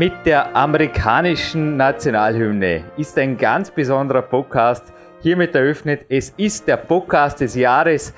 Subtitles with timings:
[0.00, 6.06] mit der amerikanischen Nationalhymne ist ein ganz besonderer Podcast hiermit eröffnet.
[6.08, 8.14] Es ist der Podcast des Jahres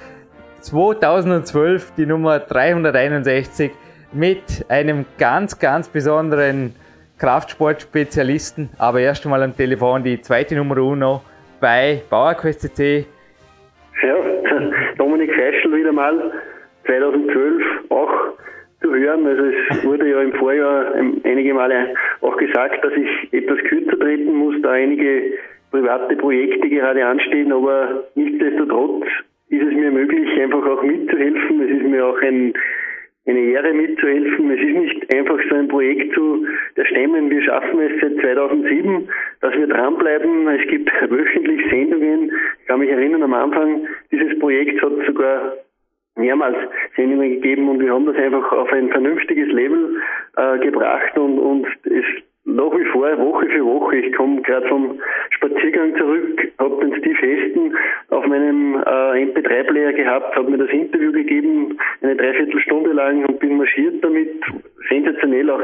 [0.60, 3.72] 2012, die Nummer 361,
[4.12, 6.76] mit einem ganz, ganz besonderen
[7.18, 8.70] Kraftsportspezialisten.
[8.78, 11.20] Aber erst einmal am Telefon die zweite Nummer uno
[11.60, 13.06] bei PowerQuest CC.
[14.04, 14.14] Ja,
[14.98, 16.30] Dominik Feischl wieder mal,
[16.86, 18.38] 2012 auch
[18.82, 19.26] zu hören.
[19.26, 20.94] Also es wurde ja im Vorjahr
[21.24, 25.32] einige Male auch gesagt, dass ich etwas kürzer treten muss, da einige
[25.70, 29.06] private Projekte gerade anstehen, aber nichtsdestotrotz
[29.48, 31.60] ist es mir möglich, einfach auch mitzuhelfen.
[31.62, 32.54] Es ist mir auch ein,
[33.26, 34.50] eine Ehre mitzuhelfen.
[34.50, 37.30] Es ist nicht einfach so ein Projekt zu erstemmen.
[37.30, 39.08] Wir schaffen es seit 2007,
[39.40, 40.48] dass wir dranbleiben.
[40.48, 42.32] Es gibt wöchentlich Sendungen.
[42.60, 45.54] Ich kann mich erinnern, am Anfang dieses Projekts hat sogar
[46.16, 46.56] mehrmals
[46.96, 50.00] Sendungen gegeben und wir haben das einfach auf ein vernünftiges Level
[50.36, 52.04] äh, gebracht und, und es
[52.44, 53.96] nach wie vor Woche für Woche.
[53.98, 57.76] Ich komme gerade vom Spaziergang zurück, habe den Steve Heston
[58.10, 63.58] auf meinem äh, MP3-Player gehabt, habe mir das Interview gegeben, eine Dreiviertelstunde lang und bin
[63.58, 64.42] marschiert damit.
[64.88, 65.62] Sensationell auch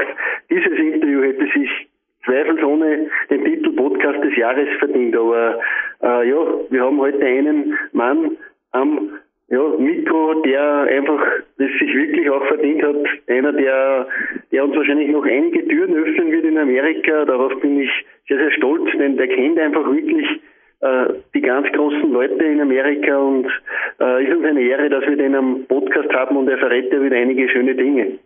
[0.49, 1.89] dieses Interview hätte sich
[2.25, 5.15] zweifelsohne den Titel Podcast des Jahres verdient.
[5.15, 5.59] Aber
[6.01, 6.37] äh, ja,
[6.69, 8.37] wir haben heute einen Mann
[8.71, 9.09] am
[9.49, 11.21] ja, Mikro, der einfach
[11.57, 12.95] das sich wirklich auch verdient hat.
[13.27, 14.07] Einer, der,
[14.51, 17.25] der uns wahrscheinlich noch einige Türen öffnen wird in Amerika.
[17.25, 17.89] Darauf bin ich
[18.27, 20.27] sehr, sehr stolz, denn der kennt einfach wirklich
[20.81, 23.47] äh, die ganz großen Leute in Amerika und
[23.99, 27.01] äh, ist uns eine Ehre, dass wir den am Podcast haben und er verrät ja
[27.01, 28.19] wieder einige schöne Dinge.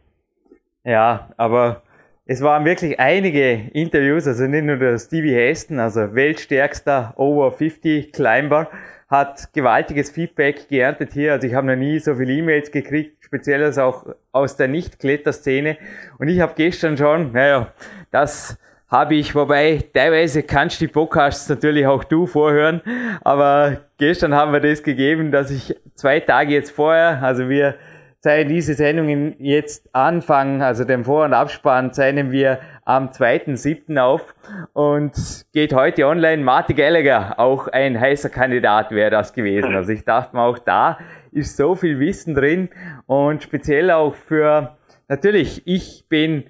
[0.83, 1.82] Ja, aber
[2.25, 8.13] es waren wirklich einige Interviews, also nicht nur der Stevie Heston, also weltstärkster Over 50
[8.13, 8.69] Climber,
[9.09, 11.33] hat gewaltiges Feedback geerntet hier.
[11.33, 15.77] Also ich habe noch nie so viele E-Mails gekriegt, speziell also auch aus der Nicht-Kletterszene.
[16.17, 17.73] Und ich habe gestern schon, naja,
[18.09, 18.57] das
[18.87, 22.81] habe ich, wobei teilweise kannst du die Podcasts natürlich auch du vorhören,
[23.21, 27.75] aber gestern haben wir das gegeben, dass ich zwei Tage jetzt vorher, also wir
[28.23, 33.97] zeigen diese Sendungen jetzt anfangen, also den Vor- und Abspann zeichnen wir am 2.7.
[33.99, 34.33] auf
[34.71, 35.13] und
[35.51, 36.41] geht heute online.
[36.41, 39.75] Marty Gallagher, auch ein heißer Kandidat wäre das gewesen.
[39.75, 40.97] Also ich dachte mir auch da
[41.33, 42.69] ist so viel Wissen drin
[43.07, 44.77] und speziell auch für,
[45.09, 46.45] natürlich, ich bin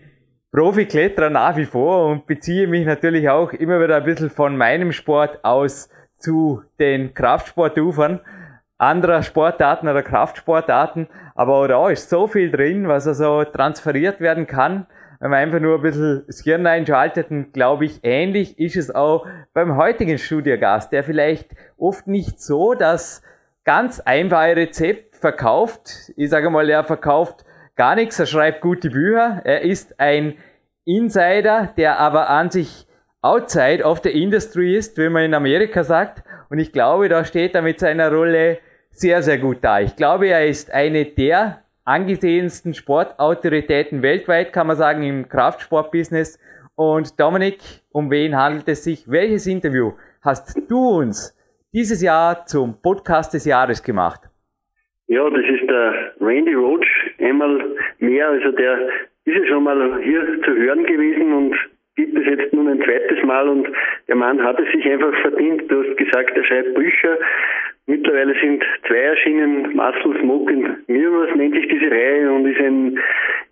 [0.51, 4.91] Profikletterer nach wie vor und beziehe mich natürlich auch immer wieder ein bisschen von meinem
[4.91, 5.89] Sport aus
[6.19, 8.19] zu den Kraftsportufern
[8.83, 14.85] anderer Sportarten oder Kraftsportarten, aber da ist so viel drin, was also transferiert werden kann,
[15.19, 18.93] wenn man einfach nur ein bisschen das Hirn einschaltet und glaube ich, ähnlich ist es
[18.93, 23.23] auch beim heutigen Studiogast, der vielleicht oft nicht so das
[23.63, 26.11] ganz einfache Rezept verkauft.
[26.17, 27.45] Ich sage mal, er verkauft
[27.75, 30.35] gar nichts, er schreibt gute Bücher, er ist ein
[30.85, 32.85] Insider, der aber an sich
[33.21, 36.23] outside of the industry ist, wie man in Amerika sagt.
[36.49, 38.59] Und ich glaube, da steht er mit seiner Rolle
[38.93, 39.81] sehr, sehr gut da.
[39.81, 46.39] Ich glaube, er ist eine der angesehensten Sportautoritäten weltweit, kann man sagen, im Kraftsportbusiness.
[46.75, 47.57] Und Dominik,
[47.91, 49.09] um wen handelt es sich?
[49.09, 51.37] Welches Interview hast du uns
[51.73, 54.21] dieses Jahr zum Podcast des Jahres gemacht?
[55.07, 56.87] Ja, das ist der Randy Roach,
[57.19, 58.87] einmal mehr, also der
[59.25, 61.55] ist ja schon mal hier zu hören gewesen und
[61.95, 63.67] gibt es jetzt nun ein zweites Mal und
[64.07, 65.69] der Mann hat es sich einfach verdient.
[65.69, 67.17] Du hast gesagt, er schreibt Bücher.
[67.85, 72.99] Mittlerweile sind zwei erschienen, Muscle Smoke and Mirrors nennt sich diese Reihe und ist ein,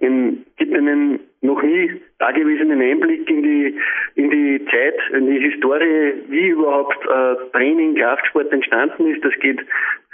[0.02, 3.78] ein gibt einen noch nie dagewesenen Einblick in die
[4.16, 9.24] in die Zeit, in die Historie, wie überhaupt äh, Training, Kraftsport entstanden ist.
[9.24, 9.60] Das geht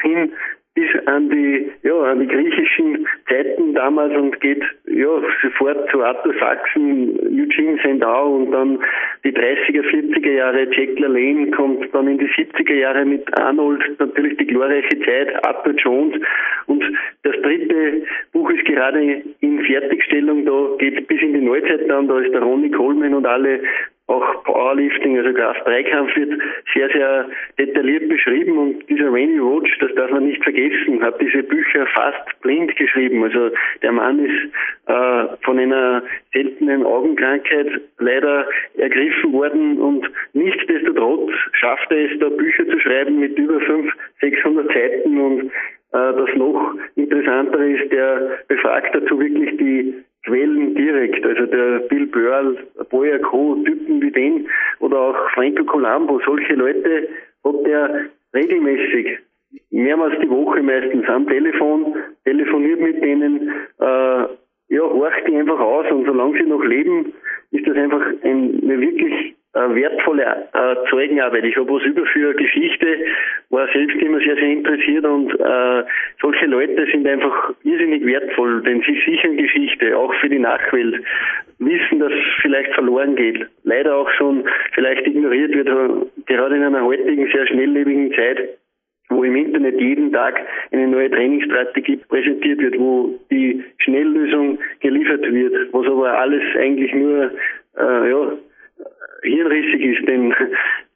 [0.01, 0.31] hin
[0.77, 5.09] bis an die, ja, an die griechischen Zeiten damals und geht ja
[5.41, 8.77] sofort zu Arthur Sachsen, Eugene Sendau und dann
[9.23, 14.37] die 30er, 40er Jahre, Jack LaLanne kommt dann in die 70er Jahre mit Arnold, natürlich
[14.37, 16.21] die glorreiche Zeit, Arthur Jones.
[16.67, 16.83] Und
[17.23, 22.19] das dritte Buch ist gerade in Fertigstellung, da geht bis in die Neuzeit dann, da
[22.19, 23.61] ist der Ronnie Coleman und alle
[24.07, 26.41] auch Powerlifting, also Kraft-Dreikampf wird
[26.73, 31.43] sehr, sehr detailliert beschrieben und dieser Randy Roach, das darf man nicht vergessen, hat diese
[31.43, 33.23] Bücher fast blind geschrieben.
[33.23, 33.51] Also
[33.81, 34.53] der Mann ist
[34.87, 42.65] äh, von einer seltenen Augenkrankheit leider ergriffen worden und nichtsdestotrotz schafft er es, da Bücher
[42.67, 45.51] zu schreiben mit über 500, 600 Seiten und
[45.91, 49.93] äh, das noch interessantere ist, der befragt dazu wirklich die
[50.27, 52.57] Quellen direkt, also der Bill Burl,
[52.89, 54.47] Boyer Co., Typen wie den
[54.79, 57.07] oder auch Franco Colombo, solche Leute
[57.45, 59.19] hat er regelmäßig,
[59.71, 61.95] mehrmals die Woche meistens am Telefon,
[62.25, 64.25] telefoniert mit denen, äh,
[64.69, 67.13] ja, horcht die einfach aus und solange sie noch leben,
[67.51, 69.36] ist das einfach eine wirklich
[69.75, 71.43] wertvolle äh, Zeugenarbeit.
[71.45, 72.87] Ich habe was über für Geschichte,
[73.49, 75.83] war selbst immer sehr, sehr interessiert und äh,
[76.21, 81.03] solche Leute sind einfach irrsinnig wertvoll, denn sie sichern Geschichte, auch für die Nachwelt.
[81.59, 85.67] Wissen, dass vielleicht verloren geht, leider auch schon vielleicht ignoriert wird,
[86.27, 88.57] gerade in einer heutigen, sehr schnelllebigen Zeit
[89.09, 90.39] wo im Internet jeden Tag
[90.71, 97.31] eine neue Trainingsstrategie präsentiert wird, wo die Schnelllösung geliefert wird, was aber alles eigentlich nur
[97.77, 98.31] äh, ja,
[99.23, 100.33] hirnrissig ist, denn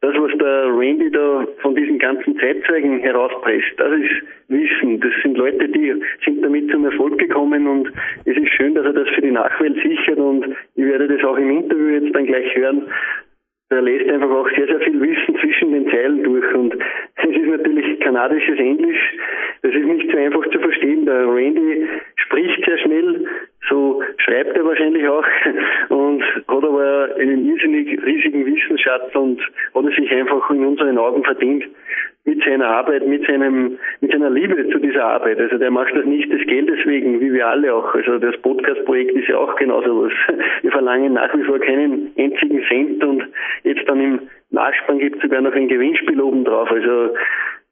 [0.01, 4.99] das, was der Randy da von diesen ganzen Zeitzeugen herauspresst, das ist Wissen.
[4.99, 5.93] Das sind Leute, die
[6.25, 7.91] sind damit zum Erfolg gekommen und
[8.25, 10.45] es ist schön, dass er das für die Nachwelt sichert und
[10.75, 12.87] ich werde das auch im Interview jetzt dann gleich hören.
[13.69, 17.47] Er lässt einfach auch sehr, sehr viel Wissen zwischen den Zeilen durch und es ist
[17.47, 18.99] natürlich kanadisches Englisch.
[19.61, 21.05] Das ist nicht so einfach zu verstehen.
[21.05, 23.25] Der Randy spricht sehr schnell,
[23.69, 25.25] so schreibt er wahrscheinlich auch
[25.89, 31.23] und hat aber einen irrsinnig riesigen Wissensschatz und hat er sich einfach in unseren Augen
[31.23, 31.65] verdient
[32.23, 35.39] mit seiner Arbeit, mit seinem, mit seiner Liebe zu dieser Arbeit.
[35.39, 37.95] Also der macht das nicht des Geldes wegen, wie wir alle auch.
[37.95, 40.13] Also das Podcast-Projekt ist ja auch genauso was.
[40.61, 43.23] Wir verlangen nach wie vor keinen einzigen Cent und
[43.63, 44.19] jetzt dann im
[44.51, 46.69] Nachspann gibt es sogar noch ein Gewinnspiel obendrauf.
[46.69, 47.15] Also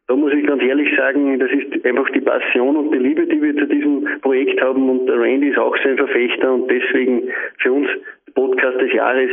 [0.10, 3.40] da muss ich ganz ehrlich sagen, das ist einfach die Passion und die Liebe, die
[3.44, 4.90] wir zu diesem Projekt haben.
[4.90, 7.30] Und der Randy ist auch so ein Verfechter und deswegen
[7.60, 7.88] für uns
[8.34, 9.30] Podcast des Jahres.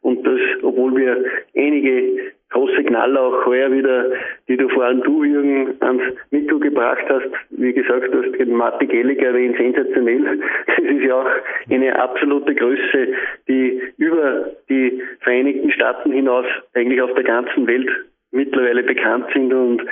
[0.00, 1.24] Und das, obwohl wir
[1.54, 4.12] einige große Knaller auch heuer wieder,
[4.48, 7.28] die du vor allem du, Jürgen, ans Mikro gebracht hast.
[7.50, 10.40] Wie gesagt, du hast den Martin Gelliger erwähnt, sensationell.
[10.66, 11.30] Das ist ja auch
[11.70, 13.08] eine absolute Größe,
[13.46, 17.90] die über die Vereinigten Staaten hinaus eigentlich auf der ganzen Welt
[18.34, 19.82] mittlerweile bekannt sind und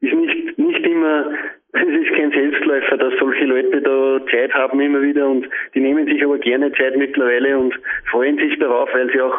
[0.00, 1.32] ist nicht, nicht immer,
[1.72, 6.06] es ist kein Selbstläufer, dass solche Leute da Zeit haben immer wieder und die nehmen
[6.06, 7.78] sich aber gerne Zeit mittlerweile und
[8.10, 9.38] freuen sich darauf, weil sie auch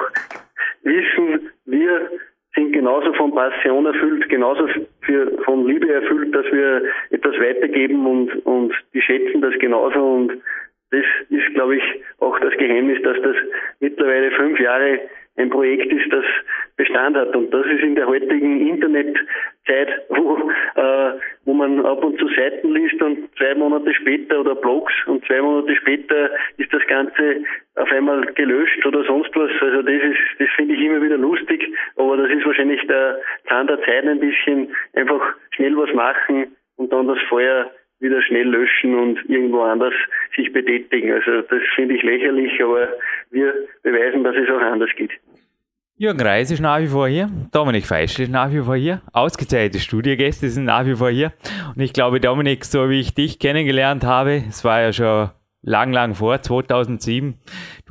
[0.83, 2.09] wissen, wir
[2.55, 4.67] sind genauso von Passion erfüllt, genauso
[5.01, 10.33] für, von Liebe erfüllt, dass wir etwas weitergeben und, und die schätzen das genauso und
[10.91, 11.83] das ist, glaube ich,
[12.19, 13.35] auch das Geheimnis, dass das
[13.79, 14.99] mittlerweile fünf Jahre
[15.37, 16.25] ein Projekt ist, das
[16.75, 17.35] Bestand hat.
[17.35, 21.11] Und das ist in der heutigen Internetzeit, wo, äh,
[21.45, 25.41] wo man ab und zu Seiten liest und zwei Monate später oder Blogs und zwei
[25.41, 27.43] Monate später ist das Ganze
[27.75, 29.51] auf einmal gelöscht oder sonst was.
[29.61, 33.67] Also das ist, das finde ich immer wieder lustig, aber das ist wahrscheinlich der Zahn
[33.67, 38.95] der Zeit ein bisschen einfach schnell was machen und dann das Feuer wieder schnell löschen
[38.95, 39.93] und irgendwo anders
[40.35, 41.11] sich betätigen.
[41.11, 42.89] Also das finde ich lächerlich, aber
[43.29, 43.53] wir
[43.83, 45.11] beweisen, dass es auch anders geht.
[45.97, 49.77] Jürgen Reis ist nach wie vor hier, Dominik Feischl ist nach wie vor hier, ausgezeichnete
[49.77, 51.31] Studiogäste sind nach wie vor hier.
[51.75, 55.29] Und ich glaube, Dominik, so wie ich dich kennengelernt habe, es war ja schon
[55.61, 57.35] lang, lang vor, 2007.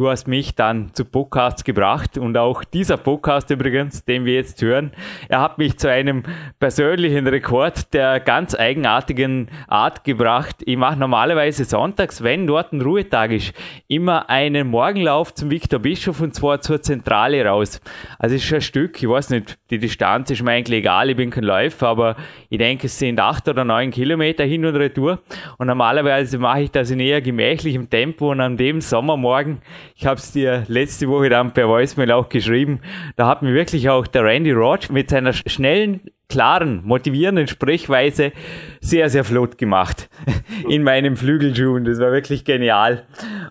[0.01, 4.63] Du hast mich dann zu Podcasts gebracht und auch dieser Podcast übrigens, den wir jetzt
[4.63, 4.93] hören,
[5.29, 6.23] er hat mich zu einem
[6.59, 10.57] persönlichen Rekord der ganz eigenartigen Art gebracht.
[10.65, 13.53] Ich mache normalerweise sonntags, wenn dort ein Ruhetag ist,
[13.89, 17.83] immer einen Morgenlauf zum Viktor Bischof und zwar zur Zentrale raus.
[18.19, 21.17] Also es ist ein Stück, ich weiß nicht, die Distanz ist mir eigentlich egal, ich
[21.17, 22.17] bin kein Läufer, aber
[22.49, 25.19] ich denke, es sind acht oder neun Kilometer hin und retour
[25.59, 29.61] und normalerweise mache ich das in eher gemächlich tatsächlich Tempo und an dem Sommermorgen,
[30.01, 32.81] ich habe es dir letzte Woche dann per Voicemail auch geschrieben,
[33.17, 38.33] da hat mir wirklich auch der Randy Roach mit seiner schnellen, klaren, motivierenden Sprechweise
[38.81, 40.09] sehr, sehr flott gemacht
[40.71, 41.85] in meinem Flügelschuhen.
[41.85, 43.05] Das war wirklich genial.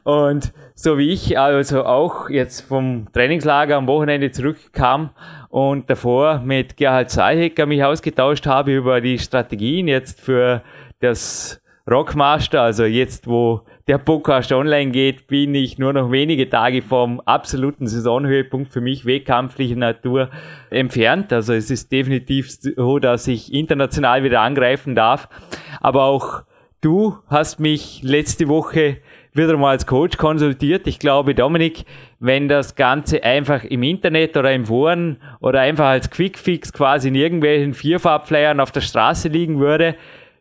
[0.03, 5.11] Und so wie ich also auch jetzt vom Trainingslager am Wochenende zurückkam
[5.49, 10.63] und davor mit Gerhard Seihecker mich ausgetauscht habe über die Strategien jetzt für
[10.99, 16.83] das Rockmaster, also jetzt wo der Podcast online geht, bin ich nur noch wenige Tage
[16.83, 20.29] vom absoluten Saisonhöhepunkt für mich wettkampflicher Natur
[20.69, 21.33] entfernt.
[21.33, 25.27] Also es ist definitiv so, dass ich international wieder angreifen darf.
[25.81, 26.43] Aber auch
[26.81, 28.97] du hast mich letzte Woche
[29.33, 30.85] wieder mal als Coach konsultiert.
[30.85, 31.85] Ich glaube, Dominik,
[32.19, 37.15] wenn das Ganze einfach im Internet oder im Foren oder einfach als Quickfix quasi in
[37.15, 39.95] irgendwelchen Vierfarbflyern auf der Straße liegen würde,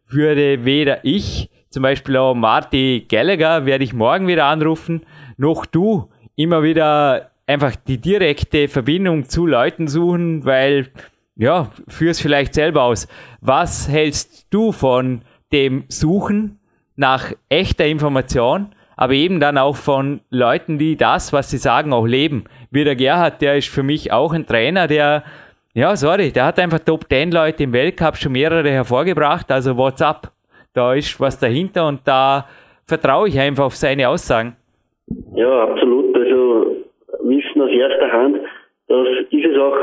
[0.06, 5.02] würde weder ich zum Beispiel auch Marty Gallagher werde ich morgen wieder anrufen,
[5.36, 10.88] noch du immer wieder einfach die direkte Verbindung zu Leuten suchen, weil,
[11.36, 13.08] ja, führ's vielleicht selber aus.
[13.40, 15.22] Was hältst du von
[15.52, 16.58] dem Suchen
[16.96, 22.06] nach echter Information, aber eben dann auch von Leuten, die das, was sie sagen, auch
[22.06, 22.44] leben?
[22.70, 25.24] Wie der Gerhard, der ist für mich auch ein Trainer, der,
[25.72, 30.32] ja, sorry, der hat einfach Top 10 Leute im Weltcup schon mehrere hervorgebracht, also WhatsApp
[30.78, 32.46] da ist was dahinter und da
[32.86, 34.56] vertraue ich einfach auf seine Aussagen.
[35.34, 36.16] Ja, absolut.
[36.16, 36.76] Also
[37.24, 38.36] Wissen aus erster Hand,
[38.86, 39.76] das ist es auch,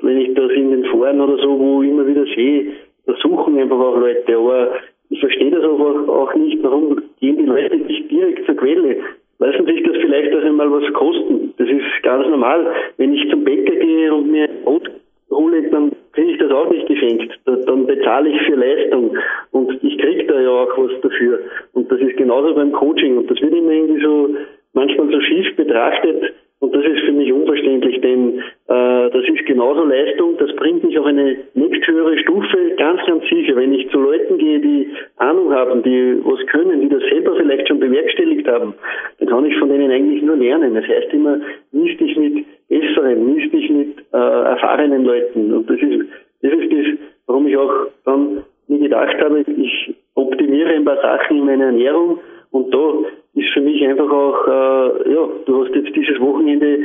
[0.00, 2.72] wenn ich das in den Foren oder so, wo immer wieder sehe,
[3.06, 4.68] da suchen einfach auch Leute, aber
[5.10, 8.96] ich verstehe das auch, auch nicht, warum gehen die Leute nicht direkt zur Quelle.
[9.38, 11.52] Lassen sich das vielleicht auch einmal was kosten.
[11.58, 12.72] Das ist ganz normal.
[12.96, 14.88] Wenn ich zum Bäcker gehe und mir ein Brot
[15.32, 17.38] hole, dann kriege ich das auch nicht geschenkt.
[17.44, 19.16] Dann bezahle ich für Leistung
[19.50, 21.40] und ich kriege da ja auch was dafür.
[21.72, 24.28] Und das ist genauso beim Coaching und das wird immer irgendwie so
[24.74, 29.84] manchmal so schief betrachtet und das ist für mich unverständlich, denn äh, das ist genauso
[29.84, 33.56] Leistung, das bringt mich auf eine nächsthöhere Stufe, ganz, ganz sicher.
[33.56, 37.66] Wenn ich zu Leuten gehe, die Ahnung haben, die was können, die das selber vielleicht
[37.66, 38.74] schon bewerkstelligt haben,
[39.18, 40.76] dann kann ich von denen eigentlich nur lernen.
[40.76, 41.40] Das heißt immer,
[41.72, 45.52] misst dich mit besseren, misst mit äh, erfahrenen Leuten.
[45.52, 46.06] Und das ist,
[46.40, 46.86] das ist das,
[47.26, 52.18] warum ich auch dann mir gedacht habe, ich optimiere ein paar Sachen in meiner Ernährung.
[52.50, 52.92] Und da
[53.34, 56.78] ist für mich einfach auch, äh, ja, du hast jetzt dieses Wochenende,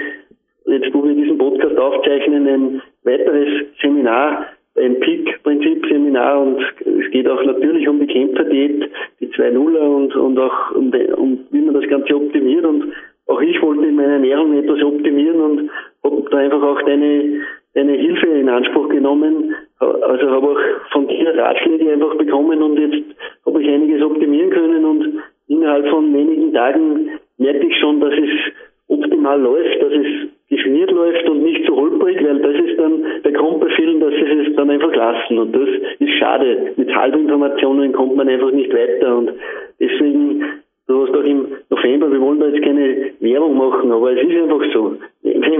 [0.66, 7.44] jetzt wo wir diesen Podcast aufzeichnen, ein weiteres Seminar, ein Peak-Prinzip-Seminar und es geht auch
[7.44, 8.90] natürlich um die Kämpferdiät,
[9.20, 12.64] die 2.0er und, und auch um, die, um wie man das Ganze optimiert.
[12.64, 12.94] Und
[13.28, 15.70] auch ich wollte in meiner Ernährung etwas optimieren und
[16.04, 17.42] habe da einfach auch deine,
[17.74, 19.54] deine Hilfe in Anspruch genommen.
[19.80, 23.04] Also habe auch von dir Ratschläge einfach bekommen und jetzt
[23.46, 28.54] habe ich einiges optimieren können und innerhalb von wenigen Tagen merke ich schon, dass es
[28.88, 33.34] optimal läuft, dass es definiert läuft und nicht so holprig, weil das ist dann der
[33.34, 35.70] Grund bei vielen, dass sie es dann einfach lassen und das
[36.00, 36.74] ist schade.
[36.78, 39.32] Mit Halbinformationen kommt man einfach nicht weiter und
[39.80, 40.44] deswegen
[40.88, 44.42] Du hast auch im November, wir wollen da jetzt keine Werbung machen, aber es ist
[44.42, 44.96] einfach so.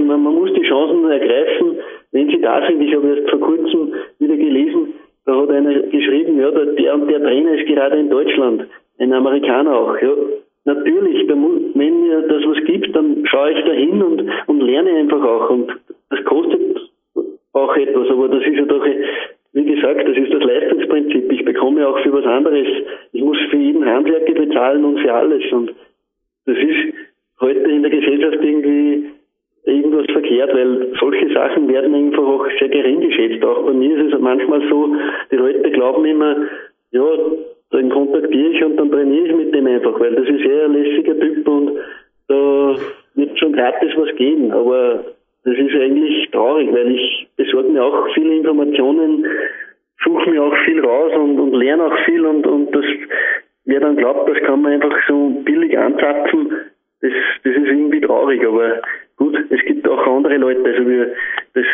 [0.00, 1.76] Man, muss die Chancen ergreifen,
[2.12, 2.80] wenn sie da sind.
[2.80, 4.94] Ich habe erst vor kurzem wieder gelesen,
[5.26, 8.66] da hat einer geschrieben, ja, der und der Trainer ist gerade in Deutschland,
[8.98, 10.00] ein Amerikaner auch.
[10.00, 10.14] Ja,
[10.64, 15.22] natürlich, wenn mir das was gibt, dann schaue ich da hin und, und lerne einfach
[15.22, 15.50] auch.
[15.50, 15.72] Und
[16.08, 16.90] das kostet
[17.52, 18.84] auch etwas, aber das ist ja doch
[19.52, 21.32] wie gesagt, das ist das Leistungsprinzip.
[21.32, 22.66] Ich bekomme auch für was anderes.
[23.12, 25.42] Ich muss für jeden Handwerker bezahlen und für alles.
[25.52, 25.74] Und
[26.46, 26.94] das ist
[27.40, 29.10] heute in der Gesellschaft irgendwie
[29.64, 33.44] irgendwas verkehrt, weil solche Sachen werden einfach auch sehr gering geschätzt.
[33.44, 34.94] Auch bei mir ist es manchmal so,
[35.30, 36.36] die Leute glauben immer,
[36.90, 37.04] ja,
[37.70, 40.72] dann kontaktiere ich und dann trainiere ich mit dem einfach, weil das ist eher ein
[40.72, 41.72] lässiger Typ und
[42.28, 42.76] da
[43.14, 44.52] wird schon gratis was gehen.
[44.52, 45.04] Aber
[45.48, 49.26] das ist eigentlich traurig, weil ich besorge mir auch viele Informationen,
[50.04, 52.84] suche mir auch viel raus und, und lerne auch viel und, und das,
[53.64, 56.52] wer dann glaubt, das kann man einfach so billig anzapfen,
[57.00, 57.12] das,
[57.44, 58.82] das ist irgendwie traurig, aber
[59.16, 61.14] gut, es gibt auch andere Leute, also wir,
[61.54, 61.64] das,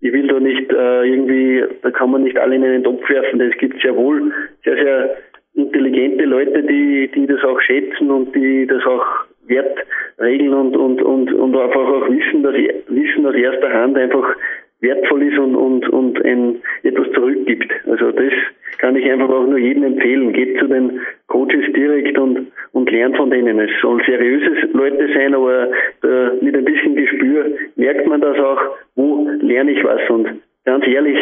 [0.00, 3.40] ich will da nicht äh, irgendwie, da kann man nicht alle in einen Topf werfen,
[3.40, 4.30] es gibt sehr wohl
[4.64, 5.16] sehr, sehr
[5.54, 9.06] intelligente Leute, die, die das auch schätzen und die das auch
[9.48, 12.54] Wertregeln und, und, und, und einfach auch wissen, dass
[12.88, 14.36] Wissen aus erster Hand einfach
[14.80, 17.72] wertvoll ist und, und, und ein, etwas zurückgibt.
[17.86, 18.32] Also das
[18.78, 20.32] kann ich einfach auch nur jedem empfehlen.
[20.32, 23.58] Geht zu den Coaches direkt und, und lernt von denen.
[23.58, 25.70] Es sollen seriöse Leute sein, aber
[26.04, 28.60] äh, mit ein bisschen Gespür merkt man das auch,
[28.96, 30.00] wo lerne ich was.
[30.10, 30.28] Und
[30.64, 31.18] ganz ehrlich,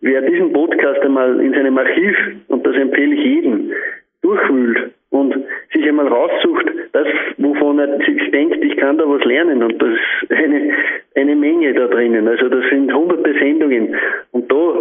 [0.00, 2.16] wer diesen Podcast einmal in seinem Archiv,
[2.48, 3.70] und das empfehle ich jedem,
[4.24, 5.36] durchwühlt und
[5.72, 9.62] sich einmal raussucht, das, wovon er sich denkt, ich kann da was lernen.
[9.62, 9.90] Und das
[10.22, 10.72] ist eine,
[11.14, 12.26] eine Menge da drinnen.
[12.26, 13.94] Also das sind hunderte Sendungen.
[14.32, 14.74] Und da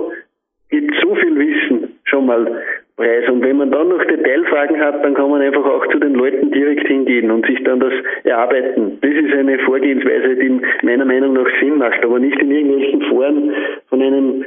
[0.70, 2.64] gibt so viel Wissen schon mal
[2.96, 3.30] preis.
[3.30, 6.52] Und wenn man dann noch Detailfragen hat, dann kann man einfach auch zu den Leuten
[6.52, 8.98] direkt hingehen und sich dann das erarbeiten.
[9.02, 13.52] Das ist eine Vorgehensweise, die meiner Meinung nach Sinn macht, aber nicht in irgendwelchen Foren
[13.90, 14.46] von einem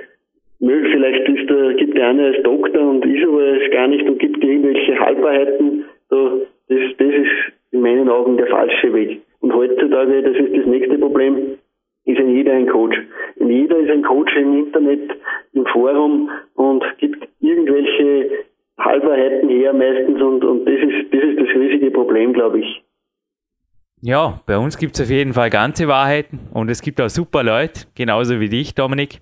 [0.60, 4.08] Müll, vielleicht ist der, gibt der eine als Doktor und ist aber es gar nicht
[4.08, 5.84] und gibt irgendwelche Halbwahrheiten.
[6.08, 6.32] Da
[6.68, 9.20] Das, das ist in meinen Augen der falsche Weg.
[9.40, 11.58] Und heutzutage, das ist das nächste Problem,
[12.04, 12.96] ist ein jeder ein Coach.
[13.40, 15.10] Ein jeder ist ein Coach im Internet,
[15.52, 18.30] im Forum und gibt irgendwelche
[18.78, 22.82] Halbwahrheiten her meistens und, und das ist das ist das riesige Problem, glaube ich.
[24.02, 27.42] Ja, bei uns gibt es auf jeden Fall ganze Wahrheiten und es gibt auch super
[27.42, 29.20] Leute, genauso wie dich, Dominik.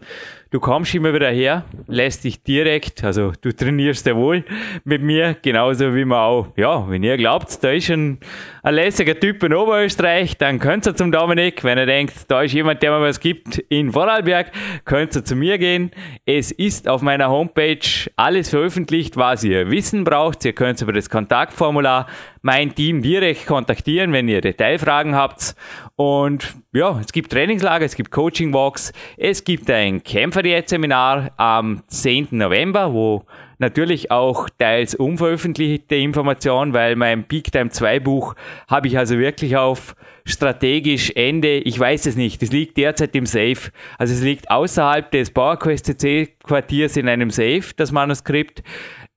[0.50, 4.44] Du kommst immer wieder her, lässt dich direkt, also du trainierst ja wohl
[4.84, 8.18] mit mir, genauso wie man auch, ja, wenn ihr glaubt, da ist ein,
[8.62, 11.64] ein lässiger Typ in Oberösterreich, dann könnt ihr zum Dominik.
[11.64, 14.52] Wenn ihr denkt, da ist jemand, der mir was gibt in Vorarlberg,
[14.84, 15.90] könnt ihr zu mir gehen.
[16.24, 17.78] Es ist auf meiner Homepage
[18.16, 20.44] alles veröffentlicht, was ihr wissen braucht.
[20.44, 22.06] Ihr könnt über das Kontaktformular
[22.42, 25.54] mein Team direkt kontaktieren, wenn ihr Detailfragen habt.
[25.96, 32.28] Und ja, es gibt Trainingslager, es gibt Coaching-Walks, es gibt ein Kämpferdiät-Seminar am 10.
[32.32, 33.24] November, wo
[33.58, 38.34] natürlich auch teils unveröffentlichte Informationen, weil mein Peak Time 2 Buch
[38.66, 43.26] habe ich also wirklich auf strategisch Ende, ich weiß es nicht, es liegt derzeit im
[43.26, 43.70] Safe.
[43.96, 48.64] Also es liegt außerhalb des PowerQuest CC Quartiers in einem Safe, das Manuskript.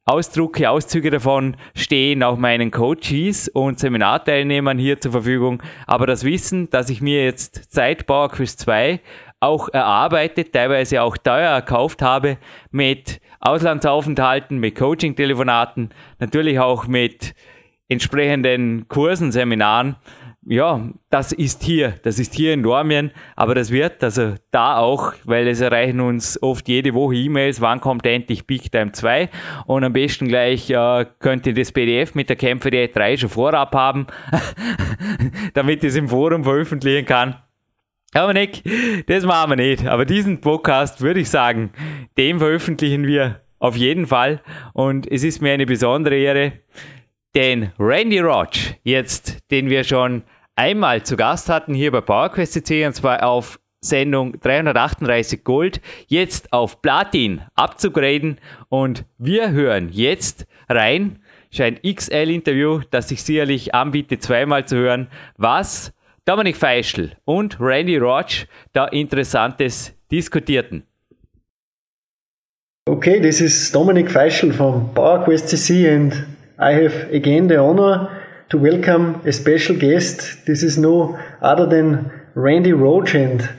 [0.09, 5.61] Ausdrucke, Auszüge davon stehen auch meinen Coaches und Seminarteilnehmern hier zur Verfügung.
[5.85, 9.01] Aber das Wissen, das ich mir jetzt seit PowerQuest 2
[9.41, 12.37] auch erarbeitet, teilweise auch teuer erkauft habe,
[12.71, 17.35] mit Auslandsaufenthalten, mit Coaching-Telefonaten, natürlich auch mit
[17.89, 19.97] entsprechenden Kursen, Seminaren,
[20.49, 25.13] ja, das ist hier, das ist hier in Dormien, aber das wird, also da auch,
[25.25, 29.29] weil es erreichen uns oft jede Woche E-Mails, wann kommt endlich Big Time 2
[29.65, 33.29] und am besten gleich äh, könnt ihr das PDF mit der Kämpfer Diät 3 schon
[33.29, 34.07] vorab haben,
[35.53, 37.35] damit ich es im Forum veröffentlichen kann.
[38.13, 38.63] Aber Nick,
[39.07, 39.85] das machen wir nicht.
[39.85, 41.71] Aber diesen Podcast würde ich sagen,
[42.17, 44.41] den veröffentlichen wir auf jeden Fall.
[44.73, 46.53] Und es ist mir eine besondere Ehre,
[47.35, 50.23] den Randy Roach, jetzt, den wir schon
[50.57, 56.51] einmal zu Gast hatten hier bei PowerQuest CC und zwar auf Sendung 338 Gold, jetzt
[56.51, 58.39] auf Platin abzugraden
[58.69, 61.19] und wir hören jetzt rein,
[61.59, 65.93] ein XL-Interview, das sich sicherlich anbietet, zweimal zu hören, was
[66.25, 70.83] Dominik Feischl und Randy Roach da Interessantes diskutierten.
[72.89, 76.13] Okay, this is Dominic Feischl from PowerQuest CC and
[76.59, 78.09] I have again the honor
[78.49, 80.45] to welcome a special guest.
[80.45, 83.13] This is no other than Randy Roach.
[83.13, 83.49] And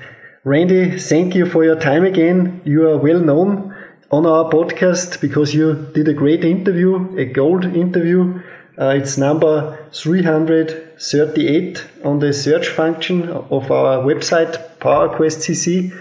[0.44, 2.62] Randy, thank you for your time again.
[2.64, 3.77] You are well known
[4.11, 8.40] on our podcast because you did a great interview, a gold interview.
[8.79, 15.92] Uh, it's number 338 on the search function of our website, PowerQuest CC.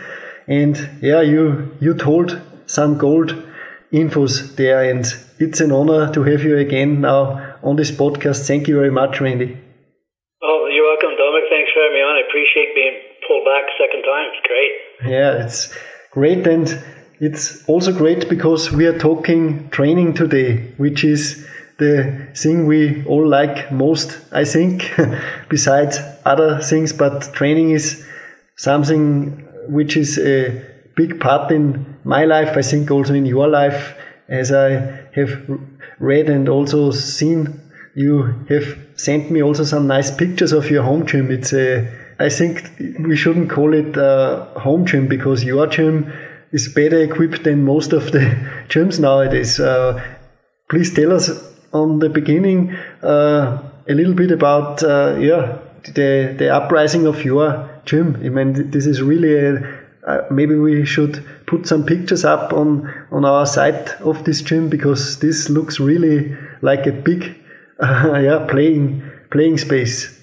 [0.48, 3.36] And yeah, you, you told some gold
[3.92, 5.06] infos there and
[5.40, 8.48] it's an honor to have you again now on this podcast.
[8.48, 9.58] Thank you very much, Randy.
[10.42, 11.46] Oh, you're welcome, Dominic.
[11.50, 12.16] Thanks for having me on.
[12.16, 14.28] I appreciate being pulled back a second time.
[14.32, 15.12] It's great.
[15.12, 15.78] Yeah, it's
[16.12, 16.48] great.
[16.48, 16.68] And
[17.20, 21.46] it's also great because we are talking training today, which is
[21.78, 24.90] the thing we all like most, I think,
[25.50, 26.94] besides other things.
[26.94, 28.06] But training is
[28.56, 33.94] something which is a big part in my life, I think also in your life,
[34.30, 34.70] as I
[35.14, 35.32] have
[36.00, 37.62] read and also seen
[37.98, 41.32] you have sent me also some nice pictures of your home gym.
[41.32, 46.14] It's a, I think we shouldn't call it a home gym because your gym
[46.52, 48.20] is better equipped than most of the
[48.70, 49.60] gyms nowadays.
[49.60, 50.00] Uh,
[50.70, 51.32] please tell us
[51.74, 55.58] on the beginning uh, a little bit about uh, yeah
[55.96, 58.16] the the uprising of your gym.
[58.24, 59.77] I mean, this is really a,
[60.08, 64.70] uh, maybe we should put some pictures up on on our site of this gym
[64.70, 67.36] because this looks really like a big
[67.84, 70.14] uh, yeah playing playing space.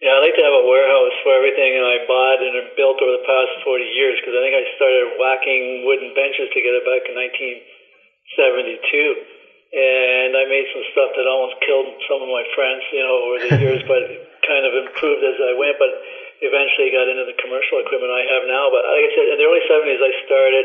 [0.00, 3.24] Yeah, I like to have a warehouse for everything I bought and built over the
[3.24, 9.24] past 40 years because I think I started whacking wooden benches together back in 1972.
[9.72, 13.48] And I made some stuff that almost killed some of my friends, you know, over
[13.48, 15.80] the years, but it kind of improved as I went.
[15.80, 15.96] But
[16.42, 18.72] eventually got into the commercial equipment I have now.
[18.72, 20.64] But like I said, in the early 70s, I started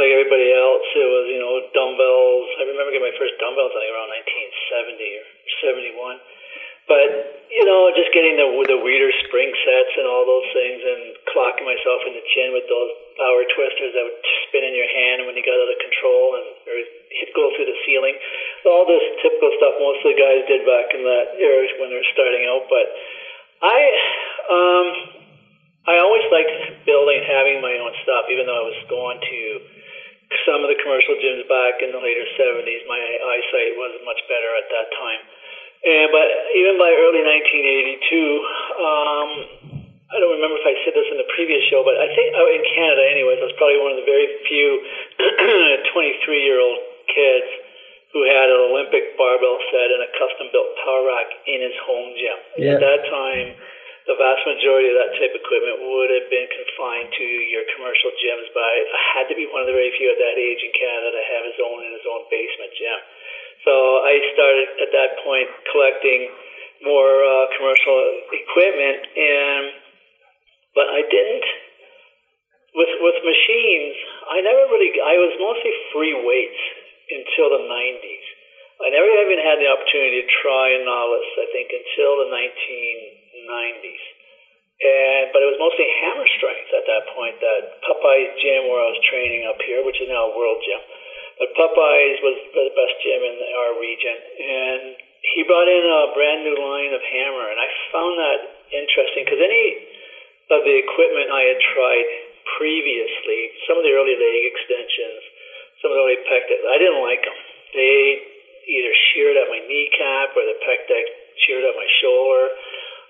[0.00, 0.86] like everybody else.
[0.96, 2.46] It was, you know, dumbbells.
[2.56, 4.10] I remember getting my first dumbbells, I think, around
[4.88, 5.26] 1970 or
[5.92, 6.16] 71.
[6.90, 7.08] But,
[7.46, 11.62] you know, just getting the, the Weider spring sets and all those things and clocking
[11.62, 15.38] myself in the chin with those power twisters that would spin in your hand when
[15.38, 16.76] you got out of control and or
[17.14, 18.18] hit go through the ceiling.
[18.66, 21.98] All this typical stuff most of the guys did back in that era when they
[22.02, 22.66] were starting out.
[22.66, 22.86] But
[23.62, 23.80] I
[24.50, 24.86] um,
[25.86, 29.42] I always liked building, having my own stuff, even though I was going to
[30.46, 32.82] some of the commercial gyms back in the later 70s.
[32.88, 35.22] My eyesight was much better at that time.
[35.82, 36.26] And but
[36.58, 38.02] even by early 1982,
[38.82, 39.28] um,
[40.10, 42.46] I don't remember if I said this in the previous show, but I think oh,
[42.50, 44.82] in Canada, anyways, I was probably one of the very few
[45.94, 47.61] 23 year old kids
[48.12, 52.12] who had an Olympic barbell set and a custom built power rack in his home
[52.12, 52.38] gym.
[52.60, 52.76] Yeah.
[52.76, 53.56] At that time,
[54.04, 58.12] the vast majority of that type of equipment would have been confined to your commercial
[58.20, 58.78] gyms, but I
[59.16, 61.42] had to be one of the very few at that age in Canada to have
[61.48, 63.00] his own in his own basement gym.
[63.64, 63.72] So
[64.02, 66.28] I started at that point collecting
[66.82, 67.98] more uh, commercial
[68.34, 69.64] equipment, and
[70.74, 71.46] but I didn't
[72.74, 73.96] with with machines.
[74.28, 74.98] I never really.
[74.98, 76.62] I was mostly free weights
[77.12, 78.26] until the 90s.
[78.82, 84.04] I never even had the opportunity to try a Nautilus, I think, until the 1990s.
[84.82, 87.38] And, but it was mostly hammer strength at that point.
[87.38, 90.82] That Popeye's gym where I was training up here, which is now a world gym,
[91.38, 94.18] but Popeye's was the best gym in our region.
[94.42, 94.82] And
[95.22, 98.40] he brought in a brand new line of hammer, and I found that
[98.74, 99.86] interesting because any
[100.50, 102.08] of the equipment I had tried
[102.58, 105.22] previously, some of the early leg extensions,
[105.82, 106.62] some of the early pec decks.
[106.62, 107.38] I didn't like them.
[107.74, 107.98] They
[108.70, 111.06] either sheared at my kneecap or the pec deck
[111.42, 112.54] sheared at my shoulder.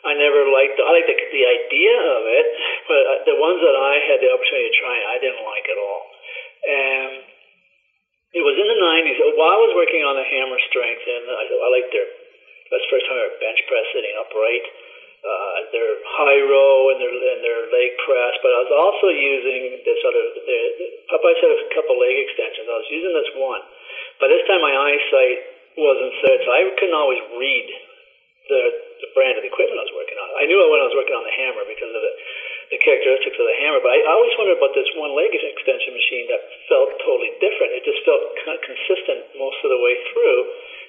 [0.03, 0.81] I never liked.
[0.81, 2.47] The, I liked the, the idea of it,
[2.91, 6.03] but the ones that I had the opportunity to try, I didn't like at all.
[6.67, 7.13] And
[8.35, 11.43] it was in the '90s while I was working on the hammer strength, and I,
[11.47, 12.09] I liked their.
[12.73, 14.65] That's the first time I ever bench press sitting upright
[15.23, 19.79] uh, their high row and their and their leg press, but I was also using
[19.87, 20.23] this other.
[20.35, 20.59] The,
[21.15, 22.67] Popeye said a couple leg extensions.
[22.67, 23.63] I was using this one,
[24.19, 25.39] but this time my eyesight
[25.79, 27.67] wasn't set, so I couldn't always read
[28.51, 28.63] the
[29.07, 30.29] the brand of the equipment I was working on.
[30.43, 32.15] I knew when I was working on the hammer because of the
[32.75, 36.27] the characteristics of the hammer, but I always wondered about this one leg extension machine
[36.35, 37.79] that felt totally different.
[37.79, 40.41] It just felt kind of consistent most of the way through,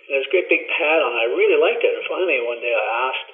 [0.07, 1.21] and there's a great big pad on it.
[1.21, 1.91] I really liked it.
[1.93, 3.29] And finally, one day I asked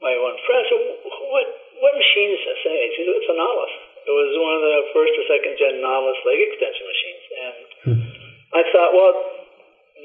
[0.00, 1.46] my one friend said, "What
[1.80, 4.78] what machine is this?" And he said, "It's a Nautilus." It was one of the
[4.96, 8.00] first or second gen Nautilus leg extension machines, and hmm.
[8.56, 9.12] I thought, well,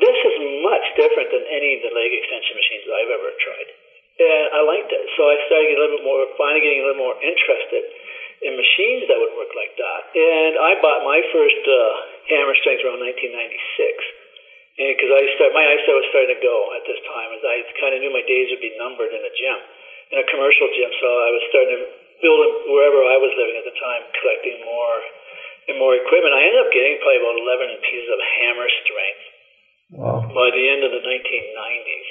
[0.03, 3.69] this is much different than any of the leg extension machines that I've ever tried,
[4.19, 5.03] and I liked it.
[5.15, 7.83] So I started getting a little bit more, finally getting a little more interested
[8.43, 10.01] in machines that would work like that.
[10.11, 11.79] And I bought my first uh,
[12.35, 13.31] hammer strength around 1996
[14.75, 17.95] because I start my eyesight was starting to go at this time, as I kind
[17.95, 19.59] of knew my days would be numbered in the gym
[20.13, 21.81] in a commercial gym, so I was starting to
[22.21, 22.39] build
[22.69, 24.97] wherever I was living at the time, collecting more
[25.69, 26.33] and more equipment.
[26.33, 27.37] I ended up getting probably about
[27.73, 29.25] 11 pieces of hammer strength
[29.97, 30.17] wow.
[30.29, 32.09] by the end of the 1990s.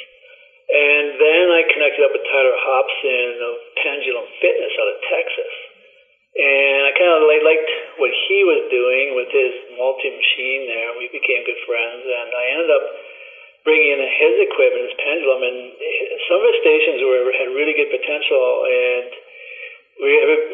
[0.64, 3.54] And then I connected up with Tyler Hobson of
[3.84, 5.54] Pendulum Fitness out of Texas.
[6.34, 7.70] And I kind of liked
[8.02, 10.90] what he was doing with his multi machine there.
[10.98, 12.84] We became good friends, and I ended up
[13.64, 15.58] bringing in his equipment, his pendulum, and
[16.28, 19.08] some of his stations were had really good potential, and
[20.04, 20.10] we,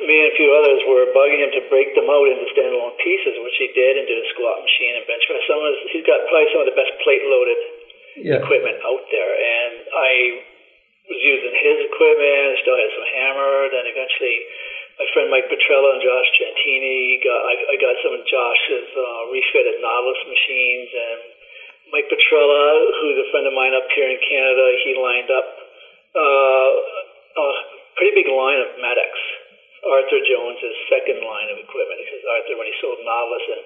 [0.07, 3.35] me and a few others were bugging him to break them out into standalone pieces,
[3.43, 5.43] which he did into a squat machine and bench press.
[5.51, 7.61] Some of his, he's got probably some of the best plate loaded
[8.21, 8.39] yeah.
[8.39, 10.11] equipment out there, and I
[11.11, 14.39] was using his equipment, still had some hammer, then eventually
[15.01, 19.33] my friend Mike Petrella and Josh Trentine got I, I got some of Josh's uh,
[19.33, 21.40] refitted Nautilus machines and
[21.91, 22.63] Mike Petrella,
[23.03, 25.49] who's a friend of mine up here in Canada, he lined up
[26.15, 26.71] uh,
[27.35, 27.47] a
[27.99, 29.13] pretty big line of MedX.
[29.81, 30.61] Arthur Jones'
[30.93, 33.61] second line of equipment, because Arthur, when he sold Nautilus in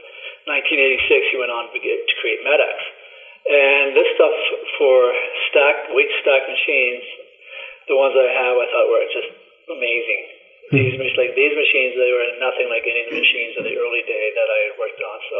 [0.46, 2.86] 1986, he went on to, get, to create medics.
[3.44, 4.32] And this stuff
[4.78, 5.12] for
[5.50, 7.04] stack weight stack machines,
[7.90, 9.30] the ones I have, I thought were just
[9.68, 10.22] amazing.
[10.72, 14.00] These like these machines, they were nothing like any of the machines of the early
[14.08, 15.18] day that I had worked on.
[15.28, 15.38] So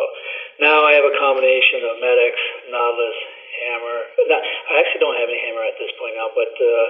[0.61, 2.35] now I have a combination of MedX,
[2.71, 3.19] Nautilus,
[3.65, 3.99] Hammer.
[4.29, 6.89] Not, I actually don't have any Hammer at this point now, but uh,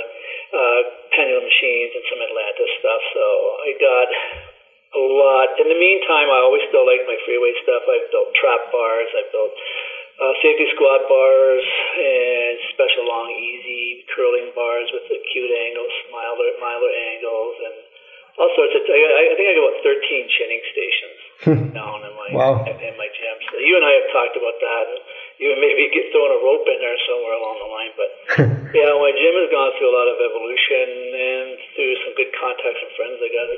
[0.55, 0.81] uh,
[1.15, 3.03] pendulum machines and some Atlantis stuff.
[3.15, 3.25] So
[3.65, 4.09] I got
[4.95, 5.49] a lot.
[5.59, 7.83] In the meantime, I always still like my free weight stuff.
[7.85, 9.11] I've built trap bars.
[9.19, 9.55] I've built
[10.15, 11.67] uh, safety squat bars
[11.99, 17.77] and special long, easy curling bars with acute angles, milder, milder angles, and
[18.39, 18.83] all sorts of.
[18.87, 18.99] I,
[19.31, 21.19] I think I got about 13 chinning stations
[21.79, 22.63] down in my wow.
[22.63, 23.37] in my gym.
[23.51, 24.85] So you and I have talked about that.
[24.95, 25.01] And
[25.43, 27.93] even maybe get throwing a rope in there somewhere along the line.
[27.99, 28.11] But
[28.79, 32.83] yeah, my gym has gone through a lot of evolution and through some good contacts
[32.83, 33.19] and friends.
[33.19, 33.49] I got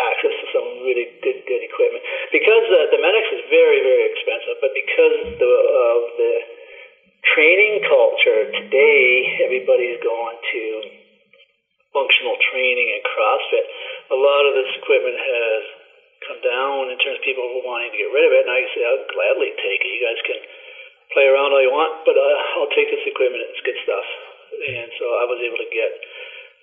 [0.00, 2.00] access to some really good good equipment
[2.32, 6.34] because uh, the MedX is very very expensive, but because the, of the
[7.36, 10.64] training culture today, everybody's going to
[11.92, 13.66] functional training and CrossFit,
[14.14, 15.62] a lot of this equipment has
[16.26, 18.46] come down in terms of people wanting to get rid of it.
[18.46, 19.90] And I say, I'll gladly take it.
[19.90, 20.38] You guys can
[21.12, 23.42] play around all you want, but uh, I'll take this equipment.
[23.50, 24.06] It's good stuff.
[24.68, 25.92] and so I was able to get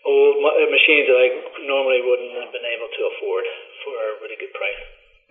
[0.06, 0.40] old
[0.72, 1.28] machines that I
[1.68, 3.46] normally wouldn't have been able to afford
[3.84, 4.82] for a really good price.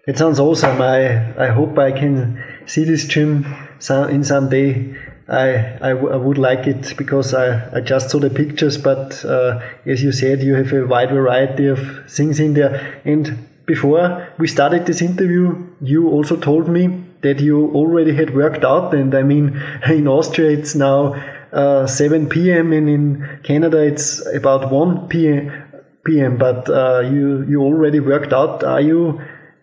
[0.06, 0.80] It sounds awesome.
[0.80, 3.44] I, I hope I can see this gym
[3.78, 4.94] some, in some day.
[5.28, 9.24] I, I, w- I would like it because I, I just saw the pictures, but
[9.24, 13.00] uh, as you said, you have a wide variety of things in there.
[13.04, 18.64] And before we started this interview, you also told me that you already had worked
[18.64, 18.94] out.
[18.94, 21.14] And I mean, in Austria, it's now
[21.52, 22.72] uh, 7 p.m.
[22.72, 26.36] and in Canada, it's about 1 p.m.
[26.38, 28.62] But uh, you, you already worked out.
[28.62, 29.20] Are you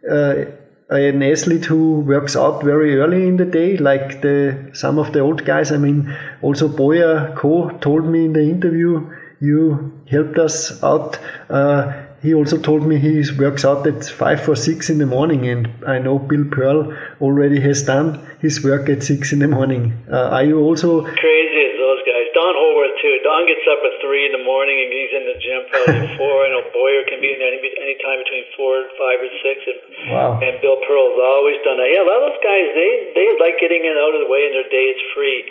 [0.10, 0.46] uh,
[0.90, 5.20] an athlete who works out very early in the day, like the some of the
[5.20, 5.72] old guys.
[5.72, 11.20] I mean, also Boyer Coe told me in the interview you helped us out.
[11.50, 15.44] Uh, he also told me he works out at five or six in the morning,
[15.46, 19.92] and I know Bill Pearl already has done his work at six in the morning.
[20.08, 22.32] Uh, are you also crazy as those guys?
[22.32, 23.20] Don Howorth too.
[23.28, 26.12] Don gets up at three in the morning and he's in the gym probably at
[26.20, 26.48] four.
[26.48, 29.58] I know Boyer can be in any any time between four, and five, or six,
[29.68, 30.40] and wow.
[30.40, 31.92] and Bill Pearl's always done that.
[31.92, 34.48] Yeah, a lot of those guys they they like getting in out of the way,
[34.48, 35.44] and their day is free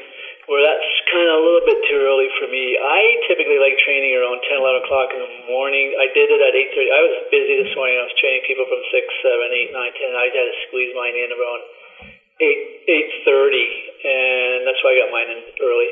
[0.50, 2.74] where that's kind of a little bit too early for me.
[2.74, 3.00] I
[3.30, 5.94] typically like training around 10, 11 o'clock in the morning.
[5.94, 6.90] I did it at 8.30.
[6.90, 7.94] I was busy this morning.
[8.02, 10.18] I was training people from 6, 7, 8, 9, 10.
[10.18, 11.62] I had to squeeze mine in around
[12.42, 13.54] 8, 8.30,
[14.02, 15.90] and that's why I got mine in early.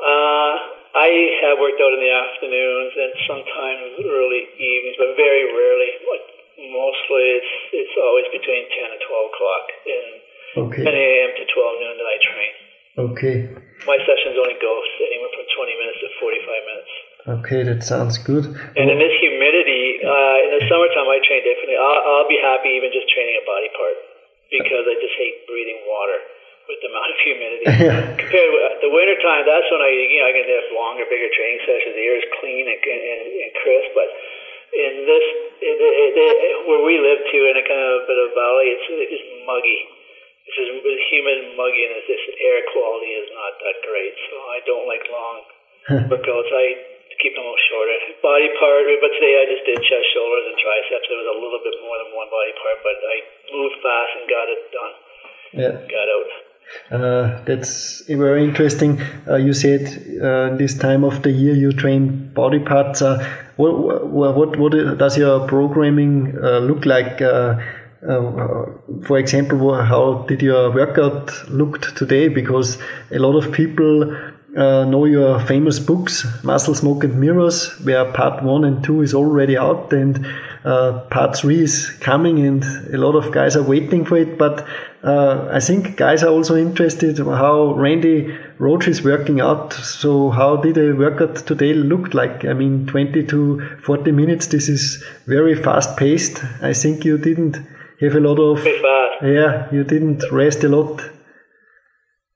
[0.00, 0.54] Uh,
[0.96, 1.08] I
[1.44, 5.92] have worked out in the afternoons and sometimes early evenings, but very rarely.
[6.72, 10.06] Mostly it's, it's always between 10 and 12 o'clock and
[10.72, 10.84] okay.
[10.88, 11.30] 10 a.m.
[11.36, 12.69] to 12 noon that I train.
[13.00, 13.48] Okay.
[13.88, 14.72] My sessions only go
[15.08, 16.92] anywhere from 20 minutes to 45 minutes.
[17.40, 18.44] Okay, that sounds good.
[18.48, 21.80] And in this humidity, uh, in the summertime, I train differently.
[21.80, 23.96] I'll, I'll be happy even just training a body part
[24.52, 26.20] because I just hate breathing water
[26.68, 27.64] with the amount of humidity.
[28.20, 31.60] Compared with the wintertime, that's when I, you know, I can have longer, bigger training
[31.64, 31.96] sessions.
[31.96, 34.08] The air is clean and, and, and crisp, but
[34.76, 35.26] in this,
[35.60, 38.76] it, it, it, where we live too, in a kind of a bit of valley,
[38.76, 39.99] it's, it's just muggy
[40.50, 44.14] this is humid and muggy, and this air quality is not that great.
[44.30, 45.36] So I don't like long
[46.10, 46.50] workouts.
[46.50, 46.66] I
[47.22, 47.98] keep them a little shorter.
[48.24, 51.06] Body part, but today I just did chest, shoulders, and triceps.
[51.06, 53.16] It was a little bit more than one body part, but I
[53.54, 54.94] moved fast and got it done.
[55.54, 55.74] Yeah.
[55.86, 56.30] Got out.
[56.90, 59.00] Uh, that's very interesting.
[59.26, 59.82] Uh, you said
[60.22, 63.02] uh, this time of the year you train body parts.
[63.02, 63.18] Uh,
[63.56, 67.20] what, what, what, what does your programming uh, look like?
[68.06, 68.66] Uh, uh,
[69.04, 72.28] for example, how did your workout look today?
[72.28, 72.78] Because
[73.10, 74.16] a lot of people
[74.56, 79.14] uh, know your famous books, Muscle, Smoke and Mirrors, where part one and two is
[79.14, 80.26] already out and
[80.64, 84.38] uh, part three is coming and a lot of guys are waiting for it.
[84.38, 84.66] But
[85.02, 89.74] uh, I think guys are also interested how Randy Roach is working out.
[89.74, 92.46] So how did a workout today look like?
[92.46, 94.46] I mean, 20 to 40 minutes.
[94.46, 96.42] This is very fast paced.
[96.62, 97.58] I think you didn't
[98.00, 98.64] have a lot of
[99.22, 101.00] yeah you didn't rest a lot.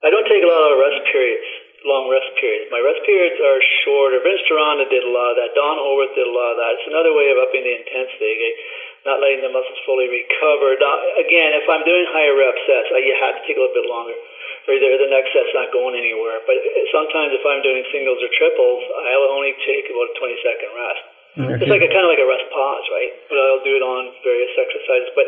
[0.05, 1.49] I don't take a lot of rest periods
[1.85, 2.65] long rest periods.
[2.73, 4.17] My rest periods are shorter.
[4.17, 5.53] Vince Gironda did a lot of that.
[5.53, 6.81] Don Howorth did a lot of that.
[6.81, 8.57] It's another way of upping the intensity
[9.05, 10.73] not letting the muscles fully recover.
[10.81, 13.77] Now, again if i'm doing higher rep sets I, you have to take a little
[13.77, 14.17] bit longer
[14.65, 16.41] or either the next set's not going anywhere.
[16.49, 18.81] But eh, sometimes if i'm doing singles or triples
[19.13, 21.59] i'll only take about a 20 second rest Okay.
[21.59, 23.11] It's like a kind of like a rest pause, right?
[23.27, 25.11] But I'll do it on various exercises.
[25.19, 25.27] But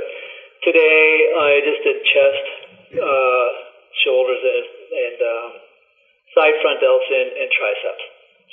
[0.63, 1.04] today
[1.36, 2.46] I just did chest,
[2.96, 3.48] uh,
[4.08, 5.52] shoulders, and, and um,
[6.32, 8.04] side front delts and, and triceps.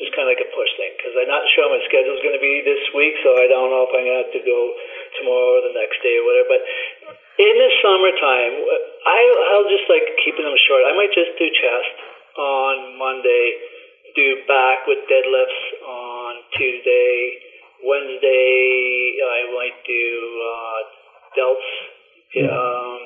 [0.02, 2.34] Just kind of like a push thing because I'm not sure my schedule is going
[2.34, 4.60] to be this week, so I don't know if I'm going to have to go
[5.22, 6.58] tomorrow or the next day or whatever.
[6.58, 6.62] But
[7.38, 8.54] in the summertime,
[9.06, 9.20] I,
[9.54, 10.82] I'll just like keeping them short.
[10.90, 11.94] I might just do chest
[12.34, 13.46] on Monday,
[14.18, 16.13] do back with deadlifts on
[16.56, 17.14] Tuesday,
[17.84, 20.06] Wednesday, I might do
[20.40, 20.80] uh,
[21.36, 21.70] delts.
[22.34, 22.50] Yeah.
[22.50, 23.00] Um,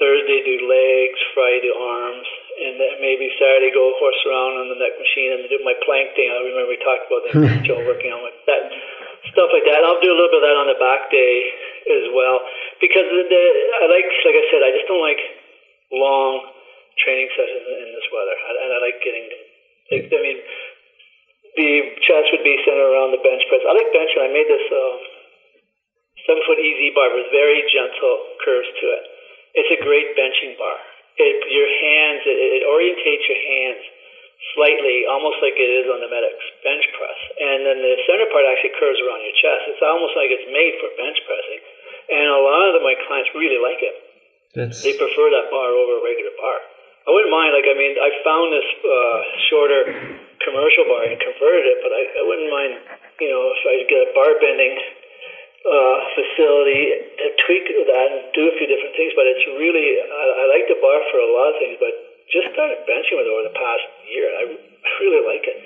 [0.00, 1.20] Thursday, do legs.
[1.36, 2.28] Friday, do arms.
[2.60, 6.16] And then maybe Saturday, go horse around on the neck machine and do my plank
[6.16, 6.32] thing.
[6.32, 7.36] I remember we talked about that,
[7.68, 8.62] Joe, working on my, that
[9.32, 9.84] stuff like that.
[9.84, 11.36] I'll do a little bit of that on the back day
[12.00, 12.40] as well
[12.80, 13.42] because the, the,
[13.80, 15.20] I like, like I said, I just don't like
[15.92, 16.48] long
[17.00, 19.26] training sessions in this weather, and I like getting.
[19.90, 20.38] Like, I mean,
[21.56, 21.70] the
[22.06, 23.62] chest would be centered around the bench press.
[23.66, 24.22] I like benching.
[24.22, 24.94] I made this uh,
[26.26, 29.04] seven foot EZ bar with very gentle curves to it.
[29.58, 30.78] It's a great benching bar.
[31.18, 33.82] It, your hands, it, it orientates your hands
[34.56, 37.18] slightly, almost like it is on the MedX bench press.
[37.36, 39.74] And then the center part actually curves around your chest.
[39.74, 41.60] It's almost like it's made for bench pressing.
[42.14, 43.96] And a lot of my clients really like it.
[44.54, 44.82] That's...
[44.82, 46.58] They prefer that bar over a regular bar.
[47.06, 47.54] I wouldn't mind.
[47.54, 49.82] Like I mean, I found this uh, shorter
[50.44, 52.72] commercial bar and converted it, but I, I wouldn't mind,
[53.20, 54.74] you know, if I get a bar bending
[55.60, 59.12] uh, facility to tweak that and do a few different things.
[59.12, 61.92] But it's really, I, I like the bar for a lot of things, but
[62.32, 64.32] just started benching with it over the past year.
[64.32, 65.58] I, I really like it.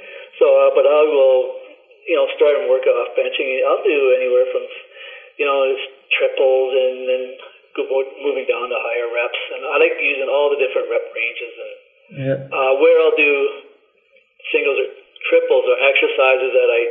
[0.42, 1.62] So, uh, but I will,
[2.10, 3.62] you know, start and work off benching.
[3.62, 4.66] I'll do anywhere from,
[5.38, 5.62] you know,
[6.18, 7.22] triples and then
[8.22, 9.38] moving down to higher reps.
[9.54, 11.72] And I like using all the different rep ranges and
[12.14, 12.38] Yeah.
[12.50, 13.34] uh, where I'll do
[14.52, 14.88] singles or
[15.28, 16.82] triples or exercises that I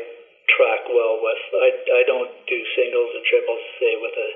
[0.49, 1.41] track well with.
[1.53, 4.29] I, I don't do singles and triples, say, with a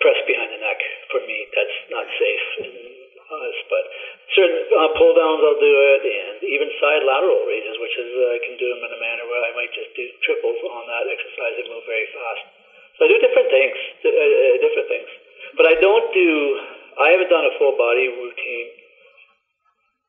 [0.00, 0.80] press behind the neck.
[1.12, 2.74] For me, that's not safe and
[3.30, 3.60] honest.
[3.70, 3.84] But
[4.34, 8.36] certain uh, pull downs, I'll do it, and even side lateral raises, which is uh,
[8.36, 11.06] I can do them in a manner where I might just do triples on that
[11.06, 12.42] exercise and move very fast.
[12.98, 15.10] So I do different things, uh, uh, different things.
[15.56, 16.30] But I don't do.
[17.00, 18.79] I haven't done a full body routine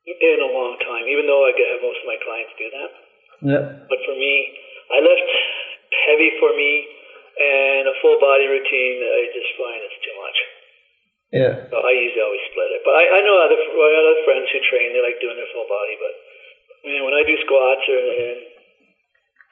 [0.06, 2.90] in a long time, even though I get have most of my clients do that.
[3.42, 3.64] Yeah.
[3.86, 4.34] But for me,
[4.90, 5.28] I lift
[6.10, 6.86] heavy for me,
[7.38, 10.38] and a full body routine, I just find it's too much.
[11.32, 11.54] Yeah.
[11.72, 12.82] So I usually always split it.
[12.84, 15.64] But I, I know other I other friends who train; they like doing their full
[15.70, 15.96] body.
[15.96, 16.14] But
[16.82, 18.40] I mean, when I do squats or and,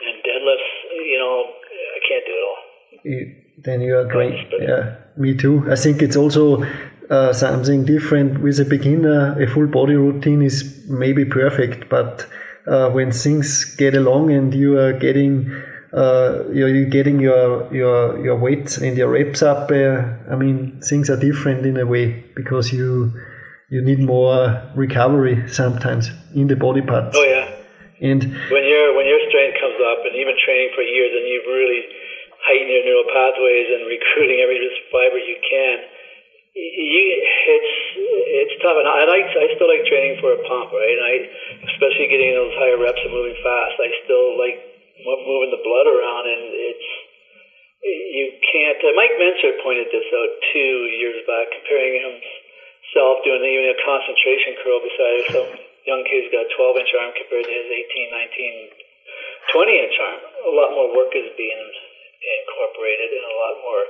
[0.06, 0.70] and deadlifts,
[1.08, 2.60] you know, I can't do it all.
[3.06, 3.32] You-
[3.62, 4.34] Then you are great.
[4.60, 4.96] Yeah.
[5.16, 5.64] Me too.
[5.70, 6.64] I think it's also
[7.10, 9.40] uh, something different with a beginner.
[9.42, 12.26] A full body routine is maybe perfect, but
[12.66, 15.50] uh, when things get along and you are getting
[15.92, 19.70] uh, you're, you're getting your your your weights and your reps up.
[19.70, 23.12] Uh, I mean, things are different in a way because you
[23.70, 27.16] you need more recovery sometimes in the body parts.
[27.18, 27.50] Oh yeah.
[28.00, 31.26] And when your when your strength comes up and you've been training for years and
[31.26, 31.82] you've really
[32.46, 34.62] heightened your neural pathways and recruiting every
[34.94, 35.76] fiber you can,
[36.54, 38.78] you it's it's tough.
[38.78, 40.94] And I like I still like training for a pump, right?
[40.94, 41.14] And I
[41.74, 43.78] especially getting those higher reps and moving fast.
[43.78, 44.58] I still like
[45.04, 46.88] moving the blood around, and it's
[47.82, 48.80] you can't.
[48.82, 54.58] Uh, Mike Mentzer pointed this out two years back, comparing himself doing even a concentration
[54.60, 55.50] curl beside some
[55.88, 58.68] young kid who's got a 12 inch arm compared to his 18, 19,
[59.54, 60.20] 20 inch arm.
[60.44, 61.62] A lot more work is being
[62.20, 63.84] incorporated and a lot more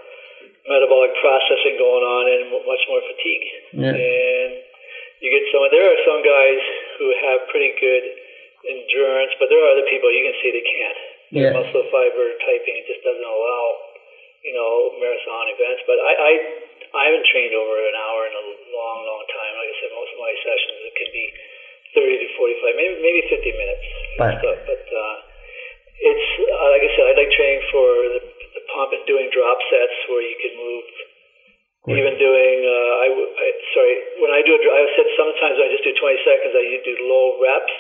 [0.68, 3.44] metabolic processing going on and much more fatigue.
[3.74, 3.94] Yeah.
[3.96, 4.50] And
[5.20, 5.66] you get some.
[5.68, 6.60] There are some guys
[6.96, 8.04] who have pretty good
[8.68, 11.00] endurance, but there are other people you can see they can't.
[11.32, 11.56] Their Yeah.
[11.56, 13.64] muscle fiber typing just doesn't allow,
[14.44, 15.80] you know, marathon events.
[15.86, 16.32] But I, I,
[16.92, 19.52] I haven't trained over an hour in a long, long time.
[19.56, 21.26] Like I said, most of my sessions it can be
[21.94, 23.84] 30 to 45, maybe maybe 50 minutes.
[24.18, 24.38] Right.
[24.42, 24.58] Stuff.
[24.66, 25.14] But uh,
[26.00, 27.86] it's uh, like I said, I like training for
[28.18, 28.20] the
[28.74, 30.86] pump and doing drop sets where you can move.
[31.88, 35.80] Even doing, uh, I, I sorry, when I do a, I said sometimes I just
[35.80, 36.52] do 20 seconds.
[36.52, 37.76] I do low reps,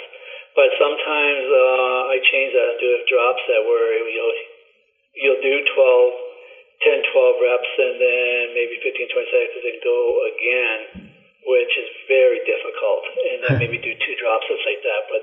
[0.56, 4.36] but sometimes uh, I change that and do a drop set where you'll
[5.20, 5.76] you'll do 12,
[6.80, 9.98] 10, 12 reps, and then maybe 15, 20 seconds, and go
[10.32, 10.80] again,
[11.44, 13.04] which is very difficult.
[13.04, 15.02] And then maybe do two drop sets like that.
[15.12, 15.22] But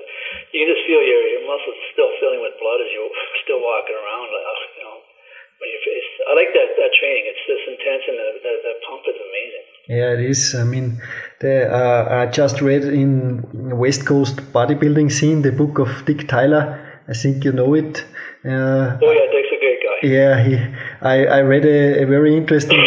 [0.54, 3.10] you can just feel your your muscles still filling with blood as you're
[3.42, 4.30] still walking around.
[5.60, 7.24] I like that that training.
[7.26, 9.64] It's this intense, and the, the, the pump is amazing.
[9.88, 10.54] Yeah, it is.
[10.54, 11.00] I mean,
[11.40, 16.84] the, uh, I just read in West Coast bodybuilding scene the book of Dick Tyler.
[17.08, 18.04] I think you know it.
[18.44, 20.08] Uh, Oh yeah, Dick's a great guy.
[20.08, 20.56] yeah, he,
[21.00, 22.78] I, I read a, a very interesting.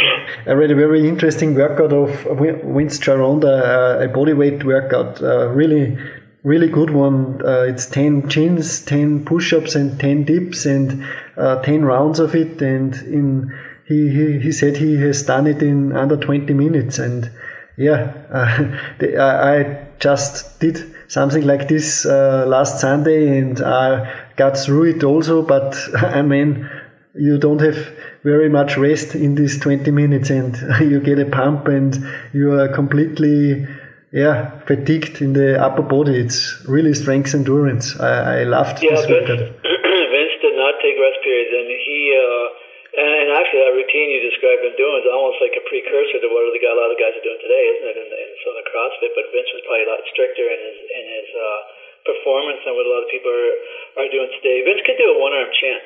[0.48, 5.22] I read a very interesting workout of Vince Gironda, uh, a bodyweight workout.
[5.22, 5.98] Uh, really,
[6.43, 7.41] really good one.
[7.45, 11.06] Uh, it's ten chins, ten push-ups, and ten dips, and
[11.38, 12.62] uh, ten rounds of it.
[12.62, 16.99] And in he, he he said he has done it in under twenty minutes.
[16.99, 17.32] And
[17.77, 24.25] yeah, uh, the, I, I just did something like this uh, last Sunday, and I
[24.36, 25.41] got through it also.
[25.41, 26.69] But I mean
[27.13, 31.67] you don't have very much rest in these 20 minutes and you get a pump
[31.67, 33.67] and you are completely
[34.12, 39.08] yeah fatigued in the upper body it's really strength endurance i, I loved Yeah, this
[39.08, 39.40] Vince, workout
[40.12, 42.46] Vince did not take rest periods, and he uh,
[42.92, 46.27] and, and actually that routine you described him doing is almost like a precursor to
[46.27, 47.96] what the a lot of guys are doing today, isn't it?
[47.96, 50.77] In, in some of the CrossFit, but Vince was probably a lot stricter in his
[50.92, 51.60] in his uh,
[52.04, 53.56] performance than what a lot of people are,
[54.04, 54.60] are doing today.
[54.67, 55.83] Vince could do a one arm chant.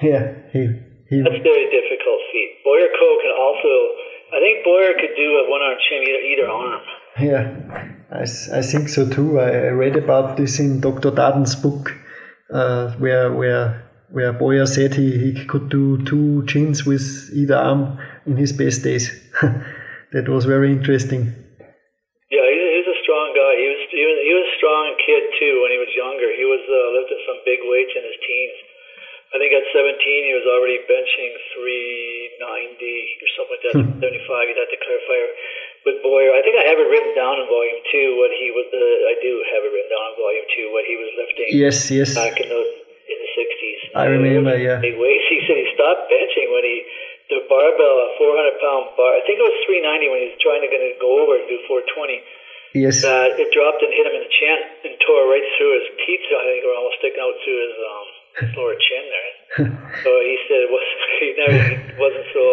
[0.00, 0.24] yeah
[0.56, 0.60] he
[1.12, 2.64] he That's a very difficult feat.
[2.64, 3.72] Boyer Coe can also,
[4.32, 6.80] I think Boyer could do a one arm chant either either arm.
[7.20, 7.44] Yeah
[8.10, 8.22] I,
[8.58, 11.96] I think so too I, read about this in dr darden's book
[12.52, 17.96] uh, where where where Boyer said he, he could do two chins with either arm
[18.26, 19.12] in his best days
[20.12, 21.32] that was very interesting
[22.30, 23.52] Yeah, he, he's a strong guy.
[23.58, 26.30] He was he was, he was strong kid too when he was younger.
[26.30, 28.58] He was uh, lifting some big weights in his teens.
[29.30, 29.94] I think at 17
[30.26, 33.74] he was already benching 390 or something like that.
[33.78, 34.02] Hmm.
[34.02, 34.50] 75.
[34.50, 35.18] You'd have to clarify
[35.84, 36.32] with Boyer.
[36.36, 38.08] I think I have it written down in volume two.
[38.20, 40.66] What he was the I do have it written down in volume two.
[40.72, 41.48] What he was lifting.
[41.56, 42.14] Yes, yes.
[42.14, 42.62] Back in the
[43.10, 43.80] in the 60s.
[43.96, 44.54] I remember.
[44.54, 44.78] Yeah.
[44.78, 45.26] Big weights.
[45.28, 46.76] He said he stopped benching when he
[47.30, 49.14] the barbell, a 400 pound bar.
[49.14, 51.62] I think it was 390 when he was trying to, to go over and do
[51.70, 52.18] 420.
[52.74, 53.02] Yes.
[53.02, 56.26] Uh, it dropped and hit him in the chin and tore right through his teeth.
[56.30, 58.06] I think were almost sticking out through his um,
[58.58, 59.30] lower chin there.
[59.56, 60.86] so he said it was
[61.20, 61.34] he
[61.98, 62.44] wasn't so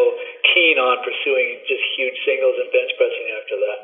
[0.54, 3.80] keen on pursuing just huge singles and bench pressing after that.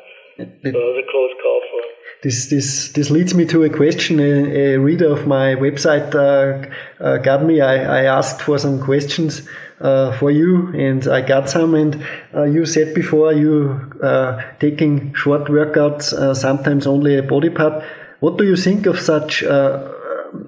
[0.72, 1.94] so it was a close call for him.
[2.24, 4.18] This, this, this leads me to a question.
[4.18, 7.60] A, a reader of my website uh, uh, got me.
[7.60, 9.46] I, I asked for some questions
[9.80, 11.74] uh, for you, and I got some.
[11.74, 12.04] And
[12.34, 17.84] uh, you said before you uh, taking short workouts, uh, sometimes only a body part.
[18.20, 19.44] What do you think of such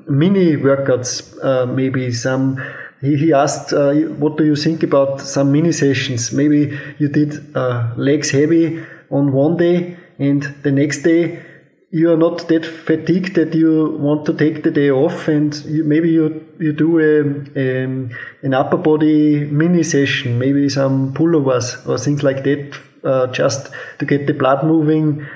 [0.08, 1.14] mini workouts?
[1.74, 2.62] maybe some.
[3.00, 6.32] He, he asked, "What do you think about some mini sessions?
[6.32, 7.54] Maybe you did
[7.96, 11.42] legs heavy on one day, and the next day."
[11.90, 15.84] you are not that fatigued that you want to take the day off and you,
[15.84, 17.14] maybe you you do a,
[17.58, 17.84] a,
[18.42, 24.04] an upper body mini session maybe some pullovers or things like that uh, just to
[24.04, 25.26] get the blood moving uh,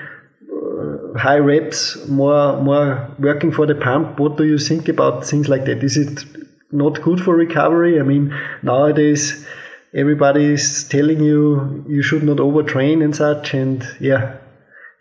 [1.17, 5.65] high reps more more working for the pump what do you think about things like
[5.65, 6.25] that is it
[6.71, 9.45] not good for recovery i mean nowadays
[9.93, 14.37] everybody is telling you you should not overtrain and such and yeah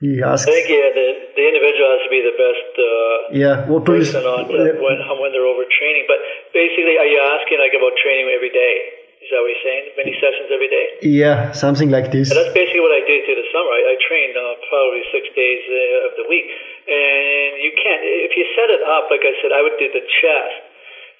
[0.00, 3.66] he asks I think yeah the the individual has to be the best uh, yeah,
[3.70, 6.04] what person on uh, when, when they're overtraining.
[6.10, 6.18] But
[6.52, 8.99] basically, are you asking like about training every day?
[9.30, 9.84] Is that what you're saying?
[9.94, 11.06] Many sessions every day?
[11.06, 12.34] Yeah, something like this.
[12.34, 13.70] And that's basically what I did through the summer.
[13.70, 16.50] I, I trained uh, probably six days uh, of the week.
[16.90, 20.02] And you can't, if you set it up, like I said, I would do the
[20.02, 20.58] chest.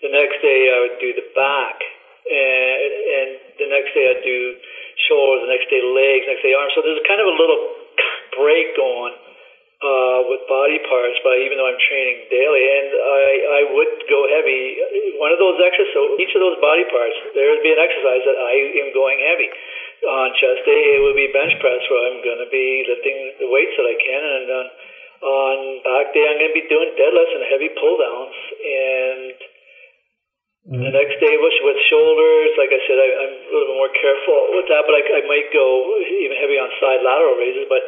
[0.03, 1.79] The next day I would do the back.
[2.27, 3.29] And, and
[3.63, 4.59] the next day I'd do
[5.07, 5.47] shoulders.
[5.47, 6.27] The next day legs.
[6.27, 6.75] Next day arms.
[6.75, 7.63] So there's kind of a little
[8.35, 9.15] break going
[9.81, 14.29] uh, with body parts, but even though I'm training daily, and I, I would go
[14.29, 14.77] heavy.
[15.17, 18.21] One of those exercises, so each of those body parts, there would be an exercise
[18.29, 18.55] that I
[18.85, 19.49] am going heavy.
[20.05, 23.49] On chest day, it would be bench press, where I'm going to be lifting the
[23.49, 24.67] weights that I can, and on,
[25.21, 29.33] on back day, I'm going to be doing deadlifts and heavy pull downs, and
[30.77, 30.83] mm-hmm.
[30.89, 32.53] the next day was with shoulders.
[32.61, 35.23] Like I said, I, I'm a little bit more careful with that, but I, I
[35.25, 35.65] might go
[36.05, 37.81] even heavy on side lateral raises, but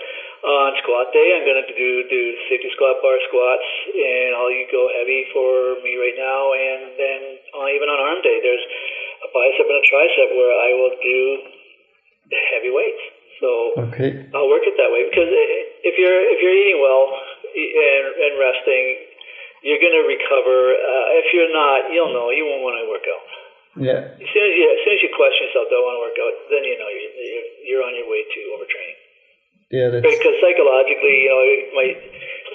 [0.43, 2.21] on squat day, I'm going to do do
[2.51, 6.51] safety squat bar squats, and I'll go heavy for me right now.
[6.51, 7.21] And then
[7.55, 8.67] uh, even on arm day, there's
[9.23, 11.19] a bicep and a tricep where I will do
[12.59, 13.05] heavy weights.
[13.39, 13.51] So
[13.91, 14.27] okay.
[14.35, 17.11] I'll work it that way because if you're if you're eating well
[17.55, 18.87] and, and resting,
[19.63, 20.75] you're going to recover.
[20.75, 23.27] Uh, if you're not, you'll know you won't want to work out.
[23.79, 24.03] Yeah.
[24.15, 26.35] As soon as you as soon as you question yourself, don't want to work out,
[26.51, 29.02] then you know you're you're on your way to overtraining.
[29.73, 31.41] Yeah, because psychologically, you know,
[31.73, 31.97] might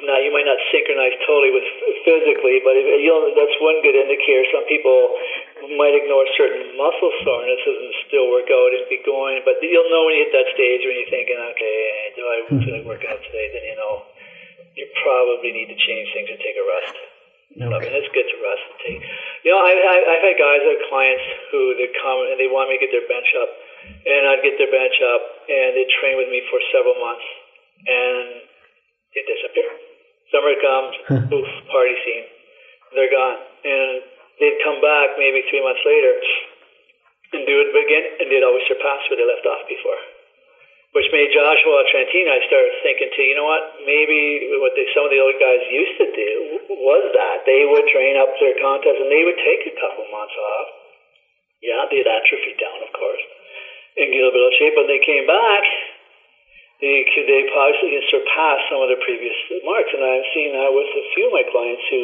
[0.06, 1.66] not you might not synchronize totally with
[2.06, 4.46] physically, but you know that's one good indicator.
[4.54, 5.18] Some people
[5.82, 10.06] might ignore certain muscle sorenesses and still work out and be going, but you'll know
[10.06, 12.62] when you hit that stage when you're thinking, okay, do I hmm.
[12.62, 13.50] feel like working out today?
[13.50, 14.06] Then you know
[14.78, 16.96] you probably need to change things and take a rest.
[17.58, 17.66] Okay.
[17.66, 19.02] I mean, it's good to rest and take.
[19.42, 22.46] You know, I, I, I've had guys, I have clients who they come and they
[22.46, 23.50] want me to get their bench up
[24.08, 27.28] and I'd get their bench up, and they'd train with me for several months,
[27.84, 28.26] and
[29.12, 29.70] they'd disappear.
[30.32, 30.94] Summer comes,
[31.32, 32.28] poof, party scene,
[32.96, 34.04] they're gone, and
[34.40, 36.14] they'd come back maybe three months later
[37.36, 40.00] and do it again, and they'd always surpass where they left off before.
[40.96, 45.04] Which made Joshua Trentine, I started thinking too, you know what, maybe what they, some
[45.04, 46.32] of the old guys used to do
[46.80, 47.44] was that.
[47.44, 50.68] They would train up their contest and they would take a couple months off.
[51.60, 53.24] Yeah, they'd atrophy down, of course
[53.98, 54.76] and get a bit shape.
[54.78, 55.64] When they came back,
[56.82, 59.34] they they possibly surpass some of their previous
[59.66, 62.02] marks, and I've seen that with a few of my clients who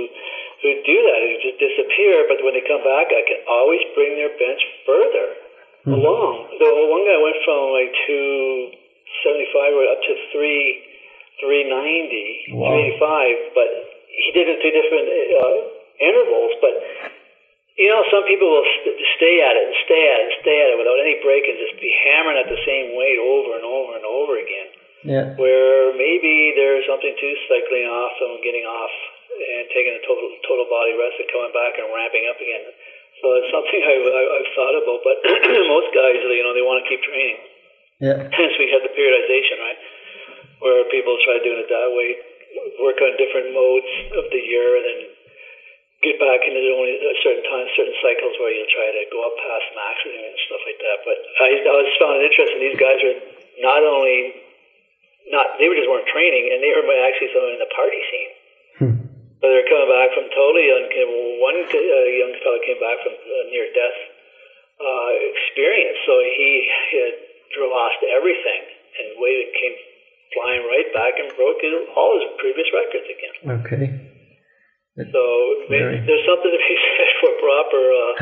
[0.65, 2.25] who do that, who just disappear.
[2.25, 5.27] But when they come back, I can always bring their bench further
[5.85, 5.93] mm-hmm.
[5.93, 6.33] along.
[6.57, 8.73] The one guy went from like two
[9.21, 10.65] seventy five up to three
[11.37, 12.73] three ninety, wow.
[12.73, 13.69] three eighty five, but
[14.09, 15.57] he did it through different uh,
[16.01, 16.73] intervals, but
[17.77, 20.57] you know, some people will st- stay at it and stay at it and stay
[20.61, 23.65] at it without any break and just be hammering at the same weight over and
[23.65, 24.69] over and over again.
[25.03, 25.25] Yeah.
[25.35, 28.93] Where maybe there's something to cycling off and getting off
[29.33, 32.63] and taking a total total body rest and coming back and ramping up again.
[33.19, 35.17] So it's something I, I, I've thought about, but
[35.75, 37.41] most guys, you know, they want to keep training.
[37.99, 38.19] Yeah.
[38.37, 39.79] Hence, we had the periodization, right,
[40.61, 42.21] where people try doing it that way
[42.81, 44.99] work on different modes of the year, and then
[46.03, 49.67] get back into only certain time, certain cycles where you'll try to go up past
[49.71, 50.97] maximum and stuff like that.
[51.07, 52.59] But I, I was found it interesting.
[52.59, 53.17] These guys are
[53.63, 54.43] not only
[55.31, 58.31] not they were just weren't training, and they were actually some in the party scene.
[58.77, 58.95] Hmm.
[59.39, 60.85] So they're coming back from totally young.
[61.39, 61.79] One uh,
[62.19, 63.99] young fellow came back from uh, near death
[64.83, 66.67] uh, experience, so he
[66.99, 67.15] had
[67.63, 68.61] lost everything
[68.99, 69.75] and waited came
[70.33, 71.61] flying right back and broke
[71.95, 73.35] all his previous records again.
[73.63, 74.12] Okay.
[74.93, 75.25] So
[75.73, 76.05] Very.
[76.05, 78.13] there's something to be said for proper uh,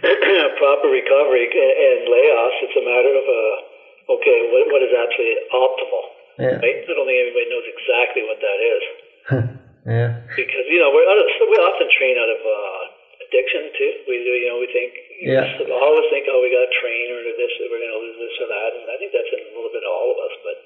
[0.64, 2.58] proper recovery and layoffs.
[2.64, 6.04] It's a matter of uh, okay, what, what is actually optimal?
[6.40, 6.56] Yeah.
[6.56, 6.88] Right?
[6.88, 8.82] I don't think anybody knows exactly what that is.
[9.92, 10.10] yeah.
[10.40, 12.80] Because you know we're we often train out of uh,
[13.28, 13.92] addiction too.
[14.08, 15.44] We do, you know, we think yeah.
[15.60, 18.36] we always think, oh, we got to train or this, we're going to lose this
[18.40, 20.56] or that, and I think that's in a little bit of all of us, but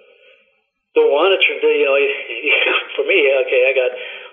[0.94, 1.96] don't want to, you know,
[2.98, 3.90] for me, okay, I got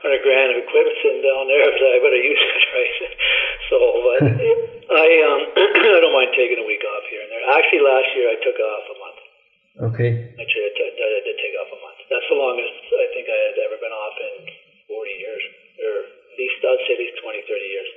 [0.10, 2.96] 100 grand of equipment sitting down there, so I better use it, right?
[3.70, 4.20] So, but
[4.90, 5.42] I, um,
[5.94, 7.46] I don't mind taking a week off here and there.
[7.54, 9.20] Actually, last year I took off a month.
[9.94, 10.12] Okay.
[10.42, 12.00] Actually, I, t- I did take off a month.
[12.10, 14.34] That's the longest I think I had ever been off in
[14.90, 15.44] 40 years,
[15.78, 17.90] or at least I'd say at least 20, 30 years.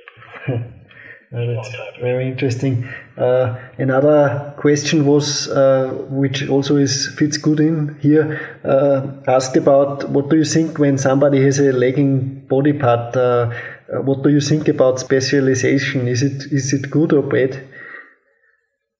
[1.31, 2.89] Very interesting.
[3.17, 10.09] Uh, another question was, uh, which also is fits good in here, uh, asked about
[10.09, 13.15] what do you think when somebody has a lagging body part?
[13.15, 13.49] Uh,
[13.87, 16.07] uh, what do you think about specialization?
[16.09, 17.55] Is it is it good or bad?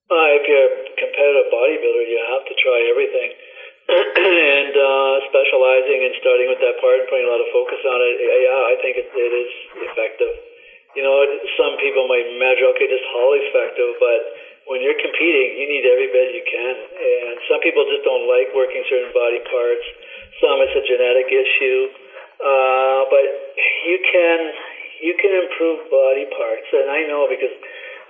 [0.07, 3.31] Uh, if you're a competitive bodybuilder, you have to try everything.
[3.91, 4.71] and
[5.27, 8.71] specializing and starting with that part and putting a lot of focus on it, yeah,
[8.71, 9.51] I think it, it is
[9.83, 10.50] effective
[10.95, 11.23] you know,
[11.55, 14.21] some people might measure, okay, this Hall effective, but
[14.67, 16.75] when you're competing, you need every bit you can.
[16.77, 19.85] And some people just don't like working certain body parts.
[20.39, 21.79] Some it's a genetic issue,
[22.39, 23.25] uh, but
[23.87, 24.39] you can
[25.01, 26.69] you can improve body parts.
[26.71, 27.53] And I know because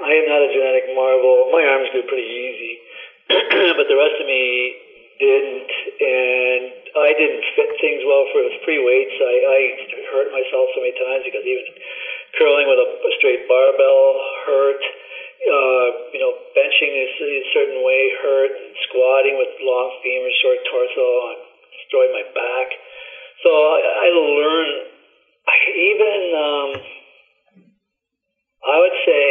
[0.01, 1.49] I am not a genetic marvel.
[1.53, 2.73] My arms do pretty easy,
[3.77, 4.75] but the rest of me
[5.21, 5.69] didn't,
[6.01, 6.63] and
[6.97, 9.13] I didn't fit things well for the free weights.
[9.21, 9.59] I, I
[10.09, 11.65] hurt myself so many times because even
[12.37, 14.07] curling with a, a straight barbell
[14.45, 14.83] hurt.
[15.41, 20.61] Uh, you know, benching is a certain way hurt, and squatting with long femur, short
[20.69, 21.07] torso,
[21.81, 22.67] destroyed my back.
[23.41, 24.77] So I, I learned.
[25.41, 26.69] I even um,
[28.61, 29.25] I would say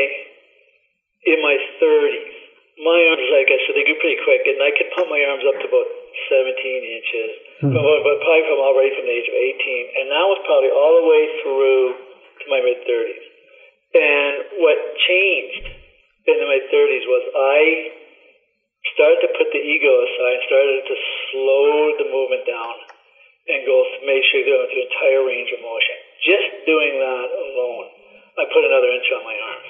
[1.31, 2.35] in my 30s,
[2.83, 5.45] my arms, like I said, they grew pretty quick, and I could pump my arms
[5.47, 5.89] up to about
[6.33, 7.31] 17 inches,
[7.61, 7.73] hmm.
[7.77, 10.95] but, but probably from already from the age of 18, and that was probably all
[10.99, 12.10] the way through
[12.43, 13.27] to my mid 30s.
[13.91, 14.79] And what
[15.09, 15.67] changed
[16.27, 17.61] in my 30s was I
[18.95, 20.97] started to put the ego aside, started to
[21.31, 21.71] slow
[22.01, 22.77] the movement down
[23.51, 25.97] and go make sure you're going through the entire range of motion.
[26.23, 27.87] Just doing that alone,
[28.39, 29.65] I put another inch on my arm.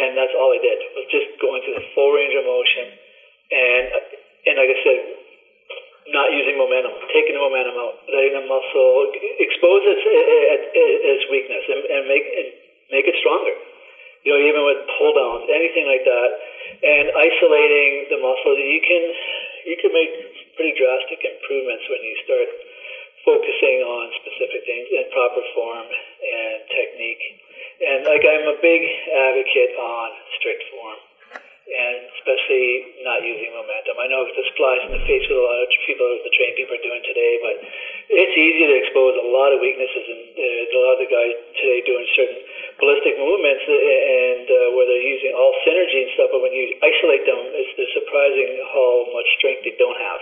[0.00, 2.86] and that's all I did was just going through the full range of motion.
[3.52, 3.84] And
[4.48, 5.00] and like I said,
[6.12, 11.82] not using momentum, taking the momentum out, letting the muscle expose its, its weakness and,
[11.84, 12.48] and make and
[12.92, 13.52] make it stronger.
[14.24, 16.30] You know, even with pull downs, anything like that,
[16.82, 19.04] and isolating the muscle, you can
[19.68, 20.10] you can make
[20.56, 22.48] pretty drastic improvements when you start
[23.24, 27.24] focusing on specific things in proper form and technique.
[27.78, 28.82] And like I'm a big
[29.12, 30.08] advocate on
[30.40, 31.07] strict form
[31.68, 34.00] and especially not using momentum.
[34.00, 36.80] I know this flies in the face with a lot of people, the trained people
[36.80, 37.60] are doing today, but
[38.08, 41.36] it's easy to expose a lot of weaknesses, and uh, a lot of the guys
[41.60, 42.40] today doing certain
[42.80, 46.72] ballistic movements, uh, and uh, where they're using all synergy and stuff, but when you
[46.80, 50.20] isolate them, it's, it's surprising how much strength they don't have.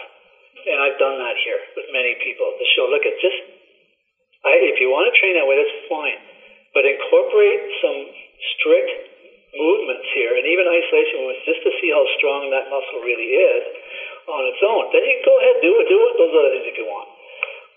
[0.66, 3.38] And I've done that here with many people to show, look, at just,
[4.42, 6.18] I, if you want to train that way, that's fine,
[6.74, 8.10] but incorporate some
[8.58, 9.15] strict
[9.56, 13.64] movements here, and even isolation movements, just to see how strong that muscle really is
[14.28, 14.92] on its own.
[14.92, 17.08] Then you go ahead, do it, do it, those other things if you want.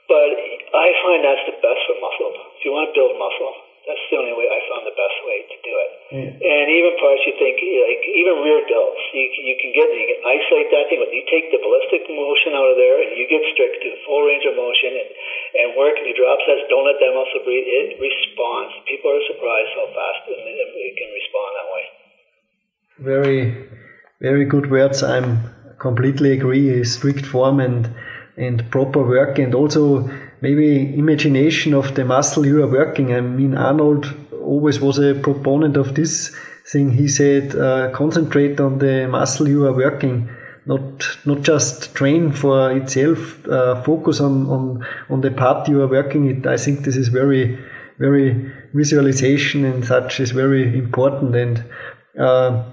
[0.10, 0.30] But
[0.74, 2.34] I find that's the best for muscle.
[2.58, 3.54] If you want to build muscle,
[3.88, 5.92] that's the only way I found the best way to do it.
[6.12, 6.30] Mm.
[6.40, 10.22] And even parts you think, like even rear delts, you, you can get, you can
[10.24, 13.42] isolate that thing, but you take the ballistic motion out of there and you get
[13.56, 15.10] strict to the full range of motion and,
[15.64, 18.74] and work, and you drop sets, don't let that muscle breathe, it responds.
[18.86, 21.86] People are surprised how fast it, it can respond that way.
[23.00, 23.40] Very,
[24.20, 25.04] very good words.
[25.04, 26.84] I'm completely agree.
[26.84, 27.90] Strict form and
[28.40, 30.10] and proper work and also
[30.42, 33.14] maybe imagination of the muscle you are working.
[33.14, 34.06] I mean, Arnold
[34.42, 36.36] always was a proponent of this
[36.72, 36.92] thing.
[36.92, 40.30] He said, uh, concentrate on the muscle you are working.
[40.66, 45.88] not not just train for itself, uh, focus on, on on the part you are
[45.88, 46.46] working it.
[46.46, 47.58] I think this is very
[47.98, 51.36] very visualization and such is very important.
[51.36, 51.64] And
[52.18, 52.64] uh,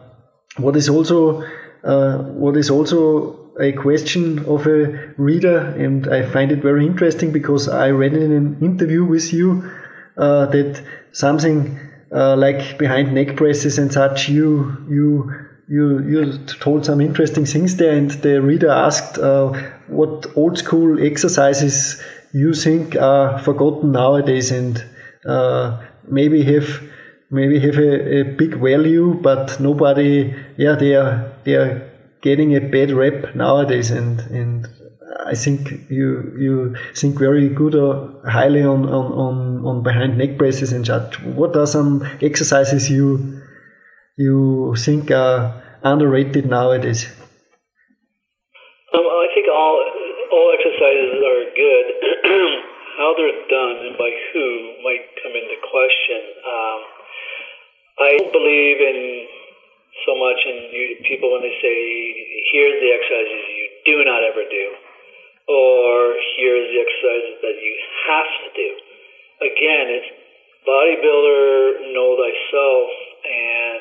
[0.58, 1.42] what is also
[1.84, 7.32] uh, what is also a question of a reader, and I find it very interesting
[7.32, 9.70] because I read in an interview with you
[10.16, 10.82] uh, that
[11.12, 11.78] something
[12.12, 15.34] uh, like behind neck presses and such, you you
[15.68, 19.52] you you told some interesting things there, and the reader asked uh,
[19.88, 22.00] what old school exercises
[22.32, 24.84] you think are forgotten nowadays, and
[25.26, 26.82] uh, maybe have
[27.30, 31.85] maybe have a, a, big value, but nobody, yeah, they are they are
[32.26, 34.66] getting a bad rep nowadays, and and
[35.32, 36.08] I think you
[36.44, 36.54] you
[37.00, 37.92] think very good or
[38.38, 39.36] highly on on on,
[39.70, 41.20] on behind neck presses and such.
[41.22, 41.92] What are some
[42.30, 43.08] exercises you
[44.16, 45.38] you think are
[45.82, 47.06] underrated nowadays?
[48.94, 49.76] Um, I think all
[50.32, 51.86] all exercises are good.
[52.98, 54.46] How they're done and by who
[54.82, 56.20] might come into question.
[56.54, 56.80] Um,
[57.98, 59.26] I believe in
[60.04, 61.76] so much in you, people when they say,
[62.52, 64.66] "Here's the exercises you do not ever do,"
[65.46, 67.74] or "Here's the exercises that you
[68.06, 68.70] have to do."
[69.40, 70.10] Again, it's
[70.66, 72.90] bodybuilder know thyself
[73.24, 73.80] and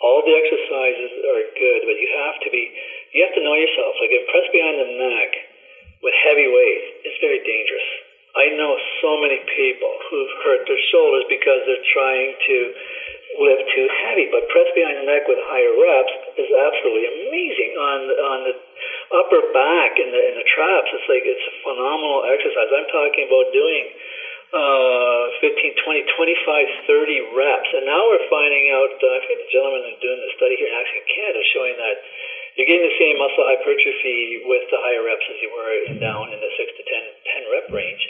[0.00, 2.68] all the exercises are good, but you have to be,
[3.12, 3.96] you have to know yourself.
[4.00, 5.30] Like if press behind the neck
[6.02, 8.05] with heavy weight, it's very dangerous.
[8.36, 12.56] I know so many people who've hurt their shoulders because they're trying to
[13.40, 14.28] lift too heavy.
[14.28, 17.70] But press behind the neck with higher reps is absolutely amazing.
[17.80, 18.54] On on the
[19.16, 22.68] upper back and the in the traps, it's like it's a phenomenal exercise.
[22.76, 23.84] I'm talking about doing
[24.54, 27.70] uh, 15, 20, 25, 30 reps.
[27.74, 30.70] And now we're finding out, uh, I think the gentleman who's doing the study here
[30.70, 31.96] in actually Canada showing that
[32.54, 36.32] you're getting the same muscle hypertrophy with the higher reps as you were in down
[36.32, 38.00] in the 6 to 10, 10 rep range.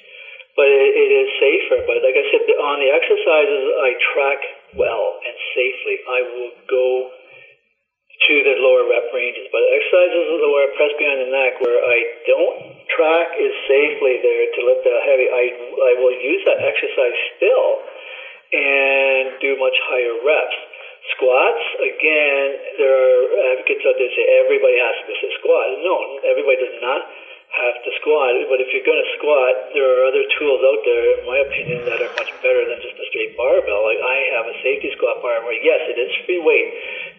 [0.57, 1.85] But it, it is safer.
[1.85, 4.41] But like I said, on the exercises I track
[4.81, 9.47] well and safely, I will go to the lower rep ranges.
[9.53, 12.57] But exercises where I press behind the neck, where I don't
[12.89, 17.71] track is safely there to lift that heavy, I, I will use that exercise still
[18.57, 20.59] and do much higher reps.
[21.15, 22.47] Squats, again,
[22.83, 23.23] there are
[23.55, 25.67] advocates out there say everybody has to miss a squat.
[25.85, 27.01] No, everybody does not
[27.55, 28.35] have to squat.
[28.51, 31.79] But if you're going to squat, there are other tools out there, in my opinion,
[31.89, 33.87] that are much better than just a straight barbell.
[33.87, 36.71] Like I have a safety squat bar where, yes, it is free weight,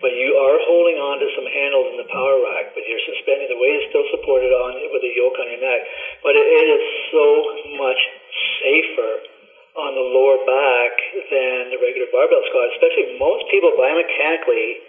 [0.03, 3.49] but you are holding on to some handles in the power rack, but you're suspending.
[3.49, 5.81] The weight is still supported on with a yoke on your neck,
[6.21, 7.27] but it, it is so
[7.79, 8.01] much
[8.61, 9.13] safer
[9.77, 10.93] on the lower back
[11.29, 12.73] than the regular barbell squat.
[12.73, 14.86] Especially most people biomechanically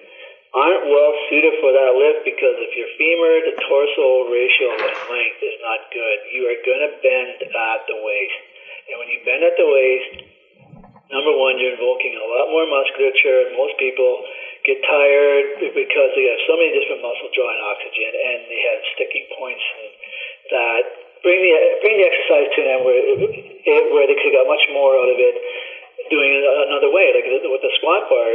[0.56, 5.40] aren't well suited for that lift because if your femur to torso ratio and length
[5.44, 8.40] is not good, you are going to bend at the waist.
[8.88, 10.10] And when you bend at the waist,
[11.12, 13.52] number one, you're invoking a lot more musculature.
[13.60, 14.24] Most people
[14.64, 19.26] get tired because they have so many different muscles drawing oxygen and they have sticking
[19.36, 19.64] points
[20.48, 20.82] that
[21.22, 21.52] bring the
[21.84, 25.10] bring the exercise to them where it, where they could have got much more out
[25.12, 25.36] of it
[26.08, 27.12] doing it another way.
[27.12, 28.32] Like with the squat bar,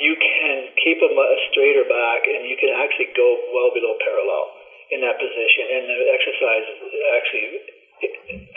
[0.00, 4.44] you can keep a, a straighter back and you can actually go well below parallel
[4.90, 5.64] in that position.
[5.70, 7.48] And the exercise is actually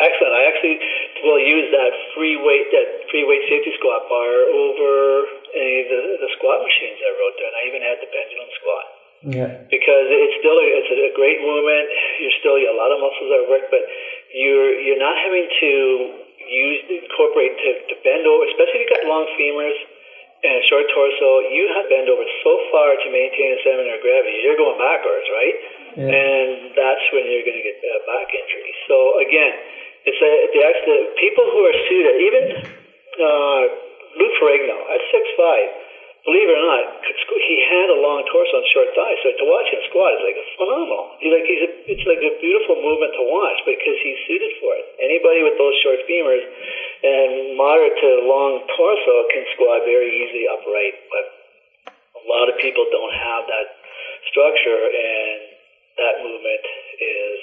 [0.01, 0.33] excellent.
[0.33, 0.77] I actually
[1.23, 4.91] will use that free weight, that free weight safety squat bar over
[5.55, 7.49] any of the, the squat machines I wrote there.
[7.49, 8.85] And I even had the pendulum squat.
[9.25, 9.49] Yeah.
[9.65, 11.89] Because it's still a, it's a great movement.
[12.21, 13.81] You're still a lot of muscles are work, but
[14.29, 15.71] you're you're not having to
[16.37, 19.79] use incorporate to, to bend over, especially if you've got long femurs
[20.45, 23.59] and a short torso, you have bend over so far to maintain a
[23.89, 24.37] of gravity.
[24.45, 25.57] You're going backwards, right?
[25.97, 26.13] Yeah.
[26.13, 28.71] And that's when you're going to get a back injury.
[28.85, 29.53] So again,
[30.05, 32.43] it's a, the, the people who are suited, even
[33.17, 33.63] uh,
[34.21, 35.67] Lou Ferrigno at six five,
[36.27, 36.83] believe it or not,
[37.47, 39.17] he had a long torso and short thighs.
[39.23, 41.15] So to watch him squat is like phenomenal.
[41.23, 44.75] He's like he's a, it's like a beautiful movement to watch because he's suited for
[44.75, 44.85] it.
[44.99, 50.95] Anybody with those short femurs and moderate to long torso can squat very easily upright,
[51.07, 51.25] but
[51.95, 53.67] a lot of people don't have that
[54.27, 55.39] structure, and
[55.95, 56.63] that movement
[56.99, 57.39] is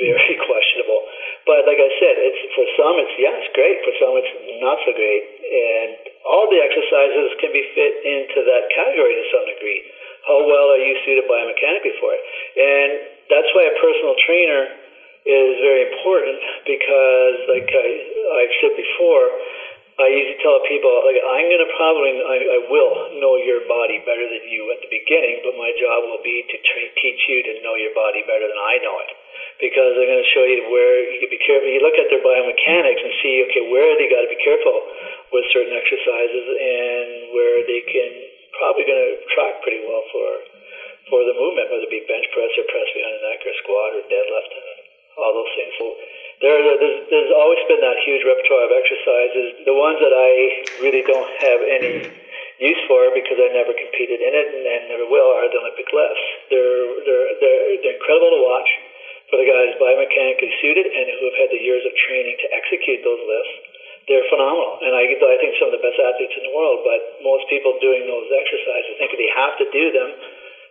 [0.00, 1.04] very questionable.
[1.42, 3.82] But like I said, it's for some it's yeah, it's great.
[3.82, 4.30] For some it's
[4.62, 9.46] not so great, and all the exercises can be fit into that category to some
[9.50, 9.82] degree.
[10.22, 12.22] How well are you suited biomechanically for it?
[12.54, 12.90] And
[13.26, 14.70] that's why a personal trainer
[15.26, 17.88] is very important because, like I,
[18.38, 19.26] I've said before,
[19.98, 23.98] I usually tell people, like, I'm going to probably, I, I will know your body
[24.06, 27.42] better than you at the beginning, but my job will be to tra- teach you
[27.42, 27.52] to
[27.92, 29.10] probably better than I know it
[29.60, 31.68] because they're going to show you where you can be careful.
[31.70, 34.76] You look at their biomechanics and see, okay, where they got to be careful
[35.32, 38.10] with certain exercises and where they can
[38.58, 40.28] probably going to track pretty well for
[41.10, 43.90] for the movement, whether it be bench press or press behind the neck or squat
[43.98, 44.66] or deadlift and
[45.18, 45.74] all those things.
[45.74, 45.86] So
[46.40, 49.66] there, there's, there's always been that huge repertoire of exercises.
[49.66, 50.30] The ones that I
[50.78, 52.06] really don't have any
[52.62, 55.90] use for because I never competed in it and, and never will are the Olympic
[55.90, 56.24] lifts.
[56.50, 58.70] They're, they're, they're, they're incredible to watch
[59.32, 63.00] for the guys biomechanically suited and who have had the years of training to execute
[63.00, 63.54] those lifts.
[64.04, 66.84] They're phenomenal, and I, I think some of the best athletes in the world.
[66.84, 70.10] But most people doing those exercises think they have to do them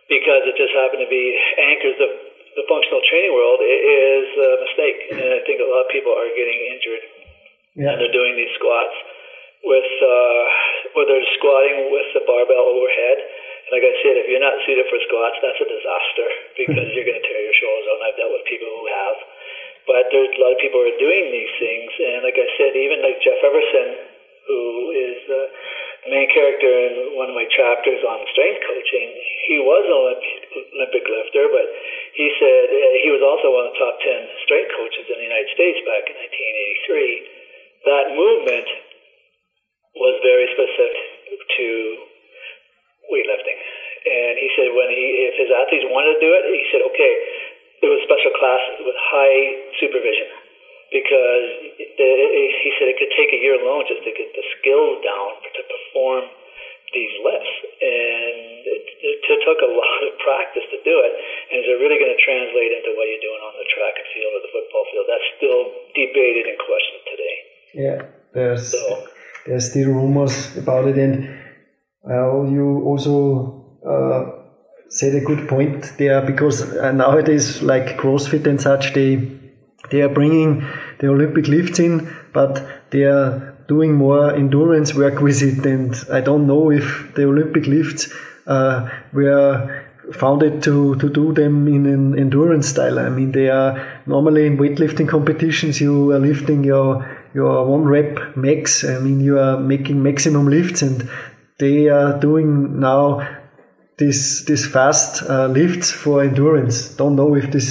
[0.06, 2.12] because it just happened to be anchors of
[2.54, 6.30] the functional training world is a mistake, and I think a lot of people are
[6.36, 7.02] getting injured,
[7.74, 7.90] yeah.
[7.90, 8.94] and they're doing these squats
[9.64, 10.42] with uh,
[10.94, 13.18] whether they're squatting with the barbell overhead
[13.72, 16.28] like I said, if you're not suited for squats, that's a disaster
[16.60, 17.96] because you're going to tear your shoulders out.
[17.98, 19.16] And I've dealt with people who have.
[19.88, 21.90] But there's a lot of people who are doing these things.
[21.96, 23.88] And like I said, even like Jeff Everson,
[24.46, 24.62] who
[24.94, 25.42] is the
[26.12, 29.08] main character in one of my chapters on strength coaching,
[29.48, 30.38] he was an Olympic,
[30.76, 31.66] Olympic lifter, but
[32.14, 35.26] he said uh, he was also one of the top 10 strength coaches in the
[35.26, 37.88] United States back in 1983.
[37.88, 38.68] That movement
[39.98, 41.68] was very specific to
[43.12, 43.58] weightlifting.
[44.02, 47.12] And he said when he, if his athletes wanted to do it, he said, okay,
[47.84, 50.32] there was special classes with high supervision
[50.90, 51.48] because
[51.78, 52.08] the,
[52.64, 55.60] he said it could take a year alone just to get the skills down to
[55.64, 56.24] perform
[56.92, 57.54] these lifts.
[57.80, 61.12] And it, it took a lot of practice to do it.
[61.50, 64.08] And is it really going to translate into what you're doing on the track and
[64.12, 65.06] field or the football field?
[65.08, 65.62] That's still
[65.96, 67.36] debated and questioned today.
[67.72, 67.98] Yeah,
[68.36, 69.08] there's so,
[69.48, 71.24] there's still rumors about it, and
[72.08, 74.42] uh, you also uh,
[74.88, 79.38] said a good point there because uh, nowadays, like CrossFit and such, they
[79.90, 80.66] they are bringing
[80.98, 85.64] the Olympic lifts in, but they are doing more endurance work with it.
[85.66, 88.12] And I don't know if the Olympic lifts
[88.46, 92.98] uh, were founded to, to do them in an endurance style.
[92.98, 98.36] I mean, they are normally in weightlifting competitions, you are lifting your your one rep
[98.36, 98.84] max.
[98.84, 101.08] I mean, you are making maximum lifts, and
[101.62, 103.22] they are doing now
[103.98, 106.76] this this fast uh, lifts for endurance.
[107.00, 107.68] Don't know if this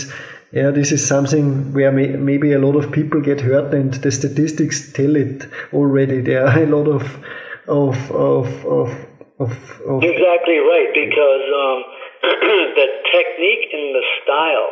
[0.51, 4.11] yeah this is something where may, maybe a lot of people get hurt, and the
[4.11, 6.21] statistics tell it already.
[6.21, 7.03] There are a lot of
[7.67, 8.47] of of
[8.79, 8.89] of,
[9.43, 9.51] of,
[9.91, 11.79] of exactly right because um,
[12.79, 14.71] the technique and the style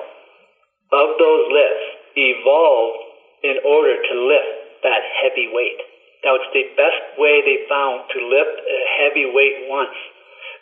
[1.01, 3.03] of those lifts evolved
[3.43, 5.88] in order to lift that heavy weight.
[6.23, 9.95] That was the best way they found to lift a heavy weight once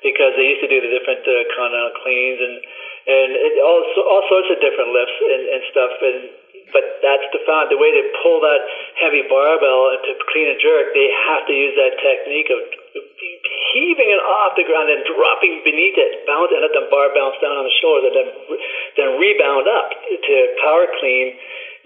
[0.06, 2.56] because they used to do the different uh, continental cleans and
[3.08, 5.94] and it, all all sorts of different lifts and, and stuff.
[6.04, 6.18] And
[6.76, 8.62] but that's the found the way they pull that
[9.00, 10.92] heavy barbell to clean and jerk.
[10.92, 12.60] They have to use that technique of
[13.72, 17.40] heaving it off the ground and dropping beneath it, bounce and let the bar bounce
[17.40, 18.30] down on the shoulders, and then
[19.00, 21.34] then rebound up to power clean.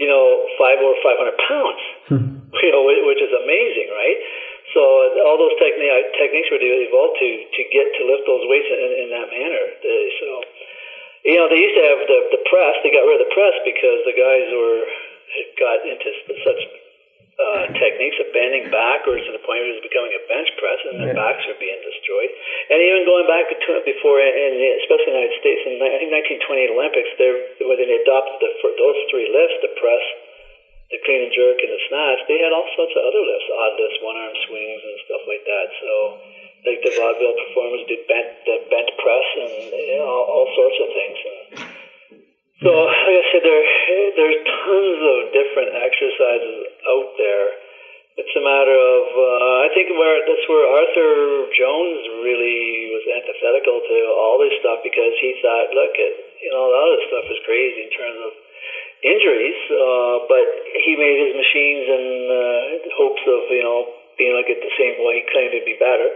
[0.01, 0.25] You know,
[0.57, 1.81] five or five hundred pounds.
[2.09, 4.19] Hmm you know, which is amazing, right?
[4.75, 4.81] So
[5.27, 9.07] all those techni- techniques were evolved to to get to lift those weights in, in
[9.11, 9.63] that manner.
[10.19, 10.27] So,
[11.27, 12.75] you know, they used to have the the press.
[12.83, 14.83] They got rid of the press because the guys were
[15.59, 16.07] got into
[16.43, 16.61] such
[17.41, 20.79] uh, techniques of bending backwards to the point where it was becoming a bench press,
[20.91, 21.19] and their yeah.
[21.19, 22.31] backs were being destroyed.
[22.69, 24.51] And even going back to before, in
[24.83, 28.49] especially in the United States, in I think 1928 Olympics, there when they adopted the,
[28.59, 30.05] for those three lifts, the press
[30.91, 33.73] the clean and jerk and the snatch, they had all sorts of other lifts, odd
[33.79, 35.67] lifts, one arm swings and stuff like that.
[35.79, 35.91] So,
[36.67, 40.77] like the vaudeville performers did bent, the bent press and you know, all, all sorts
[40.83, 41.19] of things.
[41.25, 41.39] And
[42.59, 43.65] so, like I said, there
[44.19, 47.47] there's tons of different exercises out there.
[48.19, 53.79] It's a matter of uh, I think where that's where Arthur Jones really was antithetical
[53.79, 56.13] to all this stuff because he thought, look, it,
[56.43, 58.31] you know, a lot of this stuff is crazy in terms of
[59.01, 60.45] injuries, uh, but
[60.85, 62.41] he made his machines in uh,
[62.97, 66.09] hopes of you know being like it the same way he claimed to be better,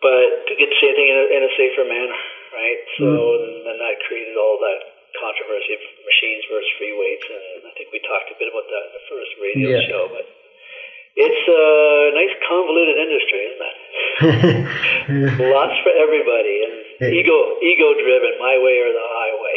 [0.00, 2.20] but to get the same thing in a, in a safer manner,
[2.56, 2.80] right?
[2.96, 3.68] So mm.
[3.68, 4.80] then that created all that
[5.20, 8.82] controversy of machines versus free weights, and I think we talked a bit about that
[8.88, 9.84] in the first radio yeah.
[9.88, 10.26] show, but.
[11.12, 13.76] It's a nice convoluted industry, isn't it?
[15.52, 19.56] Lots for everybody, and ego ego driven, my way or the highway.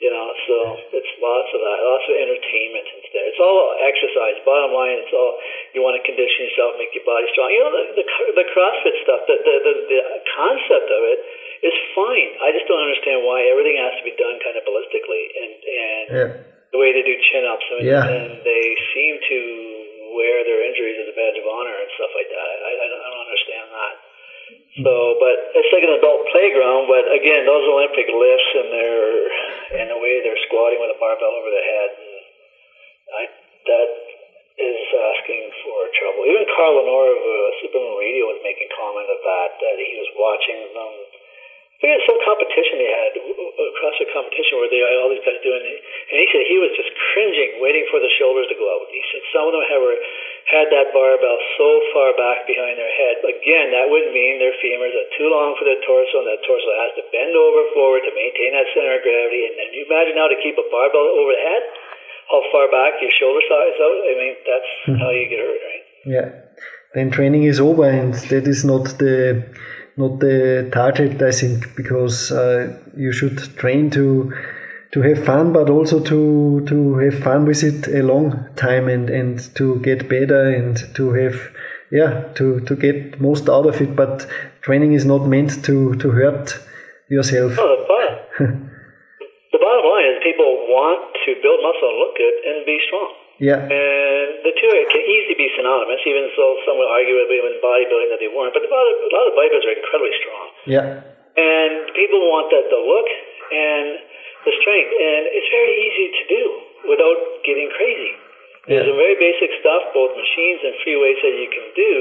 [0.00, 0.56] You know, so
[0.96, 3.36] it's lots of that, lots of entertainment instead.
[3.36, 4.40] It's all exercise.
[4.48, 5.36] Bottom line, it's all
[5.76, 7.52] you want to condition yourself, make your body strong.
[7.52, 8.06] You know, the the,
[8.40, 10.00] the CrossFit stuff, the, the the the
[10.32, 11.18] concept of it
[11.68, 12.32] is fine.
[12.40, 15.52] I just don't understand why everything has to be done kind of ballistically and
[16.10, 16.30] Yeah.
[16.70, 18.06] The way they do chin ups, and, Yeah.
[18.06, 19.38] and they seem to
[20.14, 22.46] wear their injuries as a badge of honor and stuff like that.
[22.46, 23.94] I, I, don't, I don't understand that.
[24.78, 26.86] So, but it's like an adult playground.
[26.86, 29.02] But again, those Olympic lifts and their
[29.82, 32.14] and the way they're squatting with a barbell over their head, and
[33.18, 33.22] I
[33.66, 33.88] that
[34.60, 36.22] is asking for trouble.
[36.28, 39.94] Even Carl Lanore of uh, Super Human Radio was making comment of that that he
[39.98, 40.92] was watching them.
[41.80, 45.40] I think it's some competition they had across the competition where they all these guys
[45.40, 45.80] doing it,
[46.12, 48.84] and he said he was just cringing, waiting for the shoulders to go out.
[48.92, 49.96] He said some of them had, were,
[50.48, 53.20] had that barbell so far back behind their head.
[53.22, 56.70] Again, that would mean their femurs are too long for their torso, and that torso
[56.80, 59.46] has to bend over forward to maintain that center of gravity.
[59.46, 61.64] And then you imagine how to keep a barbell over the head,
[62.32, 63.98] how far back your shoulder size out.
[64.06, 65.84] I mean, that's how you get hurt, right?
[66.06, 66.28] Yeah.
[66.94, 69.46] Then training is over, and that is not the
[69.96, 74.32] not the target, I think, because uh, you should train to
[74.92, 79.08] to have fun, but also to to have fun with it a long time and
[79.10, 81.36] and to get better and to have
[81.90, 83.94] yeah to to get most out of it.
[83.94, 84.26] But
[84.62, 86.58] training is not meant to to hurt
[87.08, 87.56] yourself.
[87.56, 88.70] No, the bottom,
[89.52, 93.10] the bottom line is people want to build muscle and look good and be strong.
[93.40, 97.56] Yeah, And the two can easily be synonymous, even though some would argue with in
[97.64, 98.52] bodybuilding that they weren't.
[98.52, 100.46] But a lot of, a lot of bodybuilders are incredibly strong.
[100.68, 100.86] yeah,
[101.40, 103.08] And people want that the look
[103.48, 103.88] and
[104.44, 104.92] the strength.
[104.92, 106.44] And it's very easy to do
[106.88, 108.12] without getting crazy.
[108.66, 108.90] There's Yeah.
[108.92, 111.94] some very basic stuff, both machines and free weights that you can do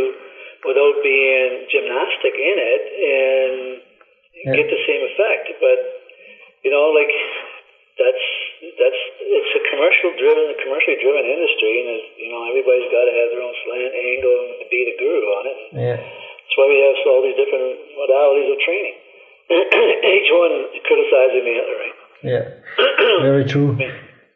[0.65, 3.81] without being gymnastic in it and
[4.45, 4.55] Yeah.
[4.55, 5.51] get the same effect.
[5.59, 5.79] But
[6.63, 7.11] you know, like
[7.97, 8.25] that's
[8.79, 13.13] that's it's a commercial driven, commercially driven industry, and it's, you know everybody's got to
[13.15, 15.57] have their own slant angle and be the guru on it.
[15.71, 18.95] yeah, That's why we have all these different modalities of training.
[20.19, 21.95] Each one criticizing the other, right?
[22.23, 22.49] Yeah.
[23.21, 23.77] Very true.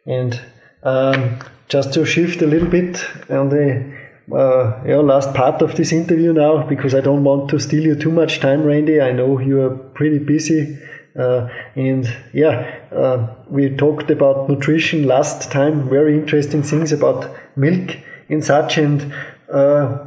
[0.05, 0.39] And
[0.83, 3.93] um, just to shift a little bit on the
[4.31, 7.95] uh, yeah, last part of this interview now, because I don't want to steal you
[7.95, 9.01] too much time, Randy.
[9.01, 10.77] I know you are pretty busy.
[11.17, 17.97] Uh, and yeah, uh, we talked about nutrition last time, very interesting things about milk
[18.29, 18.77] and such.
[18.77, 19.13] And
[19.51, 20.05] uh,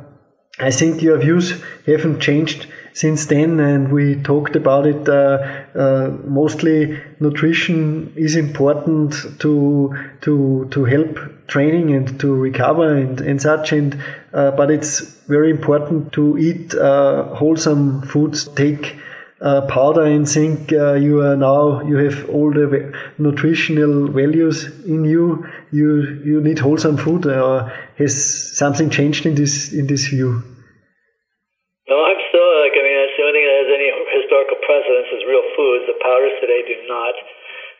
[0.58, 2.66] I think your views haven't changed
[2.96, 5.06] since then, and we talked about it.
[5.06, 5.36] Uh,
[5.74, 13.42] uh, mostly, nutrition is important to to to help training and to recover and, and
[13.42, 13.72] such.
[13.72, 18.48] And uh, but it's very important to eat wholesome foods.
[18.54, 18.96] Take
[19.42, 25.04] uh, powder and think uh, you are now you have all the nutritional values in
[25.04, 25.46] you.
[25.70, 27.24] You you need wholesome food.
[27.98, 28.14] Has
[28.56, 30.55] something changed in this in this view?
[34.76, 35.88] Precedence is real foods.
[35.88, 37.16] The powders today do not.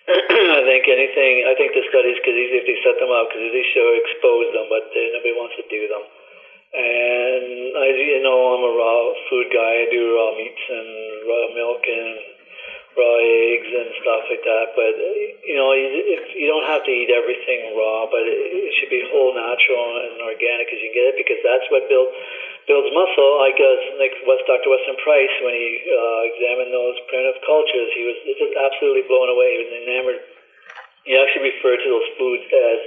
[0.57, 1.45] I think anything.
[1.45, 4.49] I think the studies could easily, if they set them up, could easily show expose
[4.57, 6.05] them, but uh, nobody wants to do them.
[6.73, 9.85] And as you know, I'm a raw food guy.
[9.85, 10.91] I do raw meats and
[11.29, 12.17] raw milk and
[12.97, 14.67] raw eggs and stuff like that.
[14.73, 14.95] But
[15.45, 18.93] you know, you, if you don't have to eat everything raw, but it, it should
[18.93, 22.15] be whole, natural, and organic as you can get it, because that's what builds
[22.67, 23.33] builds muscle.
[23.43, 24.71] I guess like what Dr.
[24.71, 29.57] Weston Price when he uh, examined those primitive cultures, he was just absolutely blown away.
[29.57, 30.21] He was enamored.
[31.07, 32.79] He actually referred to those foods as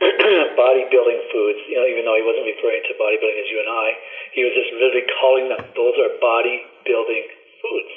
[0.56, 1.60] bodybuilding foods.
[1.68, 3.88] You know, even though he wasn't referring to bodybuilding as you and I,
[4.32, 7.26] he was just literally calling them those are bodybuilding
[7.60, 7.92] foods.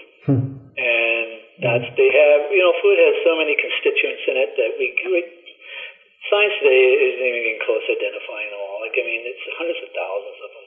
[0.76, 1.28] And
[1.60, 2.52] that's they have.
[2.52, 4.92] You know, food has so many constituents in it that we.
[5.08, 5.20] we
[6.30, 8.80] Science today isn't even close to identifying them all.
[8.80, 10.61] Like I mean, it's hundreds of thousands of them.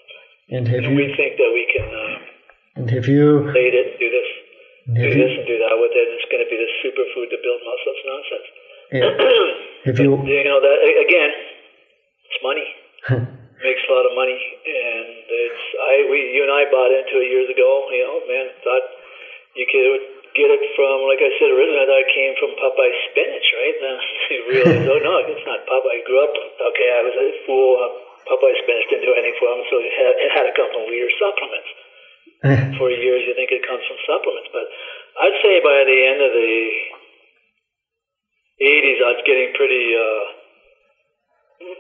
[0.51, 2.35] And have And we you think that we can uh,
[2.77, 4.31] and have you plate it, do this,
[4.93, 6.05] do this, you and do that with it.
[6.05, 7.93] And it's going to be the superfood to build muscle.
[7.95, 8.49] It's nonsense.
[8.93, 9.11] yeah,
[9.89, 11.33] have you You know that again,
[12.29, 12.67] it's money.
[13.65, 17.33] Makes a lot of money, and it's I we you and I bought into it
[17.33, 17.69] years ago.
[17.89, 18.85] You know, man, thought
[19.57, 20.03] you could
[20.37, 21.81] get it from like I said originally.
[21.81, 23.77] I thought it came from Popeye spinach, right?
[23.85, 23.97] Then
[24.29, 25.97] you realize, oh no, it's not Popeye.
[25.97, 26.89] I grew up okay.
[26.93, 28.04] I was a fool.
[28.25, 30.89] Popeye spinach didn't do anything for him, so it had, it had to come from
[30.89, 31.71] or supplements.
[32.81, 34.69] For years, you think it comes from supplements, but
[35.21, 36.53] I'd say by the end of the
[38.61, 40.25] 80s, I was getting pretty uh,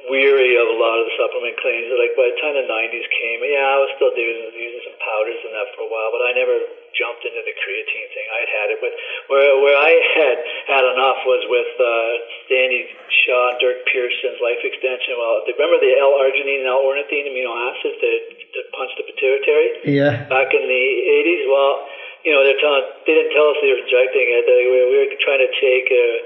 [0.08, 1.92] weary of a lot of the supplement claims.
[1.92, 5.40] Like by the time the 90s came, yeah, I was still doing using some powders
[5.44, 6.56] and that for a while, but I never
[6.98, 8.26] jumped into the creatine thing.
[8.30, 8.92] I'd had it, but
[9.30, 10.36] where where I had
[10.66, 12.12] had enough was with uh,
[12.48, 12.90] Sandy
[13.24, 15.18] Shaw, Durk Pearson's life extension.
[15.18, 18.20] Well, remember the L-arginine and L-ornithine amino acids that,
[18.56, 19.70] that punch the pituitary?
[19.84, 20.84] yeah back in the
[21.24, 21.44] 80s.
[21.48, 21.86] Well,
[22.24, 24.42] you know, they're telling, they didn't tell us they were injecting it.
[24.48, 26.16] They, we, we were trying to take uh,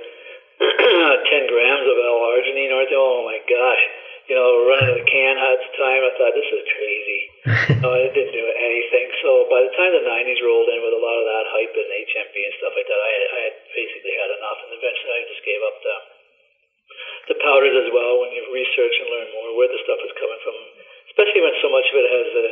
[1.43, 3.83] 10 grams of L-arginine, or oh my gosh,
[4.29, 7.21] you know, running the can the time, I thought this is crazy.
[7.81, 9.09] no, it didn't do anything.
[9.25, 11.89] So by the time the '90s rolled in with a lot of that hype and
[11.89, 15.23] HMB and stuff like that, I had, I had basically had enough, and eventually I
[15.33, 15.97] just gave up the
[17.33, 18.21] the powders as well.
[18.21, 20.57] When you research and learn more where the stuff is coming from,
[21.09, 22.49] especially when so much of it has a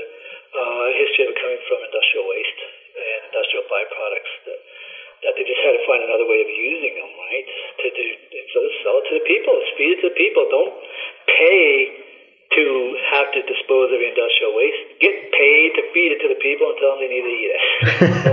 [0.57, 2.61] uh, history of it coming from industrial waste
[2.97, 4.33] and industrial byproducts.
[4.49, 4.61] That,
[5.25, 7.47] that they just had to find another way of using them, right?
[7.85, 8.05] To do
[8.53, 10.45] so sell it to the people, feed it to the people.
[10.49, 10.73] Don't
[11.27, 12.07] pay
[12.55, 12.65] to
[13.11, 15.03] have to dispose of industrial waste.
[15.03, 17.51] Get paid to feed it to the people and tell them they need to eat
[17.53, 17.63] it.
[18.25, 18.33] so,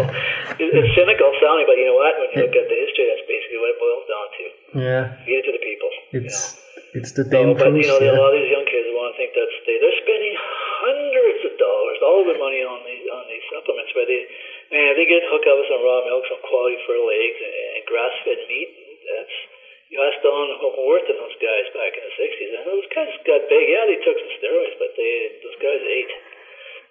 [0.62, 2.14] it's cynical sounding, but you know what?
[2.22, 4.44] When you look at the history, that's basically what it boils down to.
[4.80, 5.04] Yeah.
[5.26, 5.90] Feed it to the people.
[6.14, 7.02] It's you know?
[7.04, 9.12] it's the damn so, But you know, truth, a lot of these young kids want
[9.12, 13.26] to think that's they, they're spending hundreds of dollars, all their money on these on
[13.28, 13.92] these supplements.
[13.98, 14.22] Where they,
[14.70, 17.84] man, they get hooked up with some raw milk, some quality fertile eggs, and, and
[17.90, 18.70] grass-fed meat.
[19.04, 19.36] That's
[19.94, 23.46] you ask Don Howorth and those guys back in the '60s, and those guys got
[23.46, 23.66] big.
[23.70, 25.14] Yeah, they took some steroids, but they
[25.46, 26.14] those guys ate.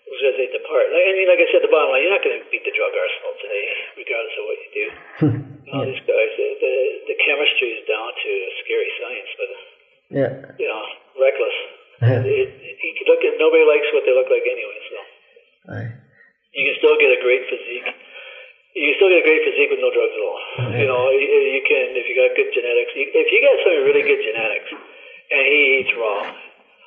[0.07, 0.87] Those guys ate the part.
[0.93, 2.75] Like, I mean, like I said, the bottom line, you're not going to beat the
[2.75, 3.65] drug arsenal today,
[3.97, 4.87] regardless of what you do.
[5.73, 6.75] All these guys, the, the
[7.11, 8.31] the chemistry is down to
[8.67, 9.51] scary science, but
[10.13, 10.33] Yeah.
[10.63, 10.83] you know,
[11.19, 11.59] reckless.
[12.03, 12.23] Yeah.
[12.35, 14.97] It, it, you look at nobody likes what they look like anyway, so
[15.71, 15.91] Aye.
[16.51, 17.87] you can still get a great physique.
[18.73, 20.41] You can still get a great physique with no drugs at all.
[20.73, 22.93] You know, you, you can if you got good genetics.
[22.97, 26.25] You, if you got some really good genetics, and he eats raw,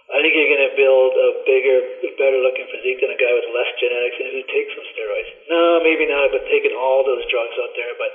[0.06, 1.78] I think you're going to build a bigger,
[2.18, 5.30] better looking physique than a guy with less genetics and who takes some steroids.
[5.50, 8.14] No, maybe not, but taking all those drugs out there, but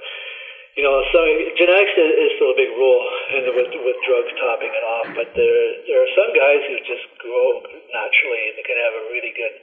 [0.79, 1.18] you know, so
[1.59, 5.07] genetics is, is still a big role, and with with drugs topping it off.
[5.18, 7.59] But there there are some guys who just grow
[7.91, 9.55] naturally and they can have a really good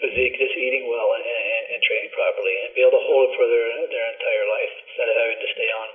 [0.00, 3.32] physique, just eating well and, and, and training properly, and be able to hold it
[3.34, 5.88] for their their entire life instead of having to stay on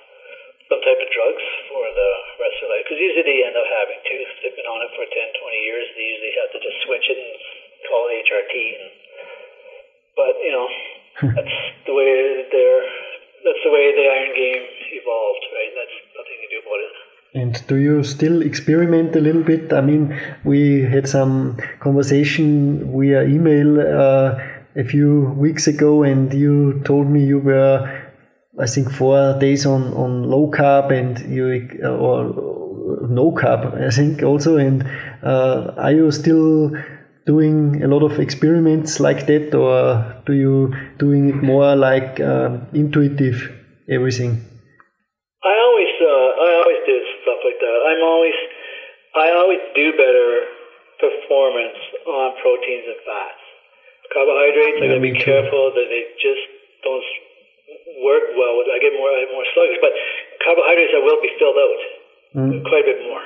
[0.72, 2.84] some type of drugs for the rest of their life.
[2.88, 4.14] Because usually they end up having to.
[4.24, 7.08] If they've been on it for 10, 20 years, they usually have to just switch
[7.12, 7.34] it and
[7.88, 8.54] call it HRT.
[8.56, 8.90] And,
[10.16, 10.68] but you know,
[11.38, 12.86] that's the way they're.
[13.44, 14.64] That's the way the iron game
[15.04, 15.68] evolved, right?
[15.76, 17.13] That's nothing to do about it.
[17.36, 19.74] And do you still experiment a little bit?
[19.74, 24.38] I mean, we had some conversation via email uh,
[24.76, 28.04] a few weeks ago, and you told me you were,
[28.60, 33.90] I think, four days on, on low carb and you uh, or no carb, I
[33.90, 34.58] think also.
[34.58, 34.88] And
[35.24, 36.72] uh, are you still
[37.26, 42.58] doing a lot of experiments like that, or do you doing it more like uh,
[42.74, 43.52] intuitive
[43.90, 44.53] everything?
[49.14, 50.50] I always do better
[50.98, 53.44] performance on proteins and fats.
[54.10, 55.26] Carbohydrates, I Yeah, gotta be too.
[55.26, 56.44] careful that they just
[56.84, 57.06] don't
[58.02, 58.58] work well.
[58.58, 59.80] with I get more, I get more sluggish.
[59.82, 59.94] But
[60.44, 61.82] carbohydrates, I will be filled out
[62.36, 62.66] mm-hmm.
[62.66, 63.24] quite a bit more,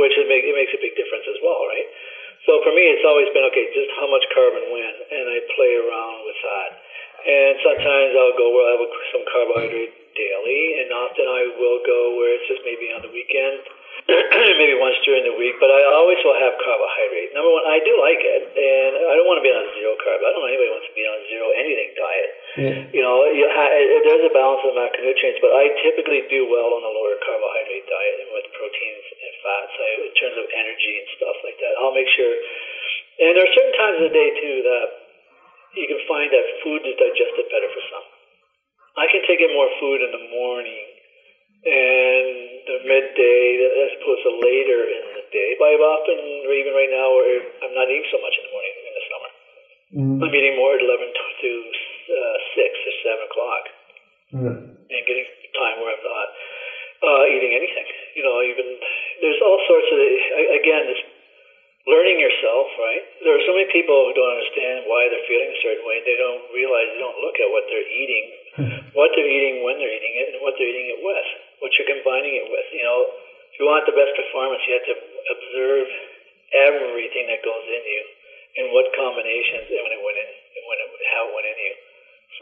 [0.00, 1.88] which it, make, it makes a big difference as well, right?
[2.48, 5.44] So for me, it's always been okay, just how much carb and when, and I
[5.56, 6.70] play around with that.
[7.20, 12.16] And sometimes I'll go where I have some carbohydrate daily, and often I will go
[12.16, 13.60] where it's just maybe on the weekend,
[14.60, 15.58] maybe once during the week.
[15.60, 17.36] But I always will have carbohydrate.
[17.36, 19.96] Number one, I do like it, and I don't want to be on a zero
[20.00, 20.20] carb.
[20.20, 22.30] I don't know anybody wants to be on a zero anything diet.
[22.56, 22.76] Yeah.
[22.90, 23.74] You know, you ha-
[24.06, 28.14] there's a balance of macronutrients, but I typically do well on a lower carbohydrate diet
[28.24, 31.72] and with proteins and fats I, in terms of energy and stuff like that.
[31.78, 32.34] I'll make sure.
[33.20, 34.86] And there are certain times of the day too that
[35.78, 38.06] you can find that food is digested better for some.
[38.98, 40.89] I can take in more food in the morning
[41.60, 42.28] and
[42.64, 43.44] the midday
[43.84, 45.56] as opposed to later in the day.
[45.60, 46.16] But I've often,
[46.48, 49.04] or even right now, where I'm not eating so much in the morning in the
[49.12, 49.30] summer.
[50.24, 51.50] I'm eating more at 11 to
[52.14, 53.64] uh, 6 or 7 o'clock
[54.88, 55.26] and getting
[55.58, 56.28] time where I'm not
[57.02, 57.86] uh, eating anything.
[58.14, 58.78] You know, even
[59.20, 59.98] there's all sorts of
[60.56, 61.02] again, this
[61.88, 63.02] learning yourself, right?
[63.24, 66.04] There are so many people who don't understand why they're feeling a certain way.
[66.04, 68.26] They don't realize they don't look at what they're eating,
[68.92, 71.28] what they're eating, when they're eating it, and what they're eating it with,
[71.60, 72.66] what you're combining it with.
[72.72, 72.98] You know,
[73.52, 74.96] if you want the best performance, you have to
[75.32, 75.86] observe
[76.50, 78.02] everything that goes in you
[78.58, 81.56] and what combinations and when it went in and when it, how it went in
[81.56, 81.74] you.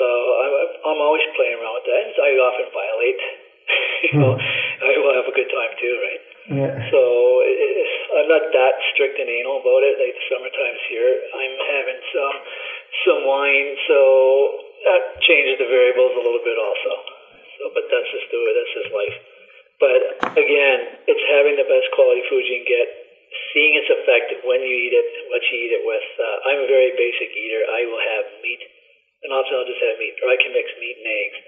[0.01, 0.55] So I'm,
[0.95, 2.01] I'm always playing around with that.
[2.09, 3.21] And I often violate.
[4.09, 4.85] you know, hmm.
[4.89, 6.23] I will have a good time too, right?
[6.49, 6.73] Yeah.
[6.89, 7.01] So
[7.45, 7.69] it-
[8.09, 10.01] I'm not that strict and anal about it.
[10.01, 12.37] Like the summertime's here, I'm having some
[13.05, 17.18] some wine, so that changes the variables a little bit also.
[17.59, 19.17] So, but that's just the way that's just life.
[19.79, 20.01] But
[20.39, 22.89] again, it's having the best quality food you can get,
[23.55, 26.09] seeing its effect when you eat it, what you eat it with.
[26.19, 27.63] Uh, I'm a very basic eater.
[27.67, 28.63] I will have meat
[29.23, 31.39] and also I'll just have meat, or I can mix meat and eggs,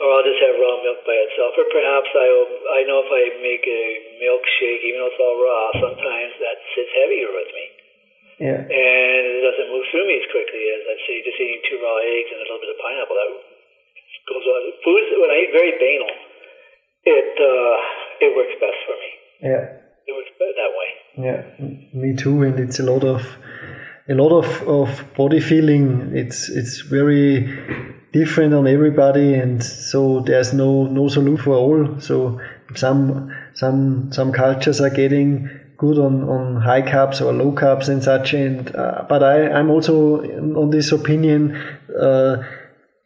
[0.00, 2.48] or I'll just have raw milk by itself, or perhaps I will.
[2.72, 3.84] I know if I make a
[4.16, 7.66] milkshake, even though it's all raw, sometimes that sits heavier with me.
[8.38, 8.62] Yeah.
[8.64, 11.98] And it doesn't move through me as quickly as I'd say just eating two raw
[11.98, 13.18] eggs and a little bit of pineapple.
[13.18, 13.30] That
[14.28, 14.62] goes on.
[15.20, 16.14] When I eat very banal,
[17.04, 19.10] it uh, it works best for me.
[19.50, 19.64] Yeah.
[20.08, 20.88] It works that way.
[21.18, 21.40] Yeah,
[21.92, 22.42] me too.
[22.42, 23.36] And it's a lot of
[24.08, 26.12] a lot of, of body feeling.
[26.14, 27.46] It's it's very
[28.12, 32.00] different on everybody, and so there's no no solution for all.
[32.00, 32.40] So
[32.74, 38.02] some some some cultures are getting good on, on high carbs or low carbs and
[38.02, 38.32] such.
[38.32, 41.54] And uh, but I I'm also on this opinion.
[42.00, 42.42] Uh,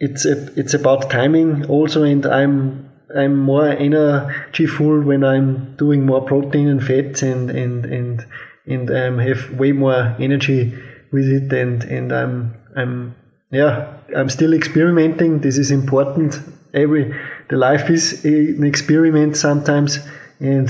[0.03, 6.20] it's a, it's about timing also, and I'm I'm more energyful when I'm doing more
[6.22, 8.26] protein and fats and and and
[8.66, 10.74] and um, have way more energy
[11.12, 13.14] with it and and I'm I'm
[13.53, 15.38] yeah I'm still experimenting.
[15.38, 16.40] This is important.
[16.74, 17.14] Every
[17.48, 20.00] the life is an experiment sometimes,
[20.40, 20.68] and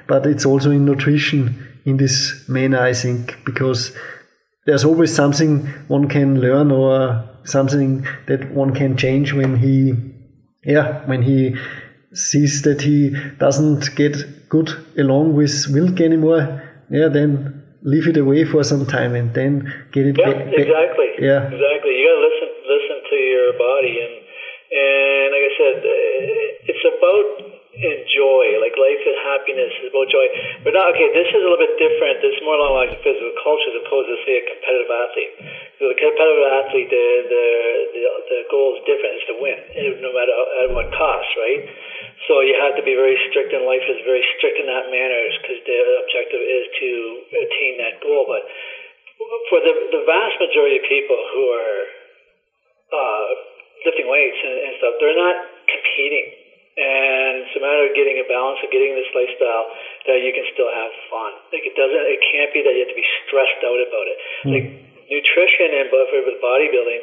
[0.06, 3.96] but it's also in nutrition in this manner I think because
[4.66, 9.94] there's always something one can learn or something that one can change when he
[10.64, 11.56] yeah when he
[12.12, 18.44] sees that he doesn't get good along with milk anymore yeah then leave it away
[18.44, 20.36] for some time and then get it yeah, back.
[20.50, 21.10] exactly.
[21.22, 21.46] Yeah.
[21.46, 21.94] Exactly.
[21.94, 24.14] You got to listen listen to your body and
[24.66, 25.76] and like I said,
[26.66, 27.45] it's about
[27.76, 28.44] enjoy.
[28.58, 30.26] Like life and happiness is about joy.
[30.64, 31.12] But not okay.
[31.12, 32.24] This is a little bit different.
[32.24, 35.32] This is more along lines of physical culture as opposed to say a competitive athlete.
[35.76, 37.44] So the competitive athlete, the the
[37.92, 38.02] the,
[38.32, 39.12] the goal is different.
[39.20, 39.58] It's to win,
[40.00, 41.62] no matter at what cost, right?
[42.28, 45.20] So you have to be very strict, and life is very strict in that manner
[45.40, 46.90] because the objective is to
[47.44, 48.24] attain that goal.
[48.24, 48.48] But
[49.52, 51.78] for the the vast majority of people who are
[52.92, 53.28] uh,
[53.84, 55.36] lifting weights and, and stuff, they're not
[55.68, 56.45] competing.
[56.76, 59.72] And it's a matter of getting a balance of getting this lifestyle
[60.12, 61.32] that you can still have fun.
[61.48, 64.18] Like it doesn't, it can't be that you have to be stressed out about it.
[64.44, 64.50] Mm.
[64.52, 64.66] Like
[65.08, 67.02] nutrition and for bodybuilding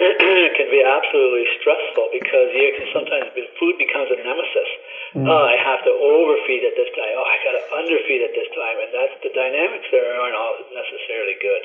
[0.56, 3.28] can be absolutely stressful because you can sometimes
[3.60, 4.70] food becomes a nemesis.
[5.12, 5.28] Mm.
[5.28, 7.12] Oh, I have to overfeed at this time.
[7.12, 10.56] Oh, I got to underfeed at this time, and that's the dynamics there aren't all
[10.72, 11.64] necessarily good.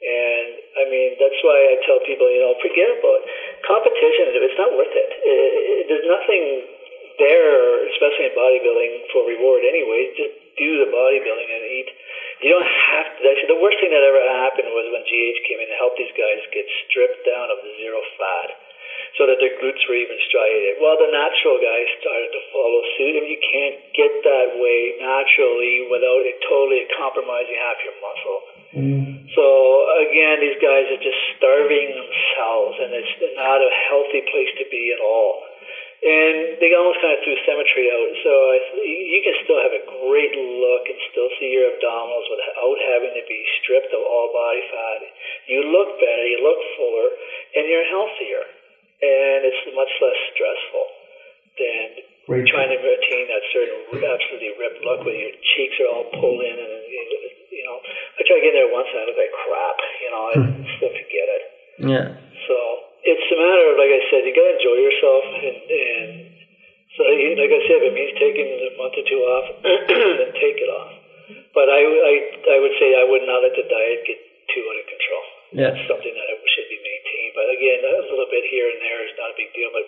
[0.00, 0.48] And
[0.80, 3.20] I mean, that's why I tell people, you know, forget about
[3.68, 4.32] competition.
[4.34, 5.10] It's not worth it.
[5.22, 6.44] it, it there's nothing
[7.20, 10.10] there, especially in bodybuilding, for reward anyway.
[10.16, 11.88] Just do the bodybuilding and eat.
[12.40, 13.20] You don't have to.
[13.28, 16.12] Actually, the worst thing that ever happened was when GH came in to help these
[16.16, 18.56] guys get stripped down of the zero fat
[19.18, 20.80] so that their glutes were even striated.
[20.80, 25.84] Well, the natural guys started to follow suit, and you can't get that way naturally
[25.92, 28.40] without it totally compromising half your muscle.
[28.72, 29.04] Mm.
[29.36, 29.44] So
[30.08, 34.94] again, these guys are just starving themselves, and it's not a healthy place to be
[34.94, 35.49] at all
[36.00, 38.10] and they almost kind of threw symmetry out.
[38.24, 38.56] So I,
[38.88, 43.24] you can still have a great look and still see your abdominals without having to
[43.28, 45.00] be stripped of all body fat.
[45.44, 47.08] You look better, you look fuller,
[47.52, 48.44] and you're healthier,
[49.04, 50.86] and it's much less stressful
[51.60, 51.84] than
[52.24, 52.48] great.
[52.48, 56.56] trying to attain that certain absolutely ripped look where your cheeks are all pulled in,
[56.56, 56.74] and
[57.52, 57.76] you know,
[58.16, 59.76] I try to get there once and I look like crap.
[60.00, 60.64] You know, I hmm.
[60.80, 61.42] still forget it.
[61.80, 62.06] Yeah.
[62.48, 62.56] So
[63.04, 65.19] it's a matter of, like I said, you got to enjoy yourself, and, and so
[67.36, 70.70] like I said, if it means taking a month or two off, then take it
[70.70, 70.92] off.
[71.54, 72.14] But I, I,
[72.54, 74.18] I would say I would not let the diet get
[74.50, 75.24] too out of control.
[75.50, 75.74] Yeah.
[75.74, 77.34] That's something that should be maintained.
[77.34, 79.70] But again, a little bit here and there is not a big deal.
[79.74, 79.86] But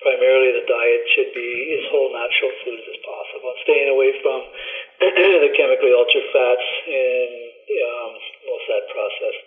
[0.00, 4.40] primarily, the diet should be as whole natural foods as possible, staying away from
[5.44, 7.32] the chemically altered fats and
[7.84, 8.12] um,
[8.48, 9.44] most that processed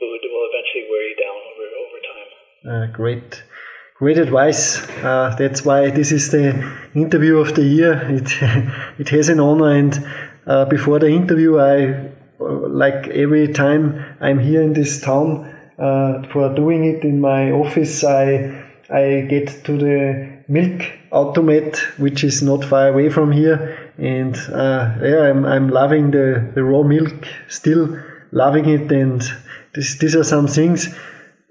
[0.00, 2.30] food will eventually wear you down over over time.
[2.62, 3.44] Uh, great.
[4.02, 4.80] Great advice.
[5.04, 6.50] Uh, that's why this is the
[6.92, 7.92] interview of the year.
[8.10, 8.32] It
[8.98, 10.04] it has an honor, and
[10.44, 12.10] uh, before the interview, I
[12.40, 15.46] like every time I'm here in this town
[15.78, 22.24] uh, for doing it in my office, I I get to the milk automat, which
[22.24, 26.82] is not far away from here, and uh, yeah, I'm I'm loving the the raw
[26.82, 27.96] milk, still
[28.32, 29.22] loving it, and
[29.74, 30.92] this, these are some things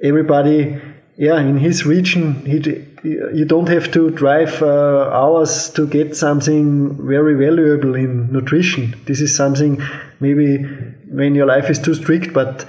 [0.02, 0.82] everybody,
[1.22, 2.58] yeah, in his region, he,
[3.04, 8.96] you don't have to drive uh, hours to get something very valuable in nutrition.
[9.06, 9.80] This is something
[10.20, 10.64] maybe
[11.20, 12.66] when your life is too strict, but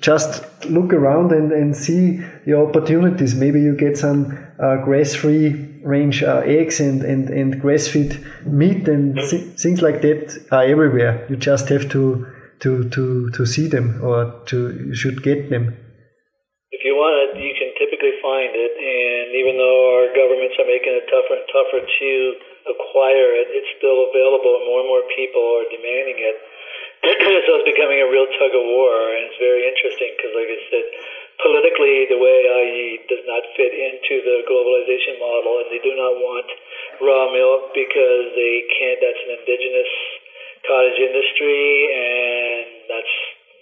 [0.00, 3.36] just look around and, and see the opportunities.
[3.36, 9.14] Maybe you get some uh, grass-free range uh, eggs and, and, and grass-fed meat and
[9.14, 11.24] th things like that are everywhere.
[11.30, 12.26] You just have to
[12.60, 14.56] to, to, to see them or to
[14.86, 15.76] you should get them.
[16.70, 17.33] If you want
[18.04, 18.72] they find it.
[18.76, 22.12] And even though our governments are making it tougher and tougher to
[22.68, 26.36] acquire it, it's still available, and more and more people are demanding it.
[27.48, 30.60] so it's becoming a real tug of war, and it's very interesting because, like I
[30.72, 30.86] said,
[31.40, 36.16] politically, the way IE does not fit into the globalization model, and they do not
[36.16, 36.48] want
[37.04, 38.98] raw milk because they can't.
[39.04, 39.92] That's an indigenous
[40.64, 43.14] cottage industry, and that's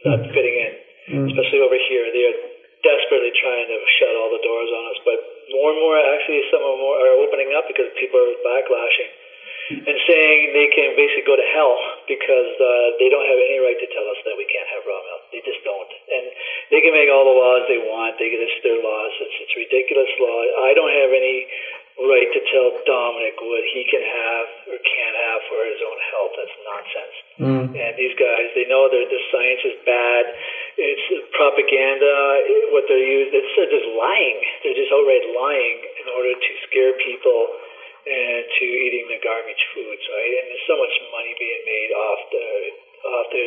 [0.07, 0.31] not mm.
[0.31, 0.73] fitting in,
[1.19, 1.27] mm.
[1.35, 2.07] especially over here.
[2.15, 2.39] They are
[2.83, 5.19] desperately trying to shut all the doors on us, but
[5.51, 9.11] more and more, actually, some of them are opening up because people are backlashing
[9.71, 11.79] and saying they can basically go to hell
[12.11, 14.99] because uh, they don't have any right to tell us that we can't have raw
[14.99, 15.23] milk.
[15.31, 15.91] They just don't.
[16.11, 16.25] And
[16.75, 18.19] they can make all the laws they want.
[18.19, 19.13] They it's their laws.
[19.23, 20.39] It's, it's ridiculous law.
[20.67, 21.47] I don't have any
[22.01, 26.33] right to tell Dominic what he can have or can't have for his own health.
[26.37, 27.17] That's nonsense.
[27.39, 27.65] Mm.
[27.77, 30.25] And these guys, they know that the science is bad.
[30.73, 31.05] It's
[31.37, 32.13] propaganda.
[32.73, 34.39] What they're using, it's they're just lying.
[34.65, 37.53] They're just outright lying in order to scare people
[38.03, 40.33] and to eating the garbage foods, right?
[40.43, 42.49] And there's so much money being made off the
[43.03, 43.47] off the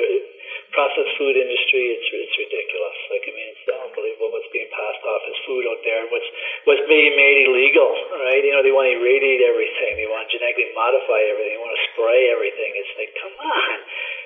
[0.75, 1.97] processed food industry.
[1.97, 2.97] It's it's ridiculous.
[3.11, 6.03] Like I mean, it's unbelievable what's being passed off as food out there.
[6.11, 6.29] What's
[6.67, 8.43] what's being made illegal, right?
[8.43, 9.99] You know, they want to irradiate everything.
[9.99, 11.57] They want to genetically modify everything.
[11.57, 12.71] They want to spray everything.
[12.79, 13.77] It's like, come on.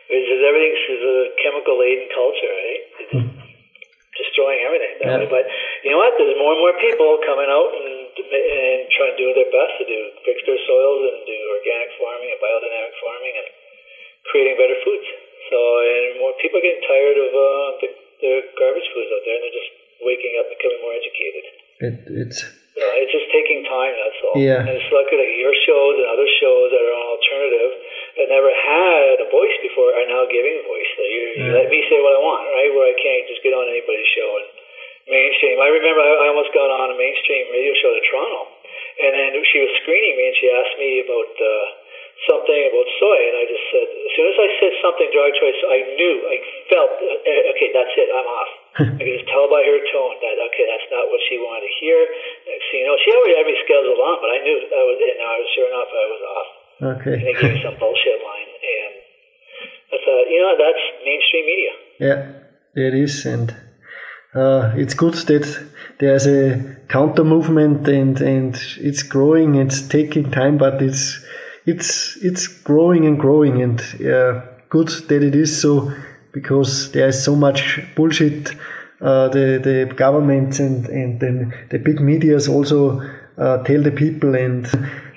[0.09, 2.83] It's just everything's a chemical laden culture, right?
[3.05, 3.13] It's
[4.17, 4.93] destroying everything.
[5.05, 5.29] Yeah.
[5.29, 5.45] But
[5.85, 6.17] you know what?
[6.17, 9.85] There's more and more people coming out and and trying to do their best to
[9.85, 13.47] do fix their soils and do organic farming and biodynamic farming and
[14.27, 15.07] creating better foods.
[15.53, 19.37] So and more people are getting tired of uh, the, the garbage foods out there,
[19.39, 19.71] and they're just
[20.03, 21.43] waking up, becoming more educated.
[21.79, 21.95] It,
[22.27, 23.93] it's uh, it's just taking time.
[23.95, 24.35] That's all.
[24.39, 24.63] Yeah.
[24.63, 27.71] And it's like, like your shows and other shows that are on alternative
[28.19, 30.89] that never had a voice before are now giving a voice.
[30.93, 31.39] So you, yeah.
[31.39, 32.71] you let me say what I want, right?
[32.75, 34.47] Where I can't just get on anybody's show and
[35.07, 35.57] mainstream.
[35.57, 38.41] I remember I, I almost got on a mainstream radio show in Toronto,
[38.99, 41.65] and then she was screening me, and she asked me about uh,
[42.27, 45.59] something about soy, and I just said, as soon as I said something drug choice,
[45.63, 46.35] I knew, I
[46.67, 48.51] felt, uh, okay, that's it, I'm off.
[48.99, 51.73] I could just tell by her tone that okay, that's not what she wanted to
[51.79, 51.99] hear.
[52.45, 54.99] Next thing you know, she already had me scheduled on, but I knew that was
[54.99, 55.15] it.
[55.17, 56.58] Now, sure enough, I was off.
[56.81, 57.13] Okay.
[57.13, 58.93] And they gave me some bullshit line, and
[59.91, 61.71] I thought, you know, that's mainstream media.
[61.99, 63.55] Yeah, it is, and
[64.33, 65.69] uh, it's good that
[65.99, 71.23] there's a counter movement and, and it's growing, it's taking time, but it's
[71.65, 75.91] it's it's growing and growing and uh, good that it is so
[76.31, 78.55] because there is so much bullshit.
[79.01, 82.99] Uh, the the governments and and then the big media's also
[83.37, 84.65] uh, tell the people and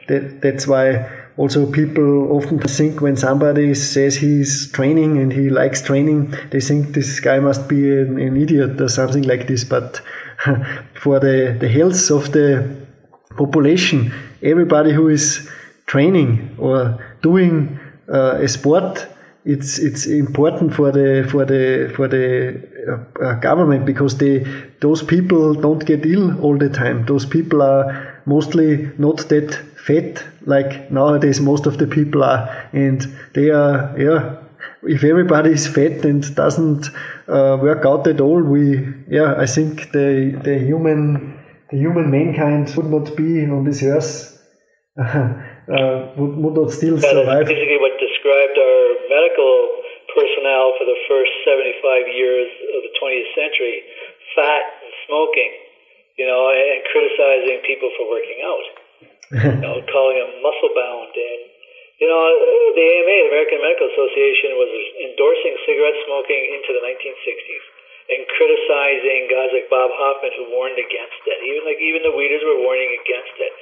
[0.06, 1.05] that that's why
[1.36, 6.88] also people often think when somebody says he's training and he likes training they think
[6.88, 9.64] this guy must be an, an idiot or something like this.
[9.64, 10.00] But
[10.94, 12.76] for the, the health of the
[13.36, 15.48] population everybody who is
[15.86, 17.78] training or doing
[18.12, 19.09] uh, a sport
[19.44, 24.38] it's it's important for the for the for the uh, uh, government because they
[24.80, 27.04] those people don't get ill all the time.
[27.06, 29.55] Those people are mostly not that
[29.86, 32.69] fat like nowadays most of the people are.
[32.73, 33.01] And
[33.35, 34.36] they are yeah
[34.85, 36.89] if everybody is fat and doesn't
[37.28, 41.39] uh, work out at all we yeah i think the the human
[41.73, 44.39] the human mankind would not be on this earth.
[45.62, 47.47] Uh, would, would not still survive.
[47.47, 49.55] basically what described our medical
[50.11, 53.78] personnel for the first 75 years of the 20th century
[54.35, 55.61] fat and smoking
[56.16, 58.66] you know and criticizing people for working out
[59.32, 61.12] you know, calling them muscle bound.
[61.16, 61.40] And,
[61.97, 62.20] you know,
[62.76, 64.70] the AMA, the American Medical Association, was
[65.09, 67.64] endorsing cigarette smoking into the 1960s
[68.12, 71.39] and criticizing guys like Bob Hoffman who warned against it.
[71.47, 73.52] Even like even the Weiders were warning against it.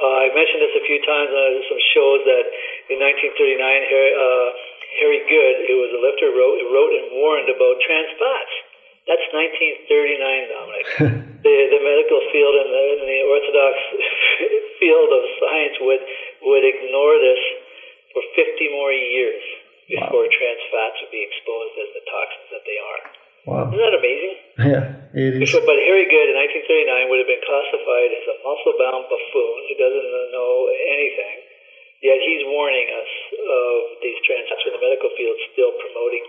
[0.00, 2.46] Uh, I mentioned this a few times on some shows that
[2.88, 4.48] in 1939, Harry, uh,
[5.02, 8.54] Harry Good, who was a lifter, wrote, wrote and warned about trans fats.
[9.10, 10.86] That's 1939, Dominic.
[11.42, 13.74] the, the medical field and the, and the orthodox
[14.78, 16.02] field of science would,
[16.46, 17.42] would ignore this
[18.14, 19.42] for 50 more years
[19.90, 20.30] before wow.
[20.30, 23.02] trans fats would be exposed as the toxins that they are.
[23.50, 23.66] Wow.
[23.74, 24.34] Isn't that amazing?
[24.62, 25.50] Yeah, it is.
[25.58, 29.74] But Harry Good in 1939 would have been classified as a muscle bound buffoon who
[29.74, 31.50] doesn't know anything.
[32.00, 36.24] Yet he's warning us of these trans fats in the medical field still promoting.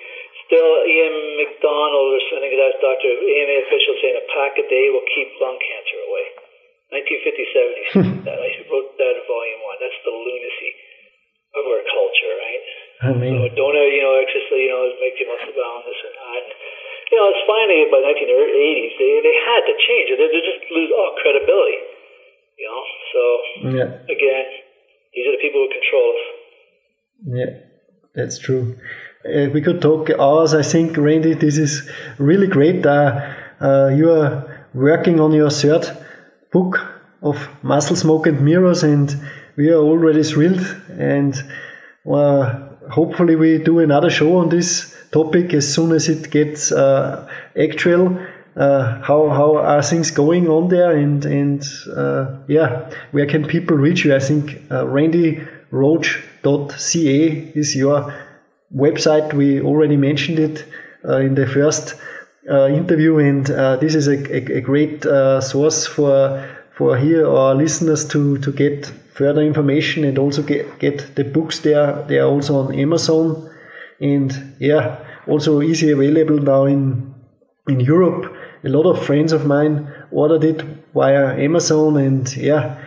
[0.52, 3.07] Still, Ian McDonald, or I think that's Dr.
[3.07, 6.28] AMA official, saying a pack a day will keep lung cancer away.
[6.91, 8.36] 1957, that.
[8.36, 9.80] I wrote that in volume one.
[9.80, 10.72] That's the lunacy
[11.56, 12.64] of our culture, right?
[12.99, 16.15] I mean, so don't, you know, exercise, you know, make you muscle bound, this and
[16.19, 16.44] that.
[17.11, 20.19] you know, it's finally by 1980s they they had to change it.
[20.19, 21.80] They they just lose all credibility.
[22.60, 22.84] You know,
[23.15, 23.22] so
[23.72, 23.90] Yeah.
[24.11, 24.45] again,
[25.15, 26.23] these are the people who control us.
[27.40, 27.52] Yeah,
[28.19, 28.76] that's true.
[29.23, 30.56] Uh, we could talk hours.
[30.56, 31.88] I think, Randy, this is
[32.18, 32.85] really great.
[32.85, 35.85] Uh, uh, you are working on your third
[36.52, 36.80] book
[37.22, 39.15] of Muscle Smoke and Mirrors, and
[39.57, 40.65] we are already thrilled.
[40.98, 41.35] And
[42.11, 47.30] uh, hopefully, we do another show on this topic as soon as it gets uh,
[47.56, 48.18] actual.
[48.56, 50.98] Uh, how how are things going on there?
[50.98, 51.64] And and
[52.48, 54.15] yeah, where can people reach you?
[54.15, 58.11] I think uh, randyroach.ca is your
[58.76, 59.34] website.
[59.34, 60.65] We already mentioned it
[61.07, 61.95] uh, in the first
[62.49, 65.03] uh, interview, and uh, this is a, a, a great
[65.43, 71.15] source for for here our listeners to to get further information and also get get
[71.15, 72.03] the books there.
[72.07, 73.49] They are also on Amazon,
[73.99, 77.14] and yeah, also easy available now in
[77.68, 78.34] in Europe.
[78.64, 80.61] A lot of friends of mine ordered it
[80.93, 82.77] via Amazon, and yeah,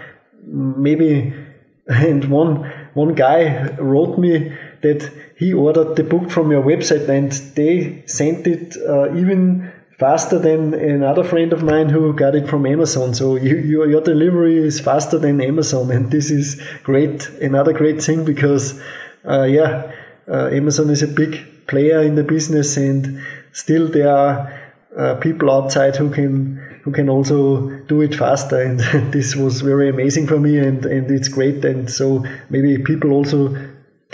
[0.46, 1.32] maybe
[1.88, 4.52] and one one guy wrote me
[4.84, 10.38] that he ordered the book from your website and they sent it uh, even faster
[10.38, 13.14] than another friend of mine who got it from Amazon.
[13.14, 17.28] So you, you, your delivery is faster than Amazon, and this is great.
[17.40, 18.80] Another great thing because,
[19.24, 19.92] uh, yeah,
[20.28, 23.20] uh, Amazon is a big player in the business, and
[23.52, 24.60] still there are
[24.96, 28.60] uh, people outside who can who can also do it faster.
[28.60, 28.80] And
[29.12, 31.64] this was very amazing for me, and and it's great.
[31.64, 33.54] And so maybe people also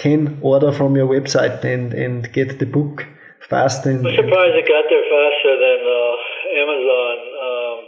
[0.01, 3.05] can order from your website and and get the book
[3.53, 4.01] fast and.
[4.01, 7.17] I'm surprised it got there faster than uh, Amazon.
[7.47, 7.79] Um,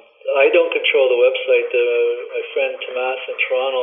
[0.44, 1.70] I don't control the website.
[1.72, 1.82] Uh,
[2.36, 3.82] my friend Tomas in Toronto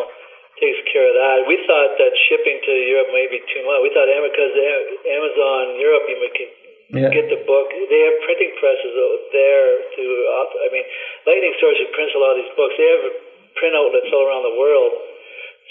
[0.61, 1.37] takes care of that.
[1.49, 3.79] We thought that shipping to Europe may be too much.
[3.81, 6.53] We thought because Amazon Europe, you could
[6.89, 7.13] Yeah.
[7.13, 7.69] get the book.
[7.69, 10.03] They have printing presses out there to.
[10.65, 10.85] I mean,
[11.25, 12.73] Lightning who prints a lot of these books.
[12.77, 13.05] They have
[13.57, 14.93] print outlets all around the world.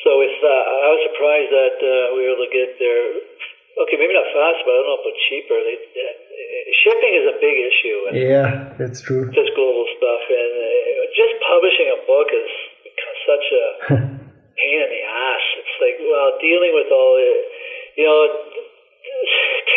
[0.04, 0.38] So it's.
[0.38, 3.18] Uh, I was surprised that uh, we were able to get there.
[3.82, 5.58] Okay, maybe not fast, but I don't know about cheaper.
[5.58, 6.14] They, uh,
[6.82, 7.98] shipping is a big issue.
[8.10, 9.30] And Yeah, that's true.
[9.30, 12.50] just global stuff, and uh, just publishing a book is
[13.26, 13.64] such a
[14.58, 15.44] pain in the ass.
[15.62, 17.32] It's like, well, dealing with all the,
[17.98, 18.20] you know,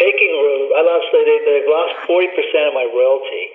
[0.01, 0.31] taking.
[0.33, 3.45] I lost they they've lost forty percent of my royalty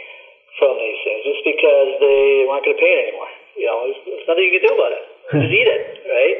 [0.58, 3.30] from these things just because they weren't going to pay it anymore.
[3.56, 5.04] You know, there's, there's nothing you can do about it.
[5.42, 6.38] Just eat it, right?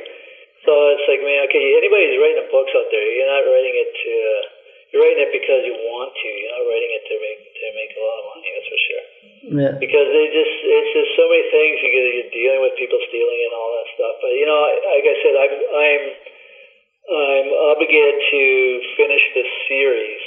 [0.67, 3.91] So it's like, man, okay, anybody who's writing books out there, you're not writing it
[3.95, 4.11] to.
[4.11, 4.43] Uh,
[4.91, 6.27] you're writing it because you want to.
[6.27, 8.49] You're not writing it to make to make a lot of money.
[8.51, 9.05] That's for sure
[9.63, 12.99] Yeah, because they just it's just so many things you get you're dealing with people
[13.07, 14.15] stealing and all that stuff.
[14.19, 16.03] But you know, like I said, I'm I'm
[17.07, 18.43] I'm obligated to
[18.99, 20.23] finish this series.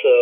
[0.00, 0.12] So,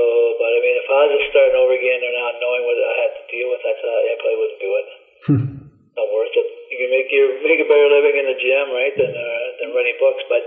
[0.42, 2.94] but I mean, if I was just starting over again or not knowing what I
[3.06, 4.88] had to deal with, I thought yeah, I probably wouldn't do it.
[5.92, 6.48] Not worth it.
[6.72, 9.70] You can make your make a better living in the gym, right, than uh, than
[9.70, 10.26] writing books.
[10.26, 10.42] But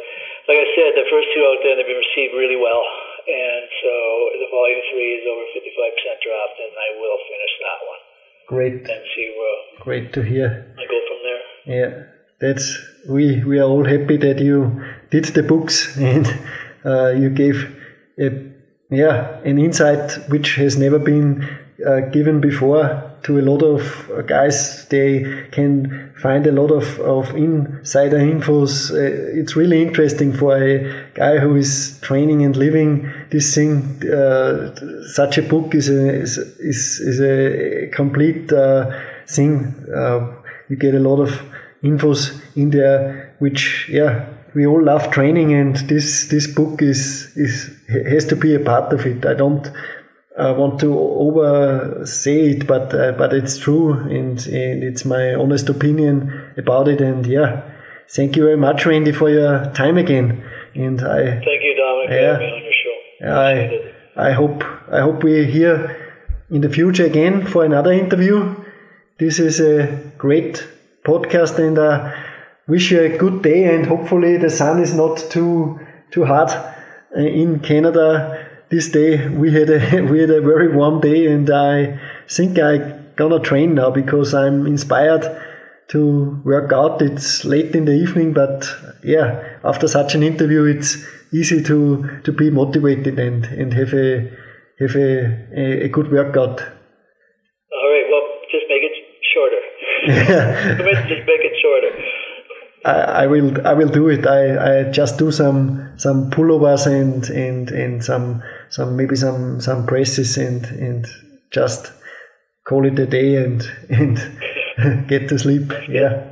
[0.52, 2.84] like I said, the first two out there they've been received really well,
[3.24, 3.94] and so
[4.44, 8.04] the volume three is over fifty five percent dropped, and I will finish that one
[8.48, 10.68] great, and see where great to hear.
[10.78, 11.42] I go from there.
[11.66, 11.90] Yeah,
[12.40, 12.78] that's
[13.08, 16.28] we we are all happy that you did the books and
[16.84, 17.76] uh, you gave
[18.20, 18.30] a
[18.90, 21.44] yeah an insight which has never been
[21.86, 24.88] uh, given before to a lot of uh, guys.
[24.90, 28.92] They can find a lot of of insider infos.
[28.92, 34.02] Uh, it's really interesting for a guy who is training and living this thing.
[34.06, 34.76] Uh,
[35.08, 38.92] such a book is a is is, is a complete uh,
[39.28, 39.74] thing.
[39.94, 40.32] Uh,
[40.70, 41.42] you get a lot of
[41.84, 44.26] infos in there which yeah
[44.56, 47.70] we all love training and this this book is is
[48.10, 49.72] has to be a part of it i don't
[50.38, 55.70] uh, want to oversay it but uh, but it's true and and it's my honest
[55.70, 57.62] opinion about it and yeah
[58.10, 60.44] thank you very much randy for your time again
[60.76, 62.38] and i Thank you, Dominic, for Yeah.
[62.38, 62.98] me on your show.
[64.22, 65.78] I I hope I hope we're here
[66.50, 68.56] in the future again for another interview.
[69.18, 69.88] This is a
[70.18, 70.68] great
[71.06, 72.14] podcast, and I
[72.68, 73.64] wish you a good day.
[73.76, 75.80] And hopefully the sun is not too
[76.12, 76.52] too hot
[77.18, 78.45] uh, in Canada
[78.76, 79.28] this day.
[79.30, 82.00] We had a we had a very warm day, and I
[82.30, 82.78] think I
[83.16, 85.24] gonna train now because I'm inspired
[85.90, 87.02] to work out.
[87.02, 88.68] It's late in the evening, but
[89.04, 94.10] yeah, after such an interview, it's easy to to be motivated and and have a
[94.80, 95.12] have a
[95.64, 96.60] a, a good workout.
[97.78, 98.96] All right, well, just make it
[99.34, 99.62] shorter.
[101.08, 101.92] just make it shorter.
[102.86, 104.28] I, I will I will do it.
[104.28, 104.42] I,
[104.80, 110.38] I just do some some pullovers and and and some some maybe some some presses
[110.38, 111.08] and and
[111.52, 111.92] just
[112.68, 114.18] call it a day and and
[115.08, 115.72] get to sleep.
[115.88, 116.24] Yeah.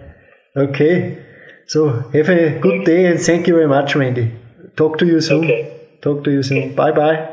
[0.56, 1.20] Okay.
[1.68, 4.32] So have a good day and thank you very much, Randy.
[4.76, 5.46] Talk to you soon.
[5.46, 5.72] Okay.
[6.02, 6.76] Talk to you soon.
[6.76, 7.30] Bye bye.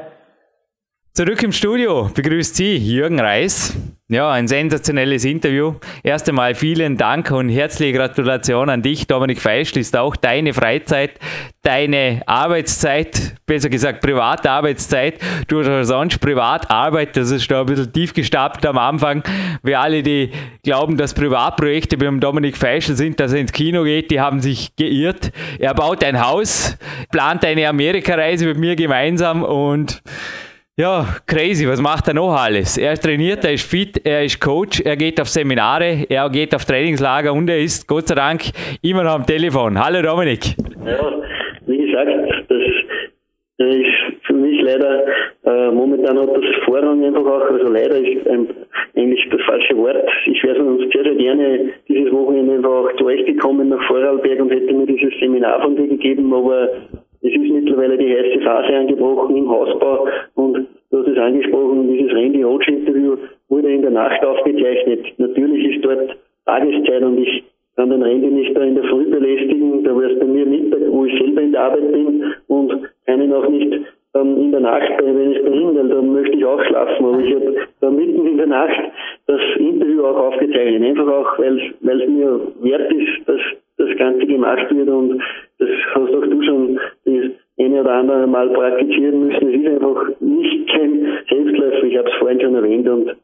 [1.12, 3.76] Zurück im Studio begrüßt Sie Jürgen Reis.
[4.08, 5.74] Ja, ein sensationelles Interview.
[6.04, 9.80] Erst einmal vielen Dank und herzliche Gratulation an dich, Dominik Feischl.
[9.80, 11.18] Ist auch deine Freizeit,
[11.62, 15.18] deine Arbeitszeit, besser gesagt private Arbeitszeit.
[15.48, 19.24] Du hast sonst Privatarbeit, das ist da ein bisschen tief gestapelt am Anfang.
[19.64, 20.30] Wir alle, die
[20.62, 24.76] glauben, dass Privatprojekte beim Dominik Feischl sind, dass er ins Kino geht, die haben sich
[24.76, 25.32] geirrt.
[25.58, 26.78] Er baut ein Haus,
[27.10, 30.02] plant eine Amerikareise mit mir gemeinsam und
[30.80, 31.68] ja, crazy.
[31.68, 32.78] Was macht er noch alles?
[32.78, 36.54] Er ist trainiert, er ist fit, er ist Coach, er geht auf Seminare, er geht
[36.54, 38.40] auf Trainingslager und er ist Gott sei Dank
[38.80, 39.78] immer noch am Telefon.
[39.78, 40.56] Hallo Dominik.
[40.86, 41.12] Ja,
[41.66, 42.10] wie gesagt,
[42.48, 45.04] das ist für mich leider
[45.44, 48.48] äh, momentan hat das Vorrang einfach auch, also leider ist ein,
[48.96, 50.08] eigentlich das falsche Wort.
[50.26, 54.72] Ich wäre sonst sehr, sehr gerne dieses Wochenende einfach auch zurechtgekommen nach Vorarlberg und hätte
[54.72, 56.68] mir dieses Seminar von dir gegeben, aber
[57.22, 62.12] es ist mittlerweile die heiße Phase angebrochen im Hausbau und du hast es angesprochen, dieses
[62.14, 63.16] Randy Roach Interview
[63.48, 65.06] wurde in der Nacht aufgezeichnet.
[65.18, 66.16] Natürlich ist dort
[66.46, 67.44] Tageszeit und ich
[67.76, 70.80] kann den Randy nicht da in der Früh belästigen, da war es bei mir Mittag,
[70.88, 72.72] wo ich selber in der Arbeit bin und
[73.06, 73.72] kann ihn auch nicht
[74.14, 77.04] ähm, in der Nacht, wenn ich bin, weil dann möchte ich auch schlafen.
[77.04, 78.80] Aber ich habe da mitten in der Nacht
[79.26, 80.82] das Interview auch aufgezeichnet.
[80.82, 83.40] Einfach auch, weil es mir wert ist, dass
[83.76, 85.22] das Ganze gemacht wird und
[85.60, 89.48] das hast auch du schon das eine oder andere Mal praktizieren müssen.
[89.48, 93.16] Es ist einfach nicht kein Selbstläufer, ich habe es vorhin schon erwähnt und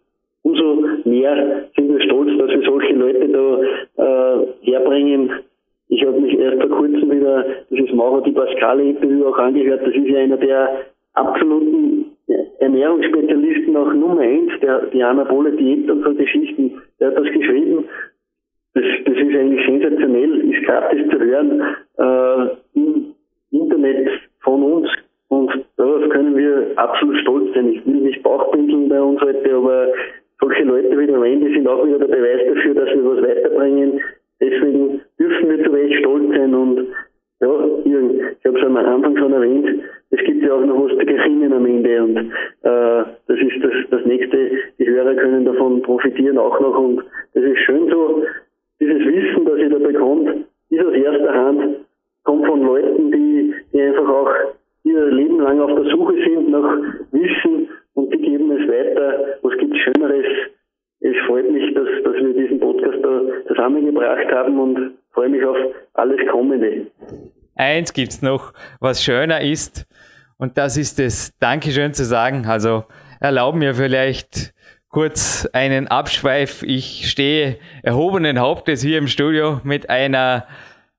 [0.43, 3.61] umso mehr sind wir stolz, dass wir solche Leute da
[4.05, 5.31] äh, herbringen.
[5.89, 9.83] Ich habe mich erst vor kurzem wieder dieses Mauro Di Pascale Interview auch angehört.
[9.87, 10.83] Das ist ja einer der
[11.15, 12.07] absoluten
[12.59, 16.83] Ernährungsspezialisten auch Nummer eins, der die anabole Diät und so Geschichten.
[17.01, 17.85] Der hat das geschrieben
[18.77, 21.63] das, das ist eigentlich sensationell, ist gratis zu hören
[21.97, 23.15] äh, im
[23.51, 24.09] Internet
[24.41, 24.89] von uns.
[25.29, 27.73] Und darauf können wir absolut stolz sein.
[27.73, 29.89] Ich will nicht Bauchbindeln bei uns heute, aber
[30.41, 34.01] solche Leute wie der Randy sind auch wieder der Beweis dafür, dass wir was weiterbringen.
[34.41, 36.87] Deswegen dürfen wir zu Recht stolz sein und
[37.41, 37.49] ja,
[37.85, 41.05] Jürgen, ich habe es am Anfang schon erwähnt, es gibt ja auch noch was zu
[41.05, 46.39] gewinnen am Ende und äh, das ist das, das nächste, die Hörer können davon profitieren
[46.39, 47.03] auch noch und
[47.35, 48.25] das ist schön so,
[48.81, 51.77] dieses Wissen, das ihr da bekommt, ist aus erster Hand,
[52.25, 54.31] kommt von Leuten, die, die einfach auch
[54.85, 56.77] ihr Leben lang auf der Suche sind nach
[57.13, 59.39] Wissen und die geben es weiter.
[59.43, 60.27] Was gibt Schöneres?
[61.01, 65.57] Es freut mich, dass, dass wir diesen Podcast da zusammengebracht haben und freue mich auf
[65.95, 66.87] alles Kommende.
[67.55, 69.87] Eins gibt es noch, was schöner ist,
[70.39, 72.45] und das ist es, Dankeschön zu sagen.
[72.47, 72.85] Also
[73.21, 74.53] erlauben mir vielleicht
[74.97, 76.63] kurz einen Abschweif.
[76.63, 80.47] Ich stehe erhobenen Hauptes hier im Studio mit einer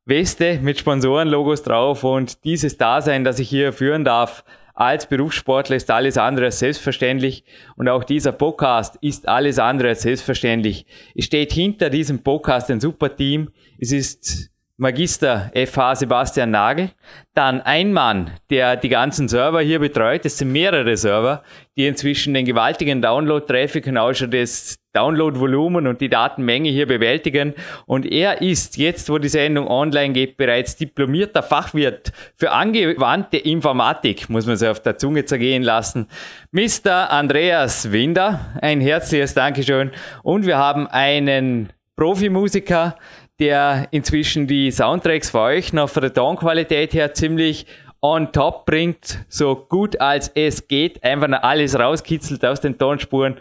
[0.05, 4.43] Weste mit Sponsorenlogos drauf und dieses Dasein, das ich hier führen darf,
[4.75, 7.43] als Berufssportler ist alles andere als selbstverständlich
[7.75, 10.85] und auch dieser Podcast ist alles andere als selbstverständlich.
[11.15, 13.49] Es steht hinter diesem Podcast ein super Team.
[13.79, 16.91] Es ist Magister FH Sebastian Nagel,
[17.33, 20.23] dann ein Mann, der die ganzen Server hier betreut.
[20.23, 21.41] Es sind mehrere Server,
[21.75, 27.55] die inzwischen den gewaltigen Download-Traffic und auch schon das Download-Volumen und die Datenmenge hier bewältigen.
[27.87, 34.29] Und er ist jetzt, wo die Sendung online geht, bereits diplomierter Fachwirt für angewandte Informatik,
[34.29, 36.07] muss man sich auf der Zunge zergehen lassen.
[36.51, 37.09] Mr.
[37.09, 39.89] Andreas Winder, ein herzliches Dankeschön.
[40.21, 42.95] Und wir haben einen Profimusiker,
[43.39, 47.65] der inzwischen die Soundtracks für euch noch von der Tonqualität her ziemlich
[48.01, 53.37] on top bringt, so gut als es geht, einfach noch alles rauskitzelt aus den Tonspuren.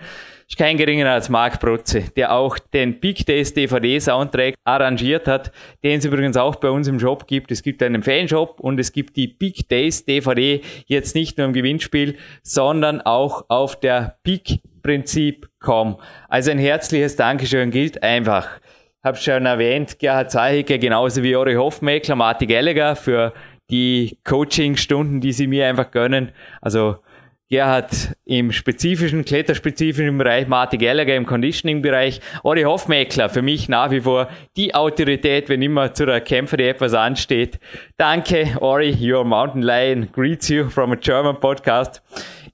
[0.48, 5.50] Ist kein geringer als Marc Protze, der auch den Big Days DVD Soundtrack arrangiert hat,
[5.82, 7.50] den es übrigens auch bei uns im Shop gibt.
[7.50, 11.52] Es gibt einen Fanshop und es gibt die Big Days DVD jetzt nicht nur im
[11.52, 15.96] Gewinnspiel, sondern auch auf der bigprinzip.com.
[16.28, 18.48] Also ein herzliches Dankeschön gilt einfach
[19.06, 23.32] habe schon erwähnt, Gerhard Zahicke, genauso wie Ori Hofmeckler, Martin Gallagher für
[23.70, 26.32] die Coaching-Stunden, die sie mir einfach gönnen.
[26.60, 26.96] Also
[27.48, 34.00] Gerhard im spezifischen, kletterspezifischen Bereich, Martin Gallagher im Conditioning-Bereich, Ori Hofmeckler für mich nach wie
[34.00, 37.60] vor die Autorität, wenn immer zu der Kämpfer, die etwas ansteht.
[37.96, 42.02] Danke, Ori, your mountain lion greets you from a German podcast.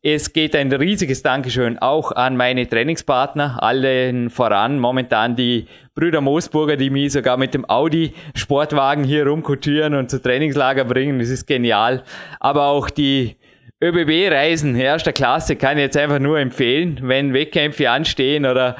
[0.03, 6.77] Es geht ein riesiges Dankeschön auch an meine Trainingspartner, allen voran momentan die Brüder Moosburger,
[6.77, 11.19] die mich sogar mit dem Audi Sportwagen hier rumkutschieren und zu Trainingslager bringen.
[11.19, 12.02] Das ist genial.
[12.40, 13.36] Aber auch die
[13.82, 18.77] ÖBB-Reisen erster Klasse kann ich jetzt einfach nur empfehlen, wenn Wettkämpfe anstehen oder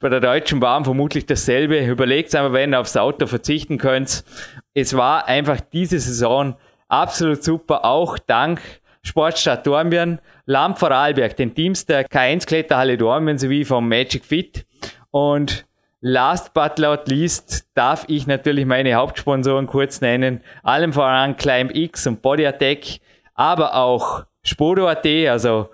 [0.00, 1.84] bei der Deutschen Bahn vermutlich dasselbe.
[1.84, 4.24] Überlegt einfach, wenn ihr aufs Auto verzichten könnt.
[4.72, 6.56] Es war einfach diese Saison
[6.88, 8.60] absolut super, auch dank
[9.02, 14.66] Sportstadt Dornbirn, Lamp Vorarlberg, den Teams der K1 Kletterhalle Dornbirn sowie vom Magic Fit.
[15.10, 15.65] Und
[16.00, 20.40] last but not least darf ich natürlich meine Hauptsponsoren kurz nennen.
[20.62, 23.00] Allem voran Climb X und Body Attack,
[23.34, 25.70] aber auch Spodo.at, also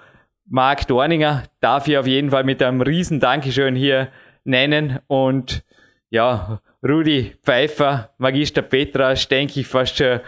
[0.46, 4.08] Marc Dorninger darf ich auf jeden Fall mit einem riesen Dankeschön hier
[4.44, 5.64] nennen und
[6.10, 10.20] ja, Rudi Pfeiffer, Magister Petra, denke ich fast schon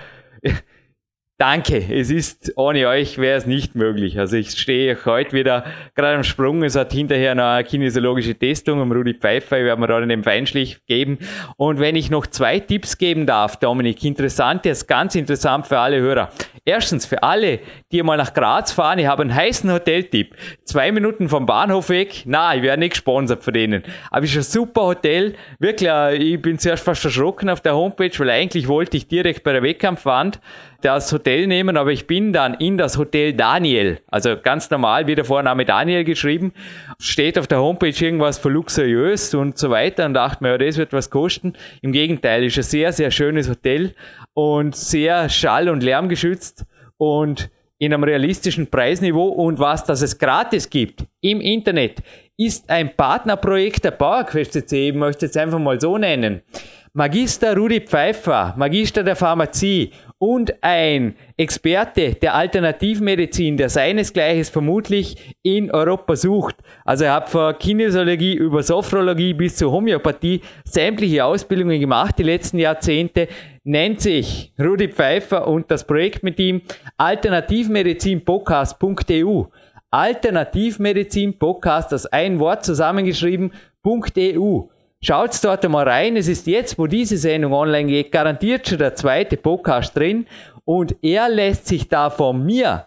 [1.47, 4.19] Danke, es ist ohne euch wäre es nicht möglich.
[4.19, 6.63] Also ich stehe heute wieder gerade am Sprung.
[6.63, 10.25] Es hat hinterher noch eine kinesiologische Testung um Rudi Pfeiffer, ich werde mir da den
[10.25, 11.19] Feinschlich geben.
[11.59, 16.01] Und wenn ich noch zwei Tipps geben darf, Dominik, interessant, ist ganz interessant für alle
[16.01, 16.31] Hörer.
[16.65, 17.59] Erstens, für alle,
[17.93, 20.35] die mal nach Graz fahren, ich habe einen heißen Hoteltipp.
[20.65, 22.23] Zwei Minuten vom Bahnhof weg.
[22.25, 23.83] Na, ich werde nicht gesponsert von denen.
[24.11, 25.35] Aber es ist ein super Hotel.
[25.59, 29.45] Wirklich, äh, ich bin zuerst fast erschrocken auf der Homepage, weil eigentlich wollte ich direkt
[29.45, 30.41] bei der Wettkampfwand
[30.85, 35.15] das Hotel nehmen, aber ich bin dann in das Hotel Daniel, also ganz normal wie
[35.15, 36.53] der Vorname Daniel geschrieben,
[36.99, 40.77] steht auf der Homepage irgendwas für luxuriös und so weiter und dachte mir, ja, das
[40.77, 41.55] wird was kosten.
[41.81, 43.95] Im Gegenteil, ist ein sehr, sehr schönes Hotel
[44.35, 46.67] und sehr schall- und lärmgeschützt
[46.99, 52.03] und in einem realistischen Preisniveau und was, dass es gratis gibt im Internet,
[52.37, 56.43] ist ein Partnerprojekt der PowerQuest CC, ich möchte es einfach mal so nennen.
[56.97, 65.73] Magister Rudi Pfeiffer, Magister der Pharmazie und ein Experte der Alternativmedizin, der seinesgleiches vermutlich in
[65.73, 66.55] Europa sucht.
[66.85, 72.61] Also er hat von Kinesiologie über Sophrologie bis zur Homöopathie sämtliche Ausbildungen gemacht die letzten
[72.61, 73.27] Jahrzehnte,
[73.65, 76.63] nennt sich Rudi Pfeiffer und das Projekt mit ihm
[76.97, 79.47] alternativmedizinpodcast.eu.
[79.95, 84.63] Alternativmedizin Podcast, das ein Wort zusammengeschrieben.eu.
[85.01, 86.17] Schaut's dort einmal rein.
[86.17, 90.27] Es ist jetzt, wo diese Sendung online geht, garantiert schon der zweite Podcast drin.
[90.65, 92.87] Und er lässt sich da von mir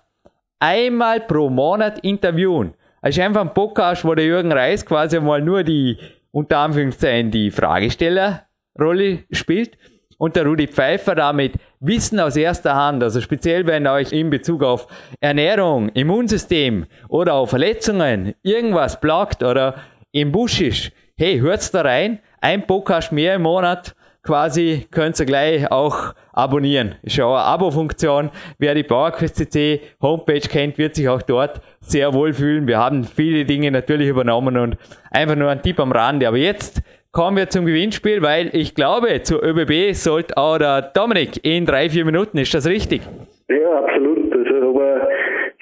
[0.59, 2.73] einmal pro Monat interviewen.
[3.01, 5.97] Also einfach ein Podcast, wo der Jürgen Reis quasi mal nur die,
[6.31, 9.77] unter Anführungszeichen, die Fragestellerrolle spielt.
[10.18, 14.64] Und der Rudi Pfeiffer damit Wissen aus erster Hand, also speziell wenn euch in Bezug
[14.64, 14.88] auf
[15.19, 19.76] Ernährung, Immunsystem oder auf Verletzungen irgendwas blockt oder
[20.11, 23.95] im Busch ist, hey, hört's da rein, ein Podcast mehr im Monat,
[24.27, 26.95] quasi könnt ihr gleich auch abonnieren.
[27.02, 28.30] Ist ja eine Abo-Funktion.
[28.60, 32.68] Wer die PowerQuest.cc Homepage kennt, wird sich auch dort sehr wohl fühlen.
[32.68, 34.77] Wir haben viele Dinge natürlich übernommen und
[35.10, 36.27] einfach nur ein Tipp am Rande.
[36.27, 36.81] Aber jetzt
[37.18, 41.89] kommen wir zum Gewinnspiel, weil ich glaube, zur ÖBB sollte auch der Dominik in drei,
[41.89, 42.38] vier Minuten.
[42.38, 43.02] Ist das richtig?
[43.49, 44.31] Ja, absolut.
[44.31, 45.10] Also, aber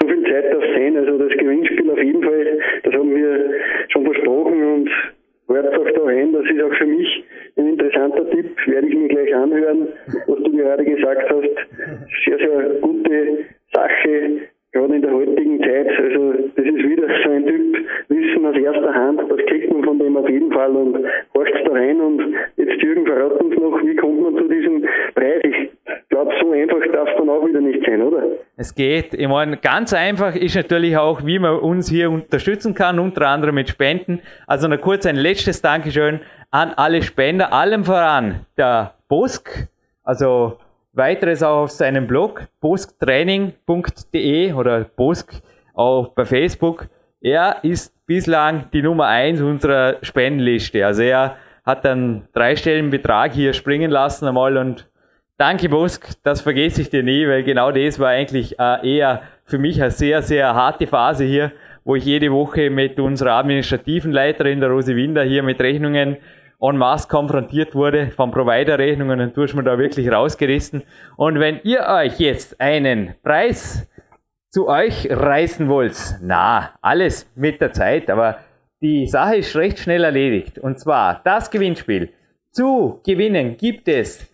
[0.02, 0.98] so viel Zeit darf sein.
[0.98, 3.52] Also das Gewinnspiel auf jeden Fall, das haben wir
[3.88, 4.90] schon versprochen und
[5.48, 7.24] hört auch da rein, das ist auch für mich
[7.56, 9.88] ein interessanter Tipp, werde ich mir gleich anhören,
[10.28, 11.56] was du gerade gesagt hast.
[12.26, 14.42] Sehr, sehr gute Sache,
[14.76, 15.88] gerade in der heutigen Zeit.
[15.88, 17.76] Also das ist wieder so ein Typ
[18.10, 20.98] Wissen aus erster Hand, das kriegt man von dem auf jeden Fall und
[21.34, 24.86] horcht da rein und jetzt Jürgen verrat uns noch, wie kommt man zu diesem
[25.16, 25.42] Preis?
[25.44, 25.70] Ich
[26.10, 28.24] glaube, so einfach darf es dann auch wieder nicht sein, oder?
[28.58, 29.14] Es geht.
[29.14, 33.56] Ich meine, ganz einfach ist natürlich auch, wie man uns hier unterstützen kann, unter anderem
[33.56, 34.22] mit Spenden.
[34.46, 36.20] Also noch kurz ein letztes Dankeschön
[36.52, 39.68] an alle Spender, allem voran der Bosk,
[40.04, 40.58] also
[40.96, 45.34] Weiteres auch auf seinem Blog bosktraining.de oder Bosk
[45.74, 46.88] auch bei Facebook.
[47.22, 50.86] Er ist bislang die Nummer eins unserer Spendenliste.
[50.86, 54.88] Also er hat einen dreistelligen Betrag hier springen lassen einmal und
[55.38, 59.58] danke Bosk, das vergesse ich dir nie, weil genau das war eigentlich äh, eher für
[59.58, 61.52] mich eine sehr, sehr harte Phase hier,
[61.84, 66.18] wo ich jede Woche mit unserer administrativen Leiterin, der Rose Winder, hier mit Rechnungen
[66.60, 70.84] en masse konfrontiert wurde von Provider-Rechnungen und du hast mir da wirklich rausgerissen.
[71.18, 73.88] Und wenn ihr euch jetzt einen Preis
[74.50, 78.38] zu euch reißen wollt, na, alles mit der Zeit, aber
[78.82, 80.58] die Sache ist recht schnell erledigt.
[80.60, 82.10] Und zwar das Gewinnspiel.
[82.52, 84.26] Zu gewinnen gibt es,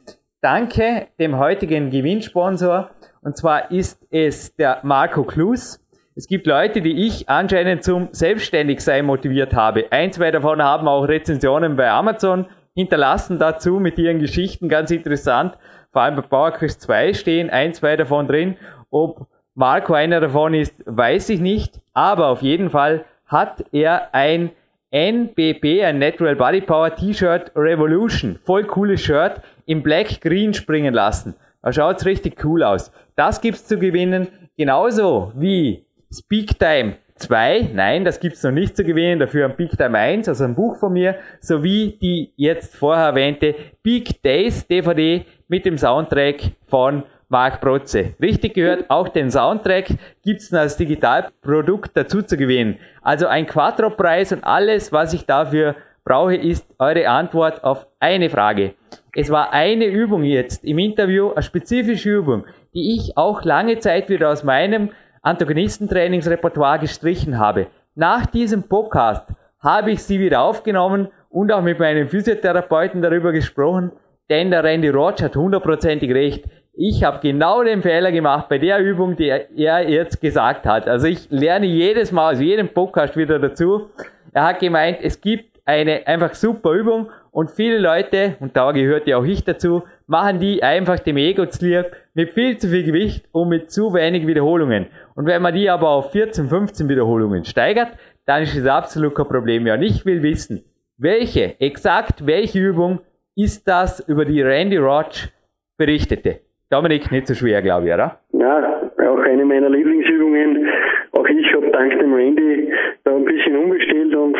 [0.41, 2.91] danke dem heutigen Gewinnsponsor,
[3.21, 5.80] und zwar ist es der Marco Klus.
[6.13, 9.85] Es gibt Leute, die ich anscheinend zum Selbstständigsein motiviert habe.
[9.91, 14.67] Ein, zwei davon haben auch Rezensionen bei Amazon hinterlassen dazu mit ihren Geschichten.
[14.67, 15.57] Ganz interessant.
[15.93, 18.57] Vor allem bei PowerQuest 2 stehen ein, zwei davon drin.
[18.89, 21.79] Ob Marco einer davon ist, weiß ich nicht.
[21.93, 24.51] Aber auf jeden Fall hat er ein
[24.91, 28.37] NBP, ein Natural Body Power T-Shirt Revolution.
[28.43, 31.35] Voll cooles Shirt im Black Green springen lassen.
[31.61, 32.91] Da schaut's richtig cool aus.
[33.15, 34.27] Das gibt's zu gewinnen
[34.57, 39.77] genauso wie Speak Time 2, nein, das gibt's noch nicht zu gewinnen, dafür ein Big
[39.77, 45.23] Time 1, also ein Buch von mir, sowie die jetzt vorher erwähnte Big Days DVD
[45.47, 48.13] mit dem Soundtrack von Marc Protze.
[48.21, 49.87] Richtig gehört, auch den Soundtrack
[50.21, 52.77] gibt's als Digitalprodukt dazu zu gewinnen.
[53.01, 58.73] Also ein Quattro-Preis und alles, was ich dafür brauche, ist eure Antwort auf eine Frage.
[59.15, 64.09] Es war eine Übung jetzt im Interview, eine spezifische Übung, die ich auch lange Zeit
[64.09, 64.89] wieder aus meinem
[65.21, 67.67] Antagonistentrainingsrepertoire gestrichen habe.
[67.95, 69.27] Nach diesem Podcast
[69.59, 73.91] habe ich sie wieder aufgenommen und auch mit meinem Physiotherapeuten darüber gesprochen,
[74.29, 76.45] denn der Randy Roach hat hundertprozentig recht.
[76.73, 80.87] Ich habe genau den Fehler gemacht bei der Übung, die er jetzt gesagt hat.
[80.87, 83.89] Also ich lerne jedes Mal aus jedem Podcast wieder dazu.
[84.31, 89.07] Er hat gemeint, es gibt eine einfach super Übung und viele Leute, und da gehört
[89.07, 92.83] ja auch ich dazu, machen die einfach dem Ego zu lieb mit viel zu viel
[92.83, 94.87] Gewicht und mit zu wenig Wiederholungen.
[95.21, 97.89] Und wenn man die aber auf 14, 15 Wiederholungen steigert,
[98.25, 99.75] dann ist das absolut kein Problem mehr.
[99.75, 100.63] Und ich will wissen,
[100.97, 103.01] welche, exakt welche Übung
[103.35, 105.29] ist das, über die Randy Roach
[105.77, 106.39] berichtete?
[106.71, 108.17] Dominik, nicht so schwer, glaube ich, oder?
[108.33, 110.67] Ja, auch eine meiner Lieblingsübungen.
[111.11, 112.73] Auch ich habe dank dem Randy
[113.03, 114.35] da ein bisschen umgestellt und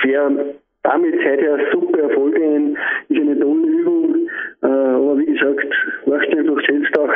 [0.00, 0.30] fair
[0.84, 2.78] damit seither super Erfolge ein.
[3.08, 4.28] Ist eine tolle Übung.
[4.62, 5.66] Äh, aber wie gesagt,
[6.06, 7.10] horcht einfach selbst auch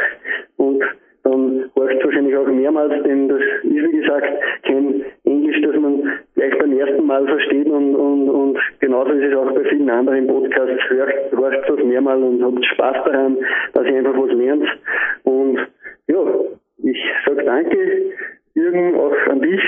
[0.57, 0.83] und
[1.25, 4.27] dann horcht wahrscheinlich auch mehrmals, denn das ist wie gesagt
[4.63, 9.37] kein Englisch, das man gleich beim ersten Mal versteht und, und, und genauso ist es
[9.37, 13.39] auch bei vielen anderen Podcasts, hört, horcht das mehrmals und habt Spaß daran,
[13.73, 14.69] dass ihr einfach was lernt.
[15.25, 15.59] Und
[16.09, 16.25] ja,
[16.83, 18.13] ich sage danke,
[18.55, 19.63] Jürgen, auch an dich,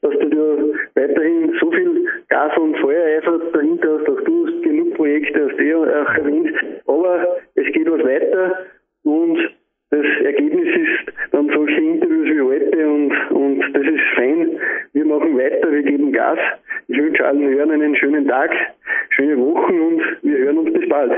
[0.00, 4.08] dass du da weiterhin so viel Gas und Feuereifer dahinter hast.
[4.08, 6.52] Auch du genug Projekte, hast du ja auch erwähnt.
[6.86, 8.66] Aber es geht was weiter
[9.04, 9.38] und
[9.92, 14.58] das Ergebnis ist dann solche Interviews wie heute und, und das ist fein.
[14.94, 16.38] Wir machen weiter, wir geben Gas.
[16.88, 18.50] Ich wünsche allen Hörern einen schönen Tag,
[19.10, 21.12] schöne Wochen und wir hören uns bis bald.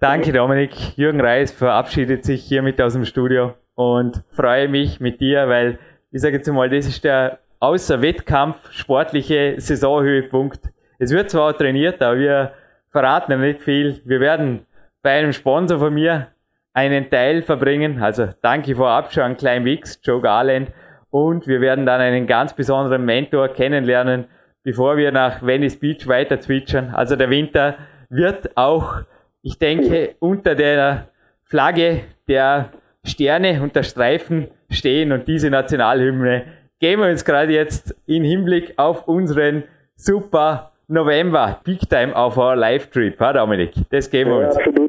[0.00, 0.96] Danke Dominik.
[0.96, 5.78] Jürgen Reis verabschiedet sich hiermit aus dem Studio und freue mich mit dir, weil
[6.12, 10.70] ich sage jetzt mal, das ist der außer Wettkampf sportliche Saisonhöhepunkt.
[10.98, 12.52] Es wird zwar trainiert, aber wir
[12.90, 14.00] verraten nicht viel.
[14.06, 14.64] Wir werden
[15.02, 16.28] bei einem Sponsor von mir
[16.76, 18.02] einen Teil verbringen.
[18.02, 20.70] Also danke vorab schon an Klein Wix, Joe Garland.
[21.08, 24.26] Und wir werden dann einen ganz besonderen Mentor kennenlernen,
[24.62, 26.90] bevor wir nach Venice Beach weiter zwitschern.
[26.90, 27.76] Also der Winter
[28.10, 29.00] wird auch,
[29.40, 31.08] ich denke, unter der
[31.44, 32.70] Flagge der
[33.04, 36.44] Sterne und der Streifen stehen und diese Nationalhymne
[36.78, 42.54] gehen wir uns gerade jetzt in Hinblick auf unseren super November Big Time auf our
[42.54, 43.72] Live Trip, ha Dominik?
[43.88, 44.56] Das geben wir uns.
[44.56, 44.85] Ja,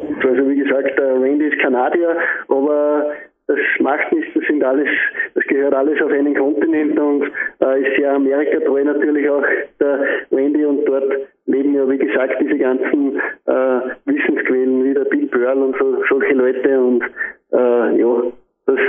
[0.77, 2.17] gesagt, der Randy ist Kanadier,
[2.47, 3.13] aber
[3.47, 4.89] das macht nichts, das sind alles,
[5.33, 7.31] das gehört alles auf einen Kontinent und
[7.61, 9.43] äh, ist sehr Amerika-treu natürlich auch
[9.79, 9.99] der
[10.31, 11.11] Randy und dort
[11.45, 16.33] leben ja wie gesagt diese ganzen äh, Wissensquellen wie der Bill Pearl und so, solche
[16.33, 17.03] Leute und
[17.53, 18.23] äh, ja,
[18.65, 18.79] das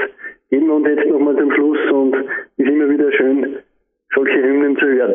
[0.51, 2.16] geben wir uns jetzt nochmal zum Schluss und
[2.56, 3.59] ist immer wieder schön,
[4.12, 5.15] solche Hymnen zu hören.